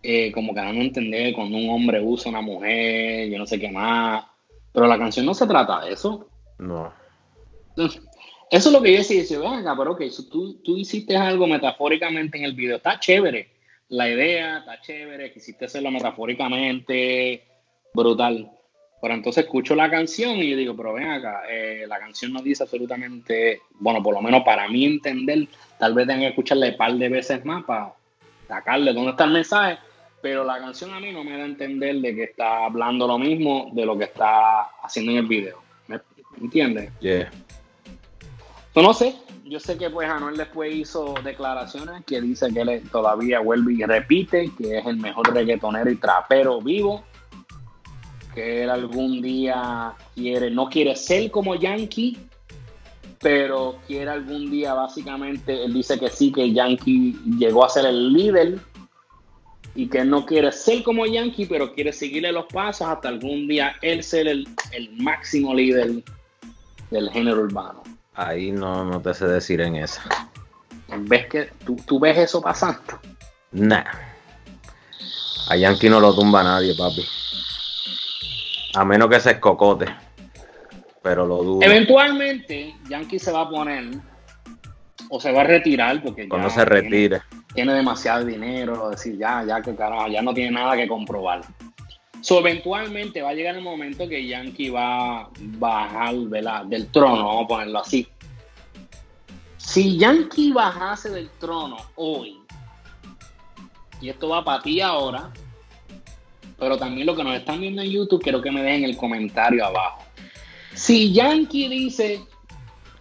eh, 0.10 0.32
como 0.32 0.54
que 0.54 0.62
dando 0.62 0.80
a 0.80 0.86
entender 0.86 1.34
cuando 1.34 1.58
un 1.58 1.70
hombre 1.70 2.00
usa 2.00 2.30
a 2.30 2.32
una 2.32 2.42
mujer, 2.42 3.30
yo 3.30 3.38
no 3.38 3.46
sé 3.46 3.60
qué 3.60 3.70
más. 3.70 4.24
Pero 4.72 4.88
la 4.88 4.98
canción 4.98 5.26
no 5.26 5.34
se 5.34 5.46
trata 5.46 5.82
de 5.82 5.92
eso. 5.92 6.30
No. 6.60 6.94
Eso 7.76 8.00
es 8.50 8.72
lo 8.72 8.82
que 8.82 8.94
yo 8.94 9.00
decía, 9.00 9.20
decía, 9.20 9.40
ven 9.40 9.56
acá, 9.56 9.76
pero 9.78 9.92
ok, 9.92 10.04
tú, 10.32 10.62
tú 10.64 10.78
hiciste 10.78 11.18
algo 11.18 11.46
metafóricamente 11.46 12.38
en 12.38 12.46
el 12.46 12.54
video, 12.54 12.78
está 12.78 12.98
chévere, 12.98 13.50
la 13.90 14.10
idea 14.10 14.60
está 14.60 14.80
chévere, 14.80 15.34
quisiste 15.34 15.66
hacerlo 15.66 15.92
metafóricamente, 15.92 17.44
brutal. 17.94 18.50
Pero 19.02 19.14
entonces 19.14 19.44
escucho 19.44 19.76
la 19.76 19.92
canción 19.92 20.38
y 20.38 20.50
yo 20.50 20.56
digo, 20.56 20.78
pero 20.78 20.94
ven 20.94 21.10
acá, 21.10 21.42
eh, 21.50 21.84
la 21.86 22.00
canción 22.00 22.32
no 22.32 22.42
dice 22.42 22.64
absolutamente, 22.64 23.60
bueno, 23.74 24.02
por 24.02 24.14
lo 24.14 24.22
menos 24.22 24.44
para 24.44 24.70
mí 24.70 24.86
entender, 24.86 25.50
tal 25.78 25.94
vez 25.94 26.08
tenga 26.08 26.22
que 26.22 26.28
escucharla 26.28 26.70
un 26.70 26.78
par 26.78 26.94
de 26.94 27.10
veces 27.10 27.44
más 27.44 27.66
para 27.66 27.94
sacarle 28.48 28.94
dónde 28.94 29.12
está 29.12 29.26
el 29.26 29.32
mensaje, 29.32 29.80
pero 30.22 30.44
la 30.44 30.60
canción 30.60 30.94
a 30.94 31.00
mí 31.00 31.12
no 31.12 31.24
me 31.24 31.38
da 31.38 31.44
a 31.44 31.46
entender 31.46 31.96
de 31.98 32.16
que 32.16 32.24
está 32.24 32.66
hablando 32.66 33.08
lo 33.08 33.20
mismo 33.20 33.70
de 33.74 33.86
lo 33.86 33.98
que 33.98 34.06
está 34.06 34.62
haciendo 34.84 35.12
en 35.12 35.18
el 35.20 35.28
video. 35.28 35.62
¿Me 35.88 36.00
entiendes? 36.42 36.92
Yeah. 37.00 37.32
So, 38.74 38.82
no 38.82 38.94
sé, 38.94 39.16
yo 39.46 39.60
sé 39.60 39.78
que 39.78 39.90
pues 39.90 40.10
Anuel 40.10 40.38
después 40.38 40.74
hizo 40.76 41.16
declaraciones 41.24 42.04
que 42.06 42.22
dice 42.22 42.54
que 42.54 42.62
él 42.62 42.84
todavía 42.92 43.40
vuelve 43.40 43.74
y 43.74 43.84
repite 43.84 44.52
que 44.58 44.78
es 44.78 44.86
el 44.86 44.98
mejor 44.98 45.34
reggaetonero 45.34 45.90
y 45.90 45.96
trapero 45.96 46.62
vivo, 46.62 47.04
que 48.36 48.64
él 48.64 48.70
algún 48.70 49.22
día 49.22 49.94
quiere, 50.14 50.52
no 50.52 50.70
quiere 50.70 50.96
ser 50.96 51.32
como 51.32 51.56
Yankee, 51.56 52.18
pero 53.20 53.78
quiere 53.88 54.12
algún 54.12 54.52
día 54.52 54.74
básicamente, 54.74 55.64
él 55.64 55.74
dice 55.74 55.98
que 56.00 56.10
sí, 56.10 56.32
que 56.32 56.54
Yankee 56.54 57.18
llegó 57.40 57.66
a 57.66 57.70
ser 57.70 57.86
el 57.86 58.14
líder 58.14 58.60
y 59.78 59.88
que 59.90 60.04
no 60.04 60.26
quiere 60.26 60.52
ser 60.52 60.82
como 60.82 61.06
Yankee, 61.06 61.46
pero 61.46 61.72
quiere 61.72 61.94
seguirle 61.94 62.32
los 62.32 62.48
pasos 62.48 62.88
hasta 62.88 63.10
algún 63.10 63.48
día 63.48 63.76
él 63.84 64.04
ser 64.04 64.28
el, 64.28 64.50
el 64.72 64.92
máximo 64.98 65.54
líder 65.54 66.04
del 66.90 67.12
género 67.12 67.42
urbano. 67.42 67.84
Ahí 68.16 68.52
no, 68.52 68.84
no 68.84 69.00
te 69.00 69.14
sé 69.14 69.28
decir 69.28 69.62
en 69.62 69.76
esa. 69.76 70.02
¿Ves 71.02 71.28
que 71.28 71.50
tú, 71.64 71.76
tú 71.86 72.00
ves 72.00 72.18
eso 72.18 72.42
pasando? 72.42 73.00
Nah. 73.52 73.84
A 75.48 75.56
Yankee 75.56 75.90
no 75.90 76.00
lo 76.00 76.16
tumba 76.16 76.42
nadie, 76.42 76.74
papi. 76.76 77.06
A 78.74 78.84
menos 78.84 79.10
que 79.12 79.20
se 79.20 79.32
escocote. 79.34 79.86
Pero 81.04 81.28
lo 81.28 81.44
dudo. 81.44 81.62
Eventualmente, 81.62 82.74
Yankee 82.90 83.20
se 83.20 83.32
va 83.32 83.42
a 83.42 83.50
poner 83.50 83.92
o 85.08 85.20
se 85.20 85.32
va 85.32 85.42
a 85.42 85.44
retirar 85.44 86.02
porque 86.02 86.24
ya 86.24 86.30
Cuando 86.30 86.50
se 86.50 86.66
retire. 86.66 87.22
Tiene, 87.54 87.74
demasiado 87.74 88.26
dinero, 88.26 88.90
decir, 88.90 89.18
ya, 89.18 89.44
ya 89.46 89.62
que 89.62 89.76
carajo, 89.76 90.08
ya 90.08 90.22
no 90.22 90.34
tiene 90.34 90.52
nada 90.52 90.76
que 90.76 90.88
comprobar. 90.88 91.42
So, 92.22 92.40
eventualmente 92.40 93.22
va 93.22 93.30
a 93.30 93.34
llegar 93.34 93.56
el 93.56 93.64
momento 93.64 94.08
que 94.08 94.28
Yankee 94.28 94.70
va 94.70 95.22
a 95.22 95.30
bajar 95.38 96.16
del 96.16 96.88
trono, 96.92 97.26
vamos 97.26 97.46
a 97.46 97.48
ponerlo 97.48 97.80
así. 97.80 98.08
Si 99.58 99.98
Yankee 99.98 100.52
bajase 100.52 101.10
del 101.10 101.30
trono 101.40 101.78
hoy, 101.96 102.38
y 104.02 104.10
esto 104.10 104.30
va 104.30 104.44
para 104.44 104.62
ti 104.62 104.82
ahora, 104.82 105.32
pero 106.58 106.78
también 106.78 107.06
lo 107.06 107.16
que 107.16 107.24
nos 107.24 107.36
están 107.36 107.62
viendo 107.62 107.82
en 107.82 107.92
YouTube, 107.92 108.22
quiero 108.22 108.42
que 108.42 108.52
me 108.52 108.64
dejen 108.64 108.84
el 108.84 108.98
comentario 108.98 109.66
abajo. 109.66 110.04
Si 110.74 111.12
Yankee 111.14 111.70
dice, 111.70 112.22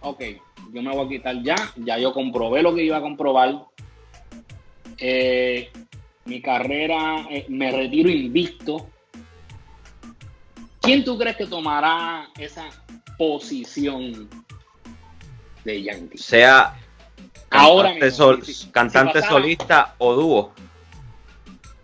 ok, 0.01 0.21
yo 0.73 0.81
me 0.81 0.95
voy 0.95 1.05
a 1.05 1.09
quitar 1.09 1.43
ya, 1.43 1.55
ya 1.77 1.97
yo 1.97 2.13
comprobé 2.13 2.61
lo 2.61 2.73
que 2.73 2.83
iba 2.83 2.97
a 2.97 3.01
comprobar, 3.01 3.65
eh, 4.99 5.71
mi 6.25 6.41
carrera, 6.41 7.25
eh, 7.29 7.45
me 7.49 7.71
retiro 7.71 8.09
invicto, 8.09 8.87
¿quién 10.81 11.03
tú 11.03 11.17
crees 11.17 11.37
que 11.37 11.45
tomará 11.47 12.29
esa 12.37 12.65
posición 13.17 14.29
de 15.63 15.83
Yankee? 15.83 16.17
Sea 16.17 16.75
Ahora 17.49 17.89
cantante, 17.89 18.05
mismo, 18.05 18.17
sol- 18.25 18.43
si- 18.45 18.53
si 18.53 18.67
cantante 18.71 19.21
solista 19.21 19.95
o 19.99 20.13
dúo. 20.13 20.51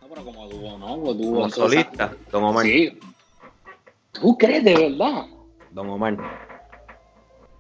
No, 0.02 0.08
pero 0.10 0.26
como 0.26 0.50
dúo, 0.50 0.78
¿no? 0.78 0.88
Como 0.88 1.14
dúo, 1.14 1.34
Como 1.36 1.50
solista. 1.50 2.14
Don 2.32 2.44
Omar. 2.44 2.66
Sí. 2.66 3.00
¿Tú 4.12 4.38
crees 4.38 4.64
de 4.64 4.76
verdad? 4.76 5.26
Don 5.72 5.90
Omar. 5.90 6.18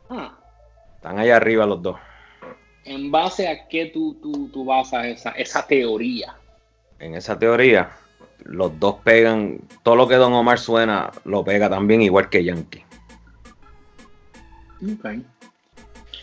Ah, 0.09 0.37
Están 0.95 1.17
allá 1.19 1.37
arriba 1.37 1.65
los 1.65 1.81
dos. 1.81 1.97
¿En 2.85 3.11
base 3.11 3.47
a 3.47 3.67
qué 3.67 3.87
tú, 3.87 4.15
tú, 4.21 4.49
tú 4.49 4.65
basas 4.65 5.05
esa, 5.05 5.31
esa 5.31 5.65
teoría? 5.65 6.35
En 6.99 7.15
esa 7.15 7.37
teoría, 7.37 7.91
los 8.43 8.77
dos 8.79 8.95
pegan. 9.03 9.59
Todo 9.83 9.95
lo 9.95 10.07
que 10.07 10.15
Don 10.15 10.33
Omar 10.33 10.59
suena, 10.59 11.11
lo 11.23 11.43
pega 11.43 11.69
también, 11.69 12.01
igual 12.01 12.29
que 12.29 12.43
Yankee. 12.43 12.83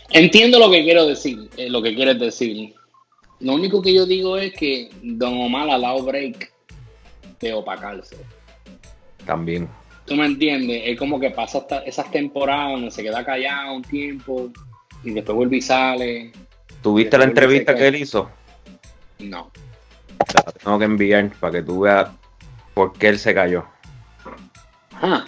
Entiendo 0.09 0.59
lo 0.59 0.69
que 0.69 0.83
quiero 0.83 1.07
decir, 1.07 1.49
eh, 1.57 1.69
lo 1.69 1.81
que 1.81 1.95
quieres 1.95 2.19
decir. 2.19 2.75
Lo 3.39 3.53
único 3.53 3.81
que 3.81 3.93
yo 3.93 4.05
digo 4.05 4.37
es 4.37 4.53
que 4.53 4.89
Don 5.01 5.39
Omar 5.41 5.69
ha 5.69 5.79
dado 5.79 6.03
break 6.03 6.51
de 7.39 7.53
opacarse. 7.53 8.17
También. 9.25 9.67
¿Tú 10.05 10.15
me 10.15 10.25
entiendes? 10.25 10.83
Es 10.85 10.99
como 10.99 11.19
que 11.19 11.31
pasa 11.31 11.59
hasta 11.59 11.79
esas 11.79 12.11
temporadas 12.11 12.73
donde 12.73 12.91
se 12.91 13.01
queda 13.01 13.25
callado 13.25 13.73
un 13.75 13.81
tiempo 13.81 14.51
y 15.03 15.11
después 15.11 15.35
vuelve 15.35 15.57
y 15.57 15.61
sale. 15.61 16.31
¿Tuviste 16.81 17.17
la 17.17 17.25
entrevista 17.25 17.73
que- 17.73 17.79
que 17.81 17.87
él 17.87 17.95
hizo? 17.97 18.29
No. 19.19 19.51
La 20.33 20.43
tengo 20.51 20.79
que 20.79 20.85
enviar 20.85 21.29
para 21.39 21.53
que 21.53 21.63
tú 21.63 21.81
veas 21.81 22.09
por 22.73 22.93
qué 22.93 23.09
él 23.09 23.19
se 23.19 23.33
cayó. 23.33 23.65
Ah, 24.93 25.25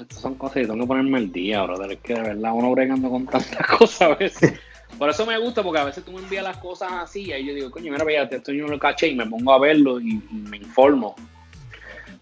Estas 0.00 0.20
son 0.20 0.34
cosas 0.34 0.54
que 0.54 0.66
tengo 0.66 0.80
que 0.80 0.86
ponerme 0.86 1.18
al 1.18 1.30
día, 1.30 1.62
brother. 1.62 1.92
Es 1.92 2.00
que 2.00 2.14
de 2.14 2.22
verdad 2.22 2.52
uno 2.54 2.70
bregando 2.72 3.08
con 3.10 3.26
tantas 3.26 3.66
cosas 3.78 4.02
a 4.02 4.14
veces. 4.14 4.58
Por 4.98 5.08
eso 5.08 5.24
me 5.26 5.38
gusta, 5.38 5.62
porque 5.62 5.80
a 5.80 5.84
veces 5.84 6.04
tú 6.04 6.12
me 6.12 6.20
envías 6.20 6.42
las 6.44 6.56
cosas 6.58 6.90
así 6.92 7.22
y 7.26 7.32
ahí 7.32 7.46
yo 7.46 7.54
digo, 7.54 7.70
coño, 7.70 7.92
mira, 7.92 8.04
fíjate, 8.04 8.36
esto 8.36 8.52
yo 8.52 8.64
no 8.64 8.70
lo 8.72 8.78
caché 8.78 9.08
y 9.08 9.14
me 9.14 9.26
pongo 9.26 9.52
a 9.52 9.58
verlo 9.58 10.00
y, 10.00 10.20
y 10.30 10.34
me 10.34 10.56
informo. 10.58 11.14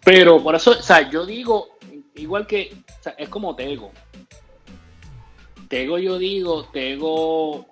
Pero 0.04 0.42
por 0.42 0.54
eso, 0.54 0.70
o 0.72 0.82
sea, 0.82 1.08
yo 1.10 1.24
digo, 1.26 1.78
igual 2.16 2.46
que, 2.46 2.70
o 3.00 3.02
sea, 3.02 3.12
es 3.18 3.28
como 3.28 3.56
Tego. 3.56 3.90
Tego, 5.68 5.98
yo 5.98 6.18
digo, 6.18 6.64
Tego, 6.66 7.66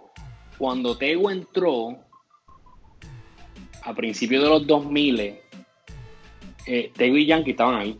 cuando 0.59 0.96
Tego 0.96 1.30
entró 1.30 1.96
a 3.84 3.94
principios 3.94 4.42
de 4.42 4.48
los 4.48 4.66
2000, 4.66 5.38
eh, 6.66 6.92
Tego 6.94 7.16
y 7.16 7.26
Yankee 7.26 7.52
estaban 7.52 7.76
ahí. 7.76 7.98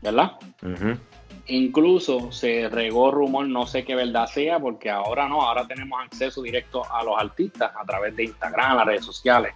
¿Verdad? 0.00 0.32
Incluso 1.48 2.30
se 2.30 2.68
regó 2.68 3.10
rumor, 3.10 3.48
no 3.48 3.66
sé 3.66 3.84
qué 3.84 3.94
verdad 3.94 4.26
sea, 4.26 4.60
porque 4.60 4.90
ahora 4.90 5.28
no, 5.28 5.42
ahora 5.42 5.66
tenemos 5.66 6.00
acceso 6.00 6.42
directo 6.42 6.82
a 6.90 7.02
los 7.02 7.18
artistas 7.18 7.72
a 7.74 7.84
través 7.84 8.14
de 8.16 8.24
Instagram, 8.24 8.76
las 8.76 8.86
redes 8.86 9.04
sociales. 9.04 9.54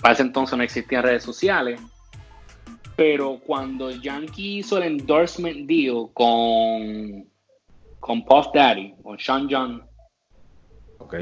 Para 0.00 0.14
ese 0.14 0.22
entonces 0.22 0.56
no 0.56 0.64
existían 0.64 1.02
redes 1.02 1.22
sociales. 1.22 1.80
Pero 2.96 3.40
cuando 3.46 3.90
Yankee 3.90 4.58
hizo 4.58 4.78
el 4.78 4.84
endorsement 4.84 5.66
deal 5.66 6.08
con, 6.14 7.26
con 8.00 8.24
Puff 8.24 8.48
Daddy, 8.54 8.94
con 9.02 9.18
Sean 9.18 9.48
John, 9.50 9.82
Ok. 11.02 11.14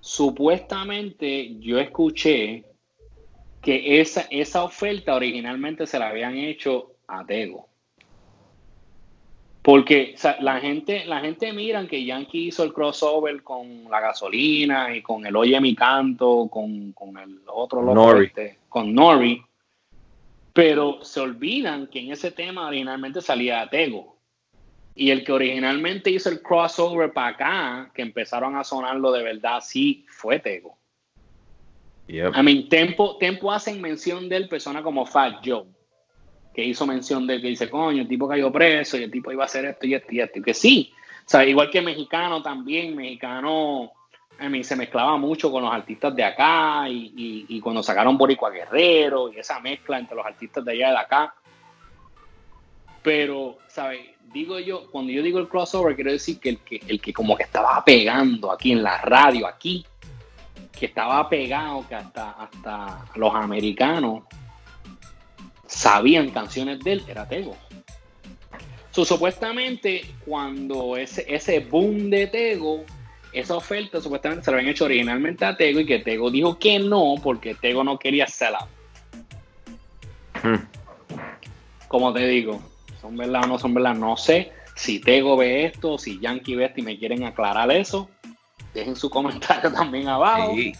supuestamente 0.00 1.58
yo 1.60 1.78
escuché 1.78 2.64
que 3.60 4.00
esa, 4.00 4.22
esa 4.30 4.64
oferta 4.64 5.14
originalmente 5.14 5.86
se 5.86 5.98
la 5.98 6.08
habían 6.08 6.36
hecho 6.36 6.94
a 7.06 7.24
Tego. 7.24 7.68
Porque 9.62 10.14
o 10.16 10.18
sea, 10.18 10.38
la 10.40 10.58
gente, 10.60 11.04
la 11.04 11.20
gente 11.20 11.52
miran 11.52 11.86
que 11.86 12.04
Yankee 12.04 12.48
hizo 12.48 12.64
el 12.64 12.72
crossover 12.72 13.44
con 13.44 13.84
la 13.88 14.00
gasolina 14.00 14.94
y 14.94 15.02
con 15.02 15.24
el 15.24 15.36
Oye 15.36 15.60
mi 15.60 15.76
canto, 15.76 16.48
con, 16.50 16.92
con 16.92 17.16
el 17.16 17.40
otro 17.46 17.80
loco 17.80 17.94
Nori. 17.94 18.26
este, 18.26 18.58
con 18.68 18.92
Nori. 18.92 19.40
Pero 20.52 21.04
se 21.04 21.20
olvidan 21.20 21.86
que 21.86 22.00
en 22.00 22.10
ese 22.10 22.32
tema 22.32 22.66
originalmente 22.66 23.20
salía 23.20 23.68
Tego. 23.70 24.16
Y 24.94 25.10
el 25.10 25.24
que 25.24 25.32
originalmente 25.32 26.10
hizo 26.10 26.28
el 26.28 26.42
crossover 26.42 27.12
para 27.12 27.28
acá, 27.28 27.90
que 27.94 28.02
empezaron 28.02 28.56
a 28.56 28.64
sonarlo 28.64 29.10
de 29.12 29.22
verdad, 29.22 29.60
sí 29.62 30.04
fue 30.08 30.38
Tego. 30.38 30.76
Yep. 32.08 32.34
I 32.36 32.42
mean, 32.42 32.68
Tempo, 32.68 33.16
Tempo 33.16 33.50
hacen 33.50 33.80
mención 33.80 34.28
de 34.28 34.36
él, 34.36 34.48
personas 34.48 34.82
como 34.82 35.06
Fat 35.06 35.36
Joe, 35.44 35.64
que 36.54 36.62
hizo 36.64 36.86
mención 36.86 37.26
de 37.26 37.36
él, 37.36 37.40
que 37.42 37.48
dice, 37.48 37.70
coño, 37.70 38.02
el 38.02 38.08
tipo 38.08 38.28
cayó 38.28 38.52
preso 38.52 38.98
y 38.98 39.04
el 39.04 39.10
tipo 39.10 39.32
iba 39.32 39.44
a 39.44 39.46
hacer 39.46 39.64
esto 39.64 39.86
y 39.86 39.94
esto 39.94 40.08
y 40.12 40.20
esto. 40.20 40.38
Y 40.40 40.42
que 40.42 40.52
sí, 40.52 40.92
o 41.24 41.28
sea, 41.28 41.44
igual 41.46 41.70
que 41.70 41.80
mexicano 41.80 42.42
también, 42.42 42.94
mexicano, 42.94 43.92
I 44.40 44.48
mean, 44.48 44.64
se 44.64 44.76
mezclaba 44.76 45.16
mucho 45.16 45.50
con 45.50 45.62
los 45.62 45.72
artistas 45.72 46.14
de 46.14 46.24
acá 46.24 46.86
y, 46.88 47.12
y- 47.16 47.46
y 47.56 47.60
cuando 47.60 47.82
sacaron 47.82 48.18
Boricua 48.18 48.50
Guerrero 48.50 49.32
y 49.32 49.38
esa 49.38 49.60
mezcla 49.60 49.98
entre 49.98 50.16
los 50.16 50.26
artistas 50.26 50.64
de 50.64 50.72
allá 50.72 50.88
y 50.88 50.90
de 50.92 50.98
acá. 50.98 51.34
Pero, 53.02 53.58
¿sabes? 53.68 54.00
Digo 54.32 54.58
yo, 54.58 54.90
cuando 54.90 55.12
yo 55.12 55.22
digo 55.22 55.38
el 55.38 55.48
crossover, 55.48 55.94
quiero 55.94 56.12
decir 56.12 56.38
que 56.38 56.50
el 56.50 56.58
que, 56.58 56.80
el 56.86 57.00
que 57.00 57.12
como 57.12 57.36
que 57.36 57.42
estaba 57.42 57.84
pegando 57.84 58.50
aquí 58.50 58.72
en 58.72 58.82
la 58.82 58.98
radio, 58.98 59.46
aquí, 59.46 59.84
que 60.72 60.86
estaba 60.86 61.28
pegado, 61.28 61.86
que 61.88 61.94
hasta, 61.94 62.30
hasta 62.32 63.04
los 63.16 63.34
americanos 63.34 64.24
sabían 65.66 66.30
canciones 66.30 66.80
de 66.80 66.92
él, 66.92 67.04
era 67.08 67.28
Tego. 67.28 67.56
So, 68.90 69.04
supuestamente, 69.04 70.04
cuando 70.24 70.96
ese, 70.96 71.24
ese 71.26 71.60
boom 71.60 72.10
de 72.10 72.26
Tego, 72.26 72.84
esa 73.32 73.56
oferta 73.56 74.00
supuestamente 74.00 74.44
se 74.44 74.50
la 74.50 74.58
habían 74.58 74.70
hecho 74.70 74.84
originalmente 74.84 75.44
a 75.44 75.56
Tego 75.56 75.80
y 75.80 75.86
que 75.86 76.00
Tego 76.00 76.30
dijo 76.30 76.58
que 76.58 76.78
no, 76.78 77.14
porque 77.22 77.54
Tego 77.54 77.82
no 77.84 77.98
quería 77.98 78.26
sell 78.26 78.54
out. 78.54 78.68
Hmm. 80.42 80.66
Como 81.88 82.12
te 82.12 82.26
digo, 82.26 82.60
son 83.02 83.16
verdad 83.16 83.44
o 83.44 83.48
no 83.48 83.58
son 83.58 83.74
verdad, 83.74 83.94
no 83.94 84.16
sé. 84.16 84.52
Si 84.76 85.00
Tego 85.00 85.36
ve 85.36 85.66
esto, 85.66 85.98
si 85.98 86.18
Yankee 86.20 86.54
ve 86.54 86.66
esto 86.66 86.80
y 86.80 86.84
me 86.84 86.98
quieren 86.98 87.24
aclarar 87.24 87.70
eso, 87.72 88.08
dejen 88.72 88.96
su 88.96 89.10
comentario 89.10 89.70
también 89.74 90.08
abajo. 90.08 90.54
Sí. 90.54 90.72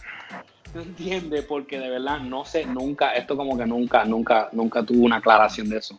¿Tú 0.73 0.81
entiendes? 0.81 1.45
Porque 1.45 1.79
de 1.79 1.91
verdad 1.91 2.21
no 2.21 2.47
sé, 2.47 2.65
nunca, 2.65 3.13
esto 3.13 3.37
como 3.37 3.59
que 3.59 3.67
nunca, 3.67 4.07
nunca, 4.07 4.49
nunca 4.53 4.83
tuvo 4.83 5.05
una 5.05 5.17
aclaración 5.17 5.69
de 5.69 5.79
eso. 5.79 5.99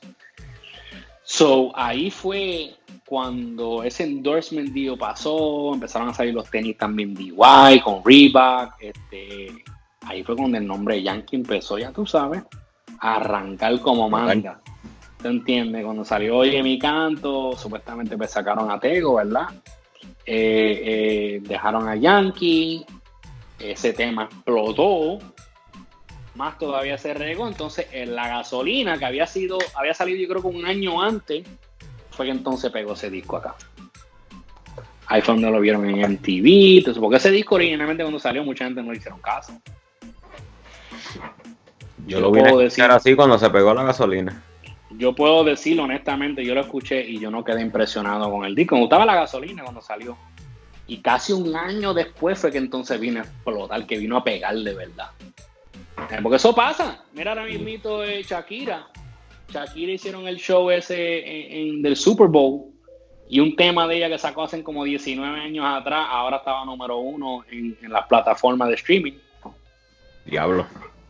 So, 1.24 1.72
ahí 1.76 2.10
fue 2.10 2.76
cuando 3.06 3.84
ese 3.84 4.04
endorsement 4.04 4.74
deal 4.74 4.98
pasó, 4.98 5.74
empezaron 5.74 6.10
a 6.10 6.14
salir 6.14 6.34
los 6.34 6.50
tenis 6.50 6.78
también 6.78 7.14
DY 7.14 7.36
con 7.84 8.02
Reebok, 8.04 8.74
este, 8.80 9.64
ahí 10.02 10.24
fue 10.24 10.36
cuando 10.36 10.58
el 10.58 10.66
nombre 10.66 11.02
Yankee 11.02 11.36
empezó, 11.36 11.78
ya 11.78 11.92
tú 11.92 12.06
sabes, 12.06 12.44
a 13.00 13.16
arrancar 13.18 13.80
como 13.82 14.10
manga. 14.10 14.60
¿Te 15.24 15.30
entiendes? 15.30 15.86
Cuando 15.86 16.04
salió 16.04 16.36
Oye 16.36 16.62
mi 16.62 16.78
canto, 16.78 17.56
supuestamente 17.58 18.18
pues 18.18 18.30
sacaron 18.32 18.70
a 18.70 18.78
Tego, 18.78 19.16
¿verdad? 19.16 19.48
Eh, 20.26 20.82
eh, 20.86 21.40
dejaron 21.44 21.88
a 21.88 21.96
Yankee, 21.96 22.86
ese 23.58 23.94
tema 23.94 24.26
explotó, 24.26 25.20
más 26.36 26.58
todavía 26.58 26.98
se 26.98 27.14
regó, 27.14 27.48
entonces 27.48 27.88
en 27.94 28.14
la 28.16 28.28
gasolina 28.28 28.98
que 28.98 29.06
había 29.06 29.26
sido, 29.26 29.58
había 29.76 29.94
salido 29.94 30.20
yo 30.20 30.28
creo 30.28 30.42
que 30.42 30.48
un 30.58 30.66
año 30.66 31.02
antes, 31.02 31.48
fue 32.12 32.26
que 32.26 32.32
entonces 32.34 32.70
pegó 32.70 32.92
ese 32.94 33.10
disco 33.10 33.38
acá. 33.38 33.56
Ahí 35.08 35.22
fue 35.22 35.36
donde 35.36 35.50
lo 35.52 35.62
vieron 35.62 35.90
en 35.90 36.02
MTV, 36.02 36.80
entonces, 36.80 37.00
porque 37.00 37.16
ese 37.18 37.32
disco 37.32 37.56
originalmente 37.56 38.04
cuando 38.04 38.20
salió 38.20 38.44
mucha 38.44 38.66
gente 38.66 38.84
no 38.84 38.92
le 38.92 38.98
hicieron 38.98 39.22
caso. 39.22 39.54
Yo 42.06 42.20
Yo 42.20 42.20
lo 42.20 42.36
escuchar 42.36 42.58
decir- 42.58 42.84
así 42.92 43.16
cuando 43.16 43.40
se 43.40 43.50
pegó 43.50 43.74
la 43.74 43.84
gasolina. 43.84 44.44
Yo 44.98 45.14
puedo 45.14 45.44
decirlo 45.44 45.84
honestamente, 45.84 46.44
yo 46.44 46.54
lo 46.54 46.62
escuché 46.62 47.06
y 47.08 47.20
yo 47.20 47.32
no 47.32 47.44
quedé 47.44 47.62
impresionado 47.62 48.30
con 48.32 48.46
el 48.46 48.56
disco. 48.56 48.76
Me 48.76 48.82
gustaba 48.82 49.06
la 49.06 49.16
gasolina 49.16 49.64
cuando 49.64 49.82
salió. 49.82 50.18
Y 50.88 50.98
casi 50.98 51.34
un 51.34 51.56
año 51.56 51.94
después 51.94 52.40
fue 52.40 52.52
que 52.52 52.58
entonces 52.58 53.00
vino 53.00 53.20
a 53.20 53.24
explotar, 53.24 53.86
que 53.86 53.98
vino 53.98 54.18
a 54.18 54.24
pegar 54.24 54.56
de 54.56 54.74
verdad. 54.74 55.12
Eh, 56.10 56.20
Porque 56.22 56.36
eso 56.36 56.54
pasa. 56.54 57.04
Mira 57.14 57.32
ahora 57.32 57.46
mismito 57.46 58.04
eh, 58.04 58.24
Shakira. 58.24 58.88
Shakira 59.50 59.92
hicieron 59.92 60.28
el 60.28 60.38
show 60.38 60.70
ese 60.70 60.94
del 61.82 61.96
Super 61.96 62.28
Bowl 62.28 62.74
y 63.30 63.40
un 63.40 63.56
tema 63.56 63.88
de 63.88 63.98
ella 63.98 64.10
que 64.10 64.18
sacó 64.18 64.44
hace 64.44 64.62
como 64.64 64.84
19 64.84 65.40
años 65.40 65.66
atrás, 65.66 66.08
ahora 66.10 66.38
estaba 66.38 66.66
número 66.66 66.98
uno 66.98 67.44
en, 67.50 67.78
en 67.82 67.92
las 67.92 68.06
plataformas 68.08 68.68
de 68.68 68.76
streaming. 68.76 69.14
Diablo. 70.26 70.66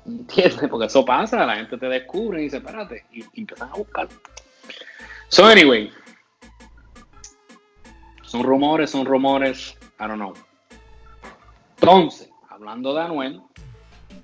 ¿Entiendes? 0.06 0.68
Porque 0.70 0.88
eso 0.88 1.06
pasa, 1.06 1.46
la 1.46 1.56
gente 1.56 1.78
te 1.78 1.88
descubre 1.88 2.42
y 2.42 2.46
dice, 2.46 2.58
espérate, 2.58 3.06
y, 3.12 3.22
y 3.22 3.42
empiezan 3.42 3.70
a 3.70 3.74
buscar. 3.74 4.08
So, 5.30 5.46
anyway. 5.46 5.92
Son 8.24 8.44
rumores, 8.44 8.90
son 8.90 9.06
rumores, 9.06 9.78
I 10.00 10.08
don't 10.08 10.16
know. 10.16 10.34
Entonces, 11.80 12.30
hablando 12.50 12.94
de 12.94 13.02
Anuel, 13.02 13.42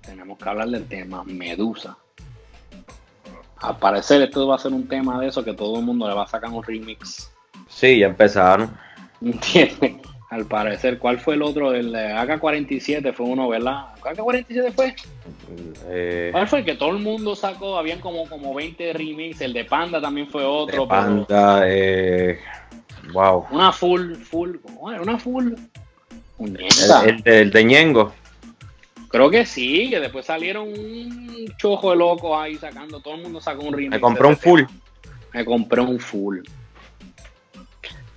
tenemos 0.01 0.37
que 0.37 0.49
hablar 0.49 0.69
del 0.69 0.87
tema 0.87 1.23
Medusa. 1.23 1.97
Al 3.57 3.77
parecer, 3.77 4.21
esto 4.21 4.47
va 4.47 4.55
a 4.55 4.59
ser 4.59 4.73
un 4.73 4.87
tema 4.87 5.19
de 5.19 5.27
eso 5.27 5.43
que 5.43 5.53
todo 5.53 5.79
el 5.79 5.85
mundo 5.85 6.07
le 6.07 6.15
va 6.15 6.23
a 6.23 6.27
sacar 6.27 6.49
un 6.49 6.63
remix. 6.63 7.31
Sí, 7.67 7.99
ya 7.99 8.07
empezaron. 8.07 8.75
¿Entiendes? 9.21 10.08
Al 10.29 10.45
parecer, 10.45 10.99
¿cuál 10.99 11.19
fue 11.19 11.33
el 11.33 11.41
otro? 11.41 11.73
El 11.73 11.91
de 11.91 12.13
AK-47 12.13 13.13
fue 13.13 13.25
uno, 13.25 13.49
¿verdad? 13.49 13.87
¿AK-47 14.03 14.71
fue? 14.73 14.95
Eh, 15.87 16.29
¿Cuál 16.31 16.47
fue 16.47 16.59
el 16.59 16.65
que 16.65 16.75
todo 16.75 16.91
el 16.91 16.99
mundo 16.99 17.35
sacó? 17.35 17.79
Habían 17.79 17.99
como, 17.99 18.29
como 18.29 18.53
20 18.53 18.93
remix. 18.93 19.41
El 19.41 19.53
de 19.53 19.65
Panda 19.65 19.99
también 19.99 20.27
fue 20.27 20.43
otro. 20.43 20.83
de 20.83 20.87
Panda, 20.87 21.63
eh, 21.65 22.39
wow. 23.11 23.47
Una 23.49 23.71
full, 23.71 24.13
full. 24.17 24.57
Una 24.79 25.17
full. 25.17 25.53
El, 25.53 25.57
puñeta. 26.37 27.05
el 27.05 27.21
de, 27.23 27.41
el 27.41 27.49
de 27.49 27.63
Ñengo. 27.63 28.13
Creo 29.09 29.31
que 29.31 29.47
sí, 29.47 29.89
que 29.89 29.99
después 29.99 30.27
salieron 30.27 30.67
un 30.67 31.51
chojo 31.57 31.89
de 31.89 31.97
locos 31.97 32.37
ahí 32.39 32.55
sacando. 32.55 32.99
Todo 32.99 33.15
el 33.15 33.23
mundo 33.23 33.41
sacó 33.41 33.63
un 33.63 33.73
remix. 33.73 33.91
Me 33.93 33.99
compré 33.99 34.27
un 34.27 34.37
full. 34.37 34.61
Me 35.33 35.43
compré 35.43 35.81
un 35.81 35.99
full. 35.99 36.41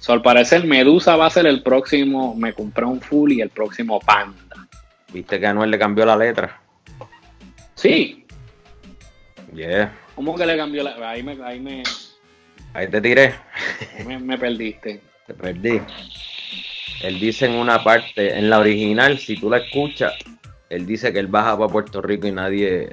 So, 0.03 0.13
al 0.13 0.21
parecer, 0.21 0.65
Medusa 0.65 1.15
va 1.15 1.27
a 1.27 1.31
ser 1.31 1.47
el 1.47 1.63
próximo. 1.63 2.35
Me 2.35 2.53
compré 2.53 2.85
un 2.85 3.01
full 3.01 3.31
y 3.31 3.41
el 3.41 3.51
próximo 3.51 4.01
Panda. 4.01 4.67
Viste 5.13 5.39
que 5.39 5.47
Anuel 5.47 5.71
le 5.71 5.79
cambió 5.79 6.05
la 6.05 6.17
letra. 6.17 6.61
Sí. 7.77 8.27
Yeah. 9.55 9.97
¿Cómo 10.17 10.35
que 10.35 10.45
le 10.45 10.57
cambió 10.57 10.83
la.? 10.83 11.09
Ahí 11.09 11.23
me, 11.23 11.39
ahí 11.45 11.61
me, 11.61 11.85
Ahí 12.75 12.89
te 12.89 13.01
tiré. 13.01 13.35
ahí 13.97 14.05
me, 14.05 14.19
me 14.19 14.37
perdiste. 14.37 15.01
Te 15.29 15.35
perdí. 15.35 15.81
Él 17.05 17.21
dice 17.21 17.47
en 17.47 17.53
una 17.53 17.85
parte, 17.85 18.37
en 18.37 18.51
la 18.51 18.59
original, 18.59 19.19
si 19.19 19.37
tú 19.37 19.51
la 19.51 19.59
escuchas, 19.59 20.15
él 20.69 20.85
dice 20.85 21.13
que 21.13 21.21
él 21.21 21.29
baja 21.29 21.57
para 21.57 21.71
Puerto 21.71 22.03
Rico 22.03 22.27
y 22.27 22.33
nadie, 22.33 22.91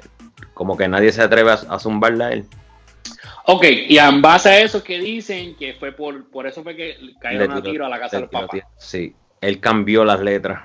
como 0.54 0.76
que 0.76 0.86
nadie 0.86 1.10
se 1.10 1.22
atreve 1.22 1.50
a, 1.50 1.54
a 1.54 1.80
zumbarla 1.80 2.26
a 2.26 2.32
él. 2.34 2.46
Ok, 3.52 3.64
y 3.88 3.98
en 3.98 4.22
base 4.22 4.48
a 4.48 4.60
eso 4.60 4.84
que 4.84 5.00
dicen 5.00 5.56
que 5.56 5.74
fue 5.74 5.90
por, 5.90 6.30
por 6.30 6.46
eso 6.46 6.62
fue 6.62 6.76
que 6.76 6.96
cayeron 7.20 7.50
a 7.50 7.60
tiro 7.60 7.84
a 7.84 7.88
la 7.88 7.98
casa 7.98 8.18
del 8.18 8.28
papá. 8.28 8.46
tiro. 8.52 8.68
Sí, 8.78 9.12
él 9.40 9.58
cambió 9.58 10.04
las 10.04 10.20
letras. 10.20 10.62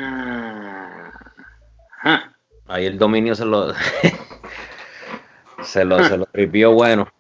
Ajá. 1.99 2.33
Ahí 2.67 2.85
el 2.85 2.97
dominio 2.97 3.35
se 3.35 3.43
lo 3.43 3.73
se 5.63 5.83
lo, 5.83 6.01
se 6.01 6.17
lo 6.17 6.25
tripió 6.27 6.71
bueno. 6.71 7.11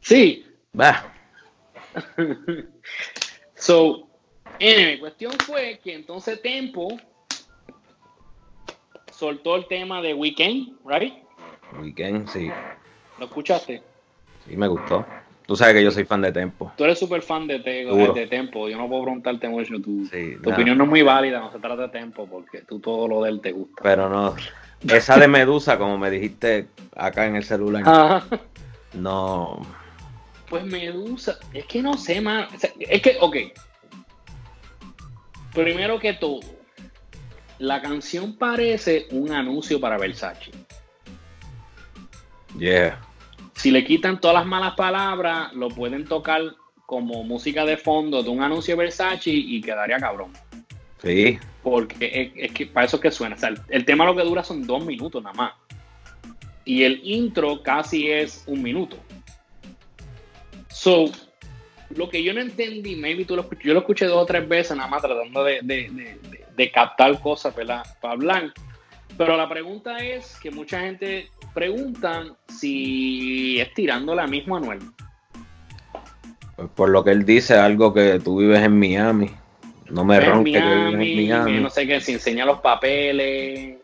Sí. 0.00 0.46
Bah, 0.74 1.10
So, 3.54 4.08
anyway, 4.60 4.98
cuestión 4.98 5.32
fue 5.46 5.80
que 5.82 5.94
entonces 5.94 6.42
Tempo 6.42 6.88
soltó 9.10 9.56
el 9.56 9.66
tema 9.68 10.02
de 10.02 10.12
Weekend, 10.12 10.76
¿right? 10.84 11.23
Weekend, 11.80 12.28
sí, 12.28 12.50
¿Lo 13.18 13.26
escuchaste? 13.26 13.82
sí 14.48 14.56
me 14.56 14.66
gustó. 14.68 15.04
Tú 15.46 15.56
sabes 15.56 15.74
que 15.74 15.84
yo 15.84 15.90
soy 15.90 16.04
fan 16.04 16.22
de 16.22 16.32
Tempo. 16.32 16.72
Tú 16.76 16.84
eres 16.84 16.98
súper 16.98 17.20
fan 17.20 17.46
de, 17.46 17.60
Te- 17.60 17.84
Duro. 17.84 18.14
de 18.14 18.26
Tempo. 18.26 18.66
Yo 18.68 18.78
no 18.78 18.88
puedo 18.88 19.02
preguntarte 19.02 19.46
mucho. 19.48 19.74
Tu, 19.80 20.06
Sí, 20.06 20.36
tu 20.42 20.50
opinión 20.50 20.78
no 20.78 20.84
es 20.84 20.90
muy 20.90 21.02
válida, 21.02 21.38
no 21.40 21.52
se 21.52 21.58
trata 21.58 21.82
de 21.82 21.88
Tempo, 21.90 22.26
porque 22.26 22.62
tú 22.62 22.80
todo 22.80 23.06
lo 23.08 23.22
de 23.22 23.30
él 23.30 23.40
te 23.42 23.52
gusta. 23.52 23.82
Pero 23.82 24.08
no, 24.08 24.34
esa 24.88 25.18
de 25.18 25.28
Medusa, 25.28 25.76
como 25.76 25.98
me 25.98 26.10
dijiste 26.10 26.68
acá 26.96 27.26
en 27.26 27.36
el 27.36 27.44
celular, 27.44 27.82
Ajá. 27.86 28.24
no, 28.94 29.60
Pues 30.48 30.64
Medusa, 30.64 31.38
es 31.52 31.66
que 31.66 31.82
no 31.82 31.94
sé, 31.98 32.22
man. 32.22 32.46
Es 32.80 33.02
que, 33.02 33.18
ok. 33.20 33.36
Primero 35.52 35.98
que 36.00 36.14
todo, 36.14 36.40
la 37.58 37.80
canción 37.82 38.36
parece 38.36 39.06
un 39.10 39.30
anuncio 39.32 39.78
para 39.78 39.98
Versace. 39.98 40.50
Yeah. 42.58 43.00
Si 43.54 43.70
le 43.70 43.84
quitan 43.84 44.20
todas 44.20 44.34
las 44.36 44.46
malas 44.46 44.74
palabras, 44.74 45.52
lo 45.52 45.68
pueden 45.68 46.04
tocar 46.04 46.42
como 46.86 47.22
música 47.22 47.64
de 47.64 47.76
fondo 47.76 48.22
de 48.22 48.28
un 48.30 48.42
anuncio 48.42 48.74
de 48.76 48.82
Versace 48.84 49.30
y 49.30 49.60
quedaría 49.60 49.96
cabrón. 49.98 50.32
Sí, 51.02 51.38
Porque 51.62 52.32
es, 52.34 52.46
es 52.46 52.52
que 52.52 52.66
para 52.66 52.86
eso 52.86 52.96
es 52.96 53.02
que 53.02 53.10
suena. 53.10 53.36
O 53.36 53.38
sea, 53.38 53.50
el, 53.50 53.60
el 53.68 53.84
tema 53.84 54.04
lo 54.06 54.16
que 54.16 54.22
dura 54.22 54.42
son 54.42 54.66
dos 54.66 54.84
minutos 54.84 55.22
nada 55.22 55.34
más. 55.34 55.52
Y 56.64 56.82
el 56.82 57.00
intro 57.04 57.62
casi 57.62 58.10
es 58.10 58.42
un 58.46 58.62
minuto. 58.62 58.96
So, 60.70 61.04
lo 61.90 62.08
que 62.08 62.22
yo 62.22 62.32
no 62.34 62.40
entendí, 62.40 62.96
maybe 62.96 63.24
tú 63.24 63.36
lo 63.36 63.42
escuché, 63.42 63.68
yo 63.68 63.74
lo 63.74 63.80
escuché 63.80 64.06
dos 64.06 64.22
o 64.22 64.26
tres 64.26 64.48
veces 64.48 64.76
nada 64.76 64.88
más 64.88 65.02
tratando 65.02 65.44
de, 65.44 65.60
de- 65.62 65.90
de- 65.90 66.18
de- 66.30 66.44
de 66.56 66.70
captar 66.70 67.20
cosas 67.20 67.54
¿verdad? 67.54 67.84
para 68.00 68.14
hablar. 68.14 68.52
Pero 69.16 69.36
la 69.36 69.48
pregunta 69.48 69.98
es 69.98 70.38
que 70.40 70.50
mucha 70.50 70.80
gente 70.80 71.28
pregunta 71.52 72.24
si 72.48 73.60
es 73.60 73.72
tirando 73.74 74.14
la 74.14 74.26
misma 74.26 74.58
Anuel. 74.58 74.80
pues 76.56 76.68
por 76.74 76.88
lo 76.88 77.04
que 77.04 77.10
él 77.10 77.24
dice, 77.24 77.54
algo 77.54 77.94
que 77.94 78.18
tú 78.20 78.38
vives 78.38 78.60
en 78.60 78.78
Miami. 78.78 79.30
No 79.90 80.04
me 80.04 80.18
ronques 80.18 80.60
que 80.62 80.74
vives 80.74 80.92
en 80.94 81.16
Miami. 81.16 81.60
no 81.60 81.70
sé 81.70 81.86
qué, 81.86 82.00
se 82.00 82.12
enseña 82.12 82.44
los 82.44 82.60
papeles. 82.60 83.78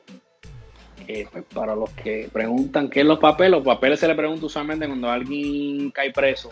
Eh, 1.06 1.26
pues, 1.30 1.44
para 1.52 1.74
los 1.74 1.90
que 1.90 2.28
preguntan 2.32 2.88
qué 2.88 3.00
es 3.00 3.06
los 3.06 3.18
papeles, 3.18 3.50
los 3.50 3.64
papeles 3.64 3.98
se 3.98 4.06
le 4.06 4.14
pregunta 4.14 4.46
usualmente 4.46 4.86
cuando 4.86 5.10
alguien 5.10 5.90
cae 5.90 6.12
preso. 6.12 6.50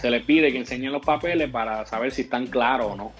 Se 0.00 0.10
le 0.10 0.20
pide 0.20 0.52
que 0.52 0.58
enseñen 0.58 0.92
los 0.92 1.04
papeles 1.04 1.50
para 1.50 1.84
saber 1.86 2.12
si 2.12 2.22
están 2.22 2.46
claros 2.46 2.92
o 2.92 2.96
no. 2.96 3.12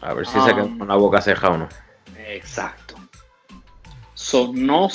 A 0.00 0.14
ver 0.14 0.26
si 0.26 0.40
se 0.40 0.54
queda 0.54 0.64
Um, 0.64 0.78
con 0.78 0.88
la 0.88 0.96
boca 0.96 1.20
ceja 1.20 1.50
o 1.50 1.58
no. 1.58 1.68
Exacto. 2.26 2.89
So, 4.30 4.52
no, 4.54 4.88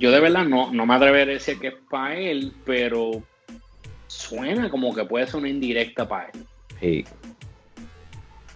yo 0.00 0.10
de 0.10 0.18
verdad 0.18 0.44
no, 0.44 0.72
no 0.72 0.84
me 0.84 0.94
atreveré 0.96 1.30
a 1.30 1.34
decir 1.34 1.60
que 1.60 1.68
es 1.68 1.74
para 1.88 2.18
él, 2.18 2.52
pero 2.64 3.22
suena 4.08 4.68
como 4.68 4.92
que 4.92 5.04
puede 5.04 5.28
ser 5.28 5.36
una 5.36 5.48
indirecta 5.48 6.08
para 6.08 6.30
él. 6.30 6.44
Sí. 6.80 7.04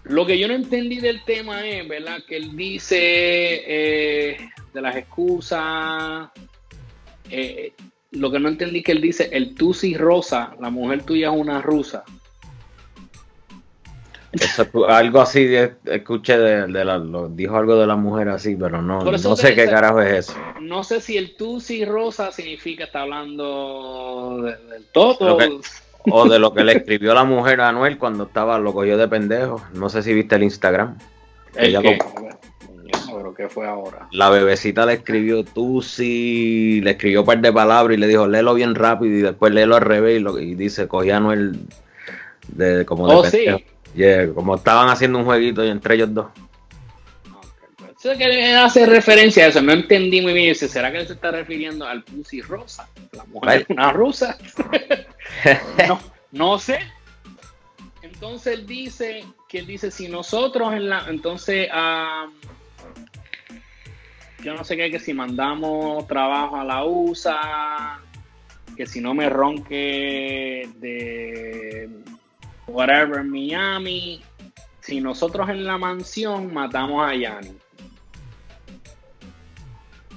Lo 0.03 0.27
que 0.27 0.41
yo 0.41 0.49
no 0.49 0.55
entendí 0.55 0.99
del 0.99 1.23
tema 1.23 1.65
es, 1.65 1.87
¿verdad? 1.87 2.19
Que 2.27 2.37
él 2.39 2.57
dice 2.57 2.99
eh, 2.99 4.39
de 4.75 4.81
las 4.81 4.97
excusas. 4.97 6.31
eh, 7.31 7.73
lo 8.11 8.33
que 8.33 8.41
no 8.41 8.49
entendí 8.49 8.83
que 8.83 8.91
él 8.91 9.01
dice, 9.01 9.31
el 9.31 9.55
Tusi 9.55 9.97
Rosa, 9.97 10.57
la 10.61 10.69
mujer 10.69 11.05
tuya 11.05 11.29
es 11.29 11.37
una 11.37 11.63
rusa. 11.63 12.03
Eso, 14.33 14.66
algo 14.89 15.20
así 15.20 15.45
de- 15.45 15.74
escuché 15.85 16.39
de, 16.39 16.66
de 16.66 16.85
la, 16.85 16.97
lo- 16.99 17.28
dijo 17.28 17.57
algo 17.57 17.76
de 17.78 17.87
la 17.87 17.97
mujer 17.97 18.28
así, 18.30 18.57
pero 18.57 18.80
no, 18.80 19.05
no 19.05 19.37
sé 19.37 19.55
qué 19.55 19.66
carajo 19.66 20.01
es 20.01 20.30
eso. 20.30 20.35
No 20.61 20.83
sé 20.85 21.01
si 21.01 21.16
el 21.18 21.37
Tusi 21.37 21.85
Rosa 21.85 22.33
significa 22.33 22.85
está 22.85 23.03
hablando 23.03 24.39
de- 24.43 24.57
del 24.72 24.87
que- 25.39 25.61
O 26.11 26.28
de 26.28 26.39
lo 26.39 26.53
que 26.53 26.64
le 26.64 26.72
escribió 26.72 27.14
la 27.14 27.24
mujer 27.24 27.61
a 27.61 27.68
Anuel 27.68 27.97
cuando 27.99 28.24
estaba, 28.24 28.59
lo 28.59 28.72
cogió 28.72 28.97
de 28.97 29.07
pendejo. 29.07 29.62
No 29.74 29.89
sé 29.89 30.03
si 30.03 30.12
viste 30.14 30.35
el 30.35 30.43
Instagram. 30.45 30.97
Ella 31.55 31.80
lo- 31.80 31.91
pero 33.14 33.35
¿qué 33.35 33.49
fue 33.49 33.66
ahora? 33.66 34.09
La 34.11 34.30
bebecita 34.30 34.85
le 34.87 34.95
escribió 34.95 35.45
tú 35.45 35.83
sí, 35.83 36.80
le 36.83 36.93
escribió 36.93 37.20
un 37.20 37.26
par 37.26 37.41
de 37.41 37.53
palabras 37.53 37.97
y 37.97 38.01
le 38.01 38.07
dijo 38.09 38.26
léelo 38.26 38.55
bien 38.55 38.74
rápido 38.74 39.14
y 39.16 39.20
después 39.20 39.53
léelo 39.53 39.76
al 39.76 39.83
revés 39.83 40.16
y, 40.18 40.20
lo, 40.20 40.39
y 40.39 40.55
dice 40.55 40.89
cogí 40.89 41.11
a 41.11 41.18
Anuel 41.18 41.61
de, 42.49 42.85
como 42.87 43.07
de 43.09 43.14
Oh, 43.14 43.24
sí. 43.24 43.47
Yeah, 43.95 44.32
como 44.32 44.55
estaban 44.55 44.88
haciendo 44.88 45.18
un 45.18 45.24
jueguito 45.24 45.62
entre 45.62 45.95
ellos 45.97 46.14
dos. 46.14 46.26
Eso 47.99 48.12
es 48.12 48.18
que 48.18 48.55
hace 48.55 48.84
referencia 48.86 49.45
a 49.45 49.49
eso. 49.49 49.62
No 49.62 49.72
entendí 49.72 50.20
muy 50.20 50.32
bien. 50.32 50.49
Dice, 50.49 50.66
¿será 50.68 50.90
que 50.90 50.99
él 50.99 51.07
se 51.07 51.12
está 51.12 51.30
refiriendo 51.30 51.86
al 51.86 52.03
Pussy 52.03 52.40
Rosa? 52.40 52.88
La 53.12 53.24
mujer 53.24 53.61
es 53.61 53.70
una 53.70 53.93
rusa. 53.93 54.36
no, 55.88 56.01
no 56.32 56.59
sé. 56.59 56.80
Entonces 58.03 58.59
él 58.59 58.66
dice 58.66 59.24
que 59.49 59.59
él 59.59 59.66
dice 59.66 59.90
si 59.90 60.09
nosotros 60.09 60.72
en 60.72 60.88
la 60.88 61.05
entonces 61.09 61.68
ah, 61.72 62.28
yo 64.43 64.55
no 64.55 64.64
sé 64.64 64.76
qué 64.76 64.90
que 64.90 64.99
si 64.99 65.12
mandamos 65.12 66.07
trabajo 66.07 66.57
a 66.57 66.64
la 66.64 66.84
USA 66.84 68.01
que 68.76 68.86
si 68.86 69.01
no 69.01 69.14
me 69.14 69.28
ronque 69.28 70.68
de 70.76 71.88
whatever 72.67 73.23
Miami 73.25 74.23
si 74.81 75.01
nosotros 75.01 75.49
en 75.49 75.65
la 75.65 75.79
mansión 75.79 76.53
matamos 76.53 77.09
a 77.09 77.15
Yanni 77.15 77.57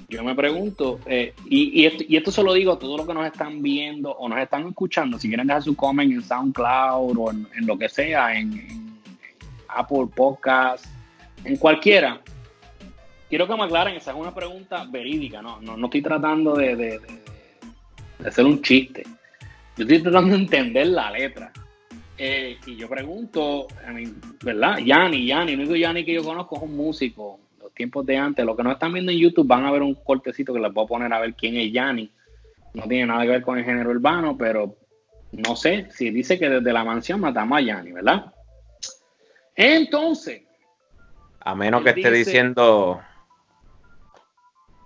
yo 0.08 0.22
me 0.22 0.34
pregunto, 0.34 1.00
eh, 1.06 1.34
y, 1.46 1.84
esto, 1.84 2.04
y 2.08 2.16
esto 2.16 2.30
se 2.30 2.42
lo 2.42 2.52
digo 2.52 2.72
a 2.72 2.78
todos 2.78 2.98
los 2.98 3.06
que 3.06 3.14
nos 3.14 3.26
están 3.26 3.60
viendo 3.60 4.12
o 4.12 4.28
nos 4.28 4.38
están 4.38 4.68
escuchando, 4.68 5.18
si 5.18 5.26
quieren 5.28 5.48
dejar 5.48 5.64
su 5.64 5.74
comment 5.74 6.12
en 6.12 6.22
SoundCloud 6.22 7.18
o 7.18 7.30
en, 7.30 7.66
lo 7.66 7.76
que 7.76 7.88
sea, 7.88 8.32
en, 8.38 8.86
Apple 9.68 10.06
Podcast, 10.14 10.86
en 11.44 11.56
cualquiera, 11.56 12.20
quiero 13.28 13.48
que 13.48 13.56
me 13.56 13.64
aclaren, 13.64 13.96
esa 13.96 14.12
es 14.12 14.16
una 14.16 14.32
pregunta 14.32 14.86
verídica, 14.88 15.42
no, 15.42 15.60
no, 15.60 15.76
no 15.76 15.86
estoy 15.86 16.02
tratando 16.02 16.54
de 16.54 17.00
hacer 18.24 18.44
un 18.44 18.62
chiste, 18.62 19.02
yo 19.76 19.82
estoy 19.82 20.02
tratando 20.02 20.36
de 20.36 20.42
entender 20.42 20.86
la 20.86 21.10
letra. 21.10 21.52
Eh, 22.18 22.58
y 22.66 22.76
yo 22.76 22.88
pregunto, 22.88 23.66
I 23.86 23.92
mean, 23.92 24.20
¿verdad? 24.42 24.78
Yanni, 24.78 25.26
Yanni, 25.26 25.52
el 25.52 25.60
único 25.60 25.76
Yanni 25.76 26.04
que 26.04 26.14
yo 26.14 26.24
conozco 26.24 26.56
es 26.56 26.62
un 26.62 26.76
músico, 26.76 27.38
los 27.60 27.72
tiempos 27.74 28.06
de 28.06 28.16
antes. 28.16 28.44
Los 28.44 28.56
que 28.56 28.62
no 28.62 28.72
están 28.72 28.92
viendo 28.92 29.12
en 29.12 29.18
YouTube 29.18 29.46
van 29.46 29.66
a 29.66 29.70
ver 29.70 29.82
un 29.82 29.94
cortecito 29.96 30.54
que 30.54 30.60
les 30.60 30.72
voy 30.72 30.84
a 30.84 30.88
poner 30.88 31.12
a 31.12 31.20
ver 31.20 31.34
quién 31.34 31.56
es 31.56 31.70
Yanni. 31.72 32.10
No 32.74 32.84
tiene 32.88 33.06
nada 33.06 33.22
que 33.22 33.28
ver 33.30 33.42
con 33.42 33.58
el 33.58 33.64
género 33.64 33.90
urbano, 33.90 34.36
pero 34.36 34.76
no 35.32 35.56
sé 35.56 35.88
si 35.90 36.10
dice 36.10 36.38
que 36.38 36.48
desde 36.48 36.72
la 36.72 36.84
mansión 36.84 37.20
matamos 37.20 37.58
a 37.58 37.60
Yanni, 37.62 37.92
¿verdad? 37.92 38.32
Entonces, 39.54 40.42
A 41.40 41.54
menos 41.54 41.82
que 41.82 41.90
esté 41.90 42.10
dice- 42.10 42.30
diciendo 42.30 43.00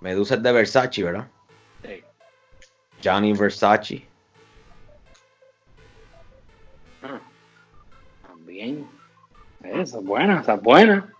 Medusa 0.01 0.35
es 0.35 0.43
de 0.43 0.51
Versace, 0.51 1.03
¿verdad? 1.03 1.27
eh, 1.83 2.03
Johnny 3.03 3.33
Versace. 3.33 4.05
También, 8.61 8.87
esa 9.63 9.97
es 9.97 10.03
buena, 10.03 10.41
esa 10.41 10.55
es 10.55 10.61
buena. 10.61 11.13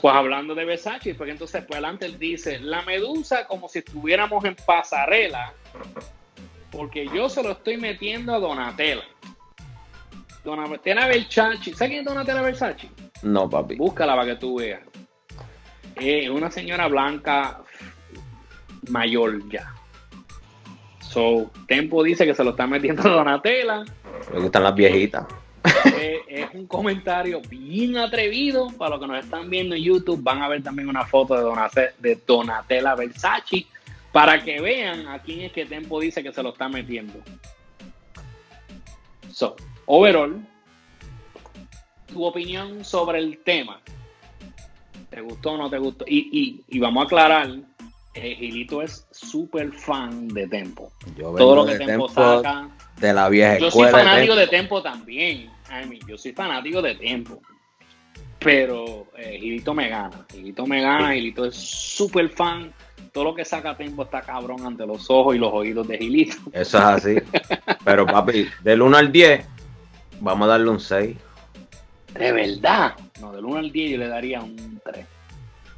Pues 0.00 0.14
hablando 0.14 0.54
de 0.54 0.64
Versace, 0.64 1.14
porque 1.14 1.32
entonces 1.32 1.62
pues 1.66 1.76
adelante 1.76 2.06
él 2.06 2.18
dice, 2.18 2.58
la 2.60 2.82
medusa 2.82 3.46
como 3.46 3.68
si 3.68 3.80
estuviéramos 3.80 4.44
en 4.44 4.56
pasarela, 4.64 5.52
porque 6.70 7.06
yo 7.08 7.28
se 7.28 7.42
lo 7.42 7.52
estoy 7.52 7.76
metiendo 7.76 8.34
a 8.34 8.38
Donatella. 8.38 9.04
Donatella 10.44 11.06
Versace, 11.06 11.74
¿sabes 11.74 11.88
quién 11.88 11.92
es 12.00 12.04
Donatella 12.04 12.40
Versace? 12.40 12.88
No, 13.22 13.50
papi. 13.50 13.74
Búscala 13.76 14.14
para 14.14 14.32
que 14.32 14.36
tú 14.36 14.58
veas. 14.58 14.80
Es 15.96 16.30
una 16.30 16.50
señora 16.50 16.88
blanca 16.88 17.60
mayor 18.88 19.46
ya. 19.50 19.74
So, 21.00 21.50
Tempo 21.66 22.02
dice 22.02 22.24
que 22.24 22.34
se 22.34 22.44
lo 22.44 22.50
está 22.50 22.66
metiendo 22.66 23.02
a 23.02 23.12
Donatella. 23.16 23.84
Me 24.32 24.40
gustan 24.40 24.62
las 24.62 24.74
viejitas. 24.74 25.26
Eh, 25.84 26.22
es 26.28 26.54
un 26.54 26.66
comentario 26.66 27.40
bien 27.48 27.96
atrevido. 27.98 28.68
Para 28.78 28.92
los 28.92 29.00
que 29.00 29.06
nos 29.06 29.24
están 29.24 29.50
viendo 29.50 29.74
en 29.74 29.82
YouTube, 29.82 30.22
van 30.22 30.42
a 30.42 30.48
ver 30.48 30.62
también 30.62 30.88
una 30.88 31.04
foto 31.04 31.34
de, 31.34 31.90
de 31.98 32.20
Donatella 32.26 32.94
Versace 32.94 33.66
Para 34.12 34.42
que 34.42 34.60
vean 34.60 35.06
a 35.08 35.18
quién 35.20 35.40
es 35.40 35.52
que 35.52 35.66
Tempo 35.66 36.00
dice 36.00 36.22
que 36.22 36.32
se 36.32 36.42
lo 36.42 36.50
está 36.50 36.68
metiendo. 36.68 37.14
So, 39.32 39.56
overall, 39.86 40.40
tu 42.06 42.24
opinión 42.24 42.84
sobre 42.84 43.18
el 43.18 43.38
tema. 43.38 43.80
¿Te 45.10 45.20
gustó 45.20 45.52
o 45.52 45.56
no 45.56 45.70
te 45.70 45.78
gustó? 45.78 46.04
Y, 46.06 46.62
y 46.68 46.78
vamos 46.78 47.02
a 47.02 47.06
aclarar, 47.06 47.50
eh, 48.14 48.34
Gilito 48.36 48.82
es 48.82 49.06
súper 49.10 49.72
fan 49.72 50.28
de 50.28 50.46
Tempo. 50.48 50.90
Yo 51.16 51.32
Todo 51.34 51.56
lo 51.56 51.66
que 51.66 51.78
Tempo 51.78 52.08
saca. 52.08 52.68
de 52.98 53.12
la 53.12 53.28
vieja 53.28 53.58
Yo 53.58 53.70
soy 53.70 53.84
escuela. 53.86 53.98
de 53.98 54.04
fanático 54.04 54.34
Tempo. 54.34 54.40
de 54.40 54.46
Tempo 54.48 54.82
también. 54.82 55.36
I 55.68 55.86
mean, 55.88 56.00
yo 56.06 56.18
soy 56.18 56.32
fanático 56.32 56.82
de 56.82 56.94
Tempo. 56.96 57.40
Pero 58.38 59.06
eh, 59.18 59.38
Gilito 59.40 59.74
me 59.74 59.88
gana. 59.88 60.26
Gilito 60.30 60.66
me 60.66 60.80
gana. 60.80 61.12
Gilito 61.12 61.44
es 61.44 61.54
súper 61.56 62.30
fan. 62.30 62.72
Todo 63.12 63.24
lo 63.24 63.34
que 63.34 63.44
saca 63.44 63.76
Tempo 63.76 64.04
está 64.04 64.22
cabrón 64.22 64.64
ante 64.66 64.86
los 64.86 65.10
ojos 65.10 65.34
y 65.36 65.38
los 65.38 65.52
oídos 65.52 65.86
de 65.88 65.98
Gilito. 65.98 66.36
Eso 66.52 66.78
es 66.78 66.84
así. 66.84 67.16
Pero 67.84 68.06
papi, 68.06 68.46
del 68.62 68.82
1 68.82 68.96
al 68.96 69.12
10, 69.12 69.46
vamos 70.20 70.46
a 70.46 70.50
darle 70.52 70.70
un 70.70 70.80
6. 70.80 71.16
De 72.14 72.32
verdad. 72.32 72.94
No, 73.20 73.32
del 73.32 73.44
1 73.44 73.56
al 73.58 73.70
10 73.72 73.90
yo 73.92 73.98
le 73.98 74.08
daría 74.08 74.40
un 74.40 74.80
3. 74.84 75.06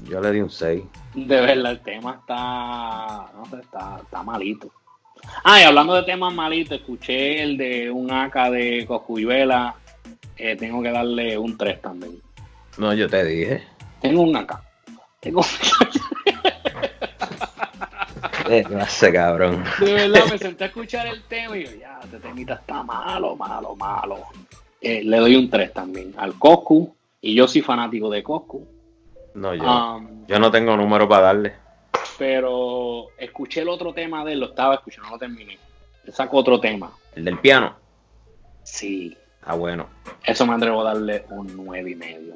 Yo 0.05 0.21
le 0.21 0.33
di 0.33 0.41
un 0.41 0.51
6. 0.51 0.83
De 1.15 1.41
verdad, 1.41 1.73
el 1.73 1.81
tema 1.81 2.19
está. 2.21 3.31
No 3.35 3.45
sé, 3.51 3.61
está, 3.61 3.99
está 4.03 4.23
malito. 4.23 4.71
Ah, 5.45 5.61
y 5.61 5.65
hablando 5.65 5.95
de 5.95 6.03
temas 6.03 6.35
malitos, 6.35 6.79
escuché 6.79 7.43
el 7.43 7.57
de 7.57 7.91
un 7.91 8.11
AK 8.11 8.51
de 8.51 8.85
Coscuyuela. 8.87 9.75
Eh, 10.37 10.57
tengo 10.57 10.83
que 10.83 10.91
darle 10.91 11.39
un 11.39 11.57
3 11.57 11.81
también. 11.81 12.21
No, 12.79 12.93
yo 12.95 13.09
te 13.09 13.25
dije. 13.25 13.63
Tengo 14.01 14.23
un 14.23 14.37
AK. 14.37 14.61
Tengo 15.21 15.43
Eh, 18.49 18.65
no 18.69 18.85
sé, 18.87 19.13
cabrón. 19.13 19.65
De 19.79 19.95
verdad, 19.95 20.25
me 20.31 20.37
senté 20.37 20.65
a 20.65 20.67
escuchar 20.67 21.07
el 21.07 21.23
tema 21.23 21.57
y 21.57 21.65
yo, 21.65 21.71
ya, 21.81 22.01
este 22.03 22.19
temita 22.19 22.55
está 22.55 22.83
malo, 22.83 23.37
malo, 23.37 23.75
malo. 23.77 24.19
Eh, 24.81 25.03
le 25.05 25.17
doy 25.19 25.37
un 25.37 25.49
3 25.49 25.73
también 25.73 26.13
al 26.19 26.35
Coscu. 26.35 26.95
Y 27.21 27.35
yo 27.35 27.47
soy 27.47 27.63
fanático 27.63 28.11
de 28.11 28.23
Coscu. 28.23 28.67
No, 29.35 29.55
yo, 29.55 29.63
Um, 29.65 30.27
yo 30.27 30.39
no 30.39 30.51
tengo 30.51 30.77
número 30.77 31.09
para 31.09 31.23
darle. 31.23 31.55
pero 32.19 33.09
escuché 33.19 33.63
el 33.63 33.69
otro 33.69 33.93
tema 33.93 34.25
de 34.25 34.33
él, 34.35 34.41
lo 34.41 34.47
estaba 34.47 34.75
escuchando, 34.75 35.09
no 35.09 35.15
lo 35.15 35.19
terminé. 35.19 35.59
Le 36.05 36.13
saco 36.13 36.37
otro 36.37 36.61
tema. 36.61 36.91
El 37.15 37.25
del 37.25 37.39
piano. 37.39 37.75
Sí, 38.63 39.17
Ah, 39.45 39.55
bueno. 39.55 39.89
eso 40.25 40.47
me 40.47 40.55
atrevo 40.55 40.83
a 40.83 40.93
darle 40.95 41.25
un 41.31 41.57
nueve 41.57 41.91
y 41.91 41.95
medio. 41.97 42.35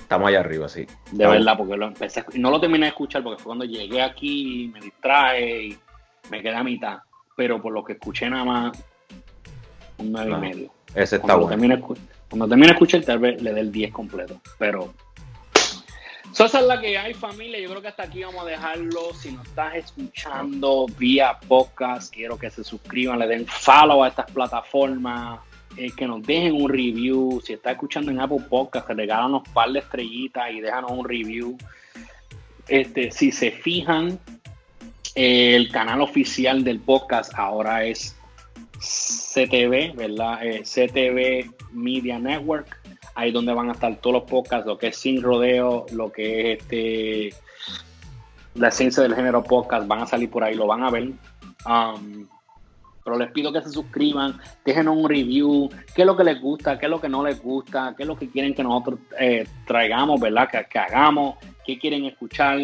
Estamos 0.00 0.28
allá 0.28 0.40
arriba, 0.40 0.68
sí. 0.68 0.86
De 1.12 1.26
verdad, 1.26 1.56
porque 1.56 1.76
lo 1.76 1.86
empecé 1.86 2.24
no 2.34 2.50
lo 2.50 2.58
terminé 2.60 2.86
de 2.86 2.90
escuchar 2.90 3.22
porque 3.22 3.40
fue 3.40 3.50
cuando 3.50 3.64
llegué 3.64 4.02
aquí, 4.02 4.68
me 4.72 4.80
distraje 4.80 5.62
y 5.66 5.78
me 6.30 6.42
quedé 6.42 6.56
a 6.56 6.64
mitad. 6.64 6.98
Pero 7.36 7.62
por 7.62 7.72
lo 7.72 7.84
que 7.84 7.92
escuché 7.92 8.28
nada 8.28 8.44
más, 8.44 8.84
un 9.98 10.10
nueve 10.10 10.32
y 10.32 10.34
medio. 10.36 10.70
Ese 10.94 11.16
está 11.16 11.20
Cuando, 11.20 11.46
bueno. 11.46 11.48
termine, 11.50 11.80
cuando 12.28 12.48
termine 12.48 12.66
de 12.68 12.72
escuchar, 12.72 13.02
tal 13.04 13.18
vez 13.20 13.40
le 13.40 13.52
dé 13.52 13.60
el 13.60 13.70
10 13.70 13.92
completo. 13.92 14.40
Pero. 14.58 14.92
So, 16.32 16.44
esa 16.44 16.60
es 16.60 16.66
la 16.66 16.80
que 16.80 16.96
hay, 16.96 17.12
familia. 17.12 17.58
Yo 17.58 17.68
creo 17.70 17.82
que 17.82 17.88
hasta 17.88 18.04
aquí 18.04 18.22
vamos 18.22 18.42
a 18.42 18.46
dejarlo. 18.46 19.12
Si 19.14 19.32
nos 19.32 19.46
estás 19.46 19.74
escuchando 19.74 20.86
vía 20.96 21.38
podcast, 21.48 22.14
quiero 22.14 22.38
que 22.38 22.50
se 22.50 22.62
suscriban, 22.62 23.18
le 23.18 23.26
den 23.26 23.46
follow 23.46 24.04
a 24.04 24.08
estas 24.08 24.30
plataformas, 24.30 25.40
eh, 25.76 25.90
que 25.96 26.06
nos 26.06 26.22
dejen 26.22 26.54
un 26.54 26.68
review. 26.68 27.40
Si 27.44 27.54
estás 27.54 27.72
escuchando 27.72 28.12
en 28.12 28.20
Apple 28.20 28.44
Podcast, 28.48 28.88
regálanos 28.88 29.42
un 29.46 29.52
par 29.52 29.70
de 29.70 29.80
estrellitas 29.80 30.52
y 30.52 30.60
déjanos 30.60 30.92
un 30.92 31.08
review. 31.08 31.58
Este, 32.68 33.10
si 33.10 33.32
se 33.32 33.50
fijan, 33.50 34.20
el 35.16 35.70
canal 35.72 36.00
oficial 36.00 36.62
del 36.62 36.78
podcast 36.78 37.34
ahora 37.34 37.84
es 37.84 38.16
CTV, 38.78 39.94
¿verdad? 39.96 40.46
Eh, 40.46 40.62
CTV 40.62 41.50
Media 41.72 42.20
Network. 42.20 42.79
Ahí 43.20 43.32
donde 43.32 43.52
van 43.52 43.68
a 43.68 43.72
estar 43.72 43.94
todos 43.96 44.14
los 44.14 44.22
podcasts, 44.22 44.66
lo 44.66 44.78
que 44.78 44.86
es 44.86 44.96
Sin 44.96 45.22
Rodeo, 45.22 45.84
lo 45.92 46.10
que 46.10 46.52
es 46.52 46.58
este 46.58 47.30
la 48.54 48.68
esencia 48.68 49.02
del 49.02 49.14
género 49.14 49.44
podcast, 49.44 49.86
van 49.86 50.00
a 50.00 50.06
salir 50.06 50.30
por 50.30 50.42
ahí, 50.42 50.54
lo 50.54 50.66
van 50.66 50.82
a 50.82 50.90
ver. 50.90 51.10
Um, 51.66 52.26
pero 53.04 53.18
les 53.18 53.30
pido 53.30 53.52
que 53.52 53.60
se 53.60 53.68
suscriban, 53.68 54.40
déjenos 54.64 54.96
un 54.96 55.06
review, 55.06 55.68
qué 55.94 56.00
es 56.00 56.06
lo 56.06 56.16
que 56.16 56.24
les 56.24 56.40
gusta, 56.40 56.78
qué 56.78 56.86
es 56.86 56.90
lo 56.90 56.98
que 56.98 57.10
no 57.10 57.22
les 57.22 57.42
gusta, 57.42 57.92
qué 57.94 58.04
es 58.04 58.06
lo 58.06 58.16
que 58.16 58.30
quieren 58.30 58.54
que 58.54 58.62
nosotros 58.62 59.00
eh, 59.18 59.46
traigamos, 59.66 60.18
¿verdad? 60.18 60.48
Que, 60.48 60.78
hagamos, 60.78 61.36
qué 61.66 61.78
quieren 61.78 62.06
escuchar, 62.06 62.58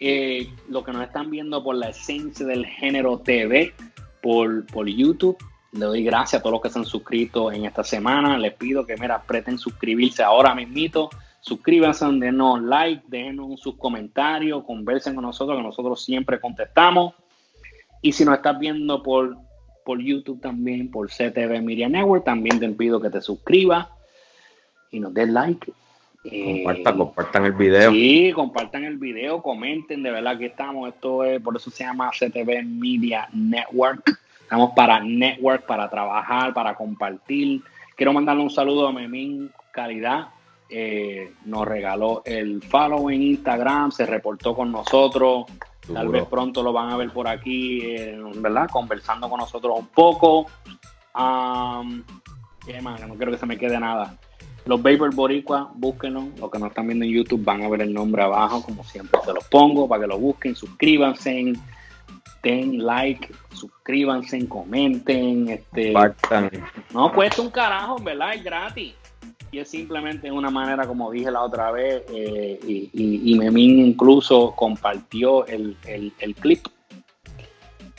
eh, 0.00 0.48
lo 0.68 0.82
que 0.82 0.90
nos 0.90 1.02
están 1.04 1.30
viendo 1.30 1.62
por 1.62 1.76
la 1.76 1.90
esencia 1.90 2.44
del 2.44 2.66
género 2.66 3.18
TV, 3.20 3.72
por 4.20 4.88
YouTube. 4.88 5.38
Le 5.76 5.84
doy 5.84 6.04
gracias 6.04 6.40
a 6.40 6.42
todos 6.42 6.52
los 6.52 6.62
que 6.62 6.70
se 6.70 6.78
han 6.78 6.84
suscrito 6.84 7.52
en 7.52 7.64
esta 7.64 7.84
semana. 7.84 8.38
Les 8.38 8.54
pido 8.54 8.86
que, 8.86 8.96
mira, 8.96 9.16
apreten 9.16 9.58
suscribirse 9.58 10.22
ahora 10.22 10.54
mismito. 10.54 11.10
Suscríbanse, 11.40 12.06
denos 12.06 12.62
like, 12.62 13.04
déjenos 13.06 13.60
sus 13.60 13.76
comentarios, 13.76 14.64
conversen 14.64 15.14
con 15.14 15.24
nosotros, 15.24 15.56
que 15.56 15.62
nosotros 15.62 16.04
siempre 16.04 16.40
contestamos. 16.40 17.14
Y 18.02 18.12
si 18.12 18.24
nos 18.24 18.36
estás 18.36 18.58
viendo 18.58 19.02
por, 19.02 19.36
por 19.84 20.00
YouTube 20.00 20.40
también, 20.40 20.90
por 20.90 21.08
CTV 21.08 21.62
Media 21.62 21.88
Network, 21.88 22.24
también 22.24 22.58
te 22.58 22.68
pido 22.70 23.00
que 23.00 23.10
te 23.10 23.20
suscribas 23.20 23.88
y 24.90 25.00
nos 25.00 25.14
des 25.14 25.28
like. 25.28 25.72
Eh, 26.24 26.64
Compartan, 26.64 26.98
compartan 26.98 27.44
el 27.44 27.52
video. 27.52 27.92
Sí, 27.92 28.32
compartan 28.34 28.84
el 28.84 28.96
video, 28.96 29.40
comenten, 29.42 30.02
de 30.02 30.10
verdad 30.10 30.36
que 30.38 30.46
estamos, 30.46 30.88
esto 30.88 31.22
es, 31.22 31.40
por 31.40 31.54
eso 31.54 31.70
se 31.70 31.84
llama 31.84 32.10
CTV 32.10 32.64
Media 32.64 33.28
Network. 33.32 34.18
Estamos 34.46 34.70
para 34.76 35.00
network, 35.00 35.66
para 35.66 35.90
trabajar, 35.90 36.54
para 36.54 36.76
compartir. 36.76 37.62
Quiero 37.96 38.12
mandarle 38.12 38.44
un 38.44 38.50
saludo 38.50 38.86
a 38.86 38.92
Memín 38.92 39.50
Calidad. 39.72 40.28
eh, 40.68 41.32
nos 41.46 41.66
regaló 41.66 42.22
el 42.24 42.62
follow 42.62 43.10
en 43.10 43.22
Instagram, 43.22 43.90
se 43.90 44.06
reportó 44.06 44.54
con 44.54 44.70
nosotros. 44.70 45.46
Tal 45.92 46.06
Duro. 46.06 46.10
vez 46.12 46.24
pronto 46.26 46.62
lo 46.62 46.72
van 46.72 46.90
a 46.90 46.96
ver 46.96 47.10
por 47.10 47.26
aquí, 47.26 47.80
eh, 47.82 48.16
¿verdad? 48.36 48.68
Conversando 48.70 49.28
con 49.28 49.40
nosotros 49.40 49.80
un 49.80 49.88
poco. 49.88 50.46
Um. 51.18 52.04
Que 52.64 52.80
No 52.80 53.14
quiero 53.16 53.32
que 53.32 53.38
se 53.38 53.46
me 53.46 53.58
quede 53.58 53.80
nada. 53.80 54.16
Los 54.64 54.80
Vapor 54.80 55.12
Boricua, 55.12 55.70
búsquenlo. 55.74 56.28
Los 56.38 56.50
que 56.52 56.58
no 56.60 56.66
están 56.66 56.86
viendo 56.86 57.04
en 57.04 57.10
YouTube 57.12 57.44
van 57.44 57.62
a 57.62 57.68
ver 57.68 57.82
el 57.82 57.92
nombre 57.92 58.22
abajo, 58.22 58.62
como 58.62 58.84
siempre 58.84 59.20
se 59.24 59.32
los 59.32 59.44
pongo, 59.48 59.88
para 59.88 60.02
que 60.02 60.08
lo 60.08 60.18
busquen, 60.18 60.54
suscríbanse, 60.54 61.52
den 62.42 62.84
like, 62.84 63.32
suscríbanse, 63.52 64.48
comenten. 64.48 65.48
Este, 65.48 65.92
no 66.92 67.12
cuesta 67.12 67.42
un 67.42 67.50
carajo, 67.50 67.98
¿verdad? 67.98 68.34
Es 68.34 68.44
gratis. 68.44 68.94
Y 69.50 69.58
es 69.58 69.70
simplemente 69.70 70.30
una 70.30 70.50
manera, 70.50 70.86
como 70.86 71.10
dije 71.10 71.30
la 71.30 71.42
otra 71.42 71.70
vez, 71.70 72.02
eh, 72.10 72.58
y, 72.66 72.90
y, 72.92 73.32
y 73.32 73.38
Memín 73.38 73.78
incluso 73.78 74.52
compartió 74.56 75.46
el, 75.46 75.76
el, 75.86 76.12
el 76.18 76.34
clip. 76.34 76.66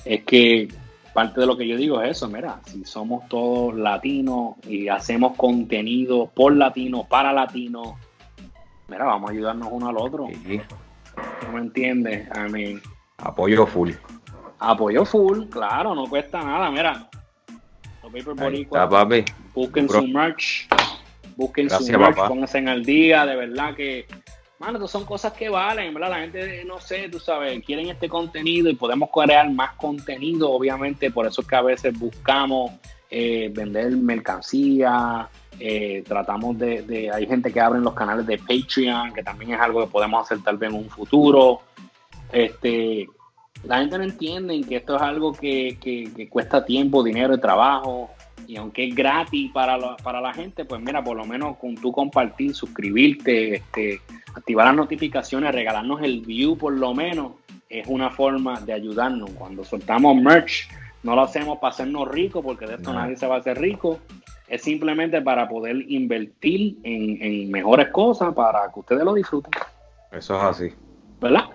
Es 0.03 0.23
que 0.23 0.67
parte 1.13 1.39
de 1.39 1.47
lo 1.47 1.57
que 1.57 1.67
yo 1.67 1.77
digo 1.77 2.01
es 2.01 2.17
eso, 2.17 2.27
mira, 2.27 2.59
si 2.65 2.85
somos 2.85 3.27
todos 3.27 3.75
latinos 3.75 4.55
y 4.67 4.87
hacemos 4.87 5.35
contenido 5.35 6.29
por 6.33 6.55
latinos, 6.55 7.07
para 7.07 7.33
latinos, 7.33 7.95
mira, 8.87 9.05
vamos 9.05 9.29
a 9.29 9.33
ayudarnos 9.33 9.69
uno 9.71 9.87
al 9.87 9.97
otro. 9.97 10.27
Sí. 10.45 10.61
¿No 11.43 11.53
me 11.53 11.59
entiendes? 11.61 12.29
A 12.31 12.47
mí, 12.47 12.79
Apoyo 13.17 13.65
full. 13.65 13.91
Apoyo 14.59 15.05
full, 15.05 15.45
claro, 15.49 15.93
no 15.95 16.07
cuesta 16.07 16.43
nada, 16.43 16.69
mira. 16.71 17.09
Los 18.03 18.13
Ahí 18.13 18.21
Boricua. 18.23 18.79
Busquen 19.53 19.87
Bro. 19.87 20.01
su 20.01 20.07
merch. 20.07 20.67
Busquen 21.35 21.67
Gracias, 21.67 21.91
su 21.91 21.99
merch, 21.99 22.15
papá. 22.15 22.27
pónganse 22.29 22.57
en 22.57 22.69
al 22.69 22.83
día, 22.85 23.25
de 23.25 23.35
verdad 23.35 23.75
que. 23.75 24.05
Mano, 24.59 24.87
son 24.87 25.05
cosas 25.05 25.33
que 25.33 25.49
valen, 25.49 25.93
¿verdad? 25.93 26.09
La 26.09 26.19
gente, 26.21 26.63
no 26.65 26.79
sé, 26.79 27.09
tú 27.09 27.19
sabes, 27.19 27.63
quieren 27.63 27.89
este 27.89 28.09
contenido 28.09 28.69
y 28.71 28.75
podemos 28.75 29.09
crear 29.13 29.47
más 29.51 29.73
contenido, 29.75 30.49
obviamente, 30.51 31.11
por 31.11 31.27
eso 31.27 31.41
es 31.41 31.47
que 31.47 31.55
a 31.55 31.61
veces 31.61 31.99
buscamos 31.99 32.71
eh, 33.11 33.51
vender 33.53 33.91
mercancía, 33.91 35.29
eh, 35.59 36.03
tratamos 36.07 36.57
de, 36.57 36.81
de- 36.81 37.11
hay 37.11 37.27
gente 37.27 37.53
que 37.53 37.59
abren 37.61 37.83
los 37.83 37.93
canales 37.93 38.25
de 38.25 38.39
Patreon, 38.39 39.13
que 39.13 39.21
también 39.21 39.53
es 39.53 39.59
algo 39.59 39.81
que 39.85 39.91
podemos 39.91 40.25
hacer 40.25 40.43
tal 40.43 40.57
vez 40.57 40.71
en 40.71 40.77
un 40.77 40.89
futuro. 40.89 41.61
Este, 42.31 43.07
la 43.63 43.79
gente 43.79 43.97
no 43.97 44.03
entiende 44.03 44.61
que 44.61 44.77
esto 44.77 44.95
es 44.95 45.01
algo 45.01 45.33
que, 45.33 45.77
que- 45.81 46.11
que 46.15 46.29
cuesta 46.29 46.63
tiempo, 46.65 47.03
dinero 47.03 47.33
y 47.35 47.39
trabajo. 47.39 48.09
Y 48.47 48.55
aunque 48.55 48.87
es 48.87 48.95
gratis 48.95 49.51
para 49.51 49.77
la, 49.77 49.97
para 49.97 50.21
la 50.21 50.33
gente, 50.33 50.63
pues 50.63 50.81
mira, 50.81 51.03
por 51.03 51.17
lo 51.17 51.25
menos 51.25 51.57
con 51.57 51.75
tú 51.75 51.91
compartir, 51.91 52.55
suscribirte, 52.55 53.55
este, 53.55 53.99
activar 54.33 54.67
las 54.67 54.75
notificaciones, 54.75 55.53
regalarnos 55.53 56.01
el 56.01 56.21
view 56.21 56.57
por 56.57 56.71
lo 56.73 56.93
menos, 56.93 57.33
es 57.69 57.85
una 57.87 58.09
forma 58.09 58.61
de 58.61 58.71
ayudarnos. 58.71 59.31
Cuando 59.31 59.65
soltamos 59.65 60.15
merch, 60.15 60.69
no 61.03 61.15
lo 61.15 61.23
hacemos 61.23 61.57
para 61.57 61.73
hacernos 61.73 62.07
ricos, 62.07 62.41
porque 62.43 62.65
de 62.65 62.75
esto 62.75 62.93
No. 62.93 62.99
nadie 62.99 63.17
se 63.17 63.27
va 63.27 63.35
a 63.35 63.39
hacer 63.39 63.59
rico. 63.59 63.99
Es 64.47 64.61
simplemente 64.61 65.21
para 65.21 65.49
poder 65.49 65.83
invertir 65.91 66.77
en, 66.83 67.21
en 67.21 67.51
mejores 67.51 67.89
cosas 67.89 68.33
para 68.33 68.71
que 68.73 68.79
ustedes 68.79 69.03
lo 69.03 69.13
disfruten. 69.13 69.51
Eso 70.13 70.37
es 70.37 70.43
así. 70.43 70.69
¿verdad? 71.19 71.45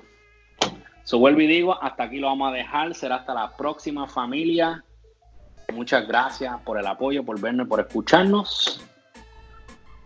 So 1.05 1.19
vuelvo 1.19 1.41
y 1.41 1.47
digo, 1.47 1.83
hasta 1.83 2.05
aquí 2.05 2.19
lo 2.19 2.29
vamos 2.29 2.51
a 2.51 2.55
dejar. 2.55 2.95
Será 2.95 3.17
hasta 3.17 3.35
la 3.35 3.57
próxima 3.57 4.07
familia. 4.07 4.85
Muchas 5.73 6.07
gracias 6.07 6.61
por 6.63 6.79
el 6.79 6.87
apoyo, 6.87 7.25
por 7.25 7.41
vernos, 7.41 7.67
por 7.67 7.81
escucharnos. 7.81 8.81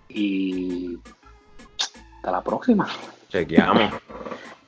Y 0.08 0.96
hasta 2.16 2.30
la 2.30 2.42
próxima. 2.42 2.88
Chequeamos. 3.28 3.92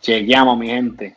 Chequeamos, 0.01 0.59
mi 0.59 0.69
gente. 0.69 1.17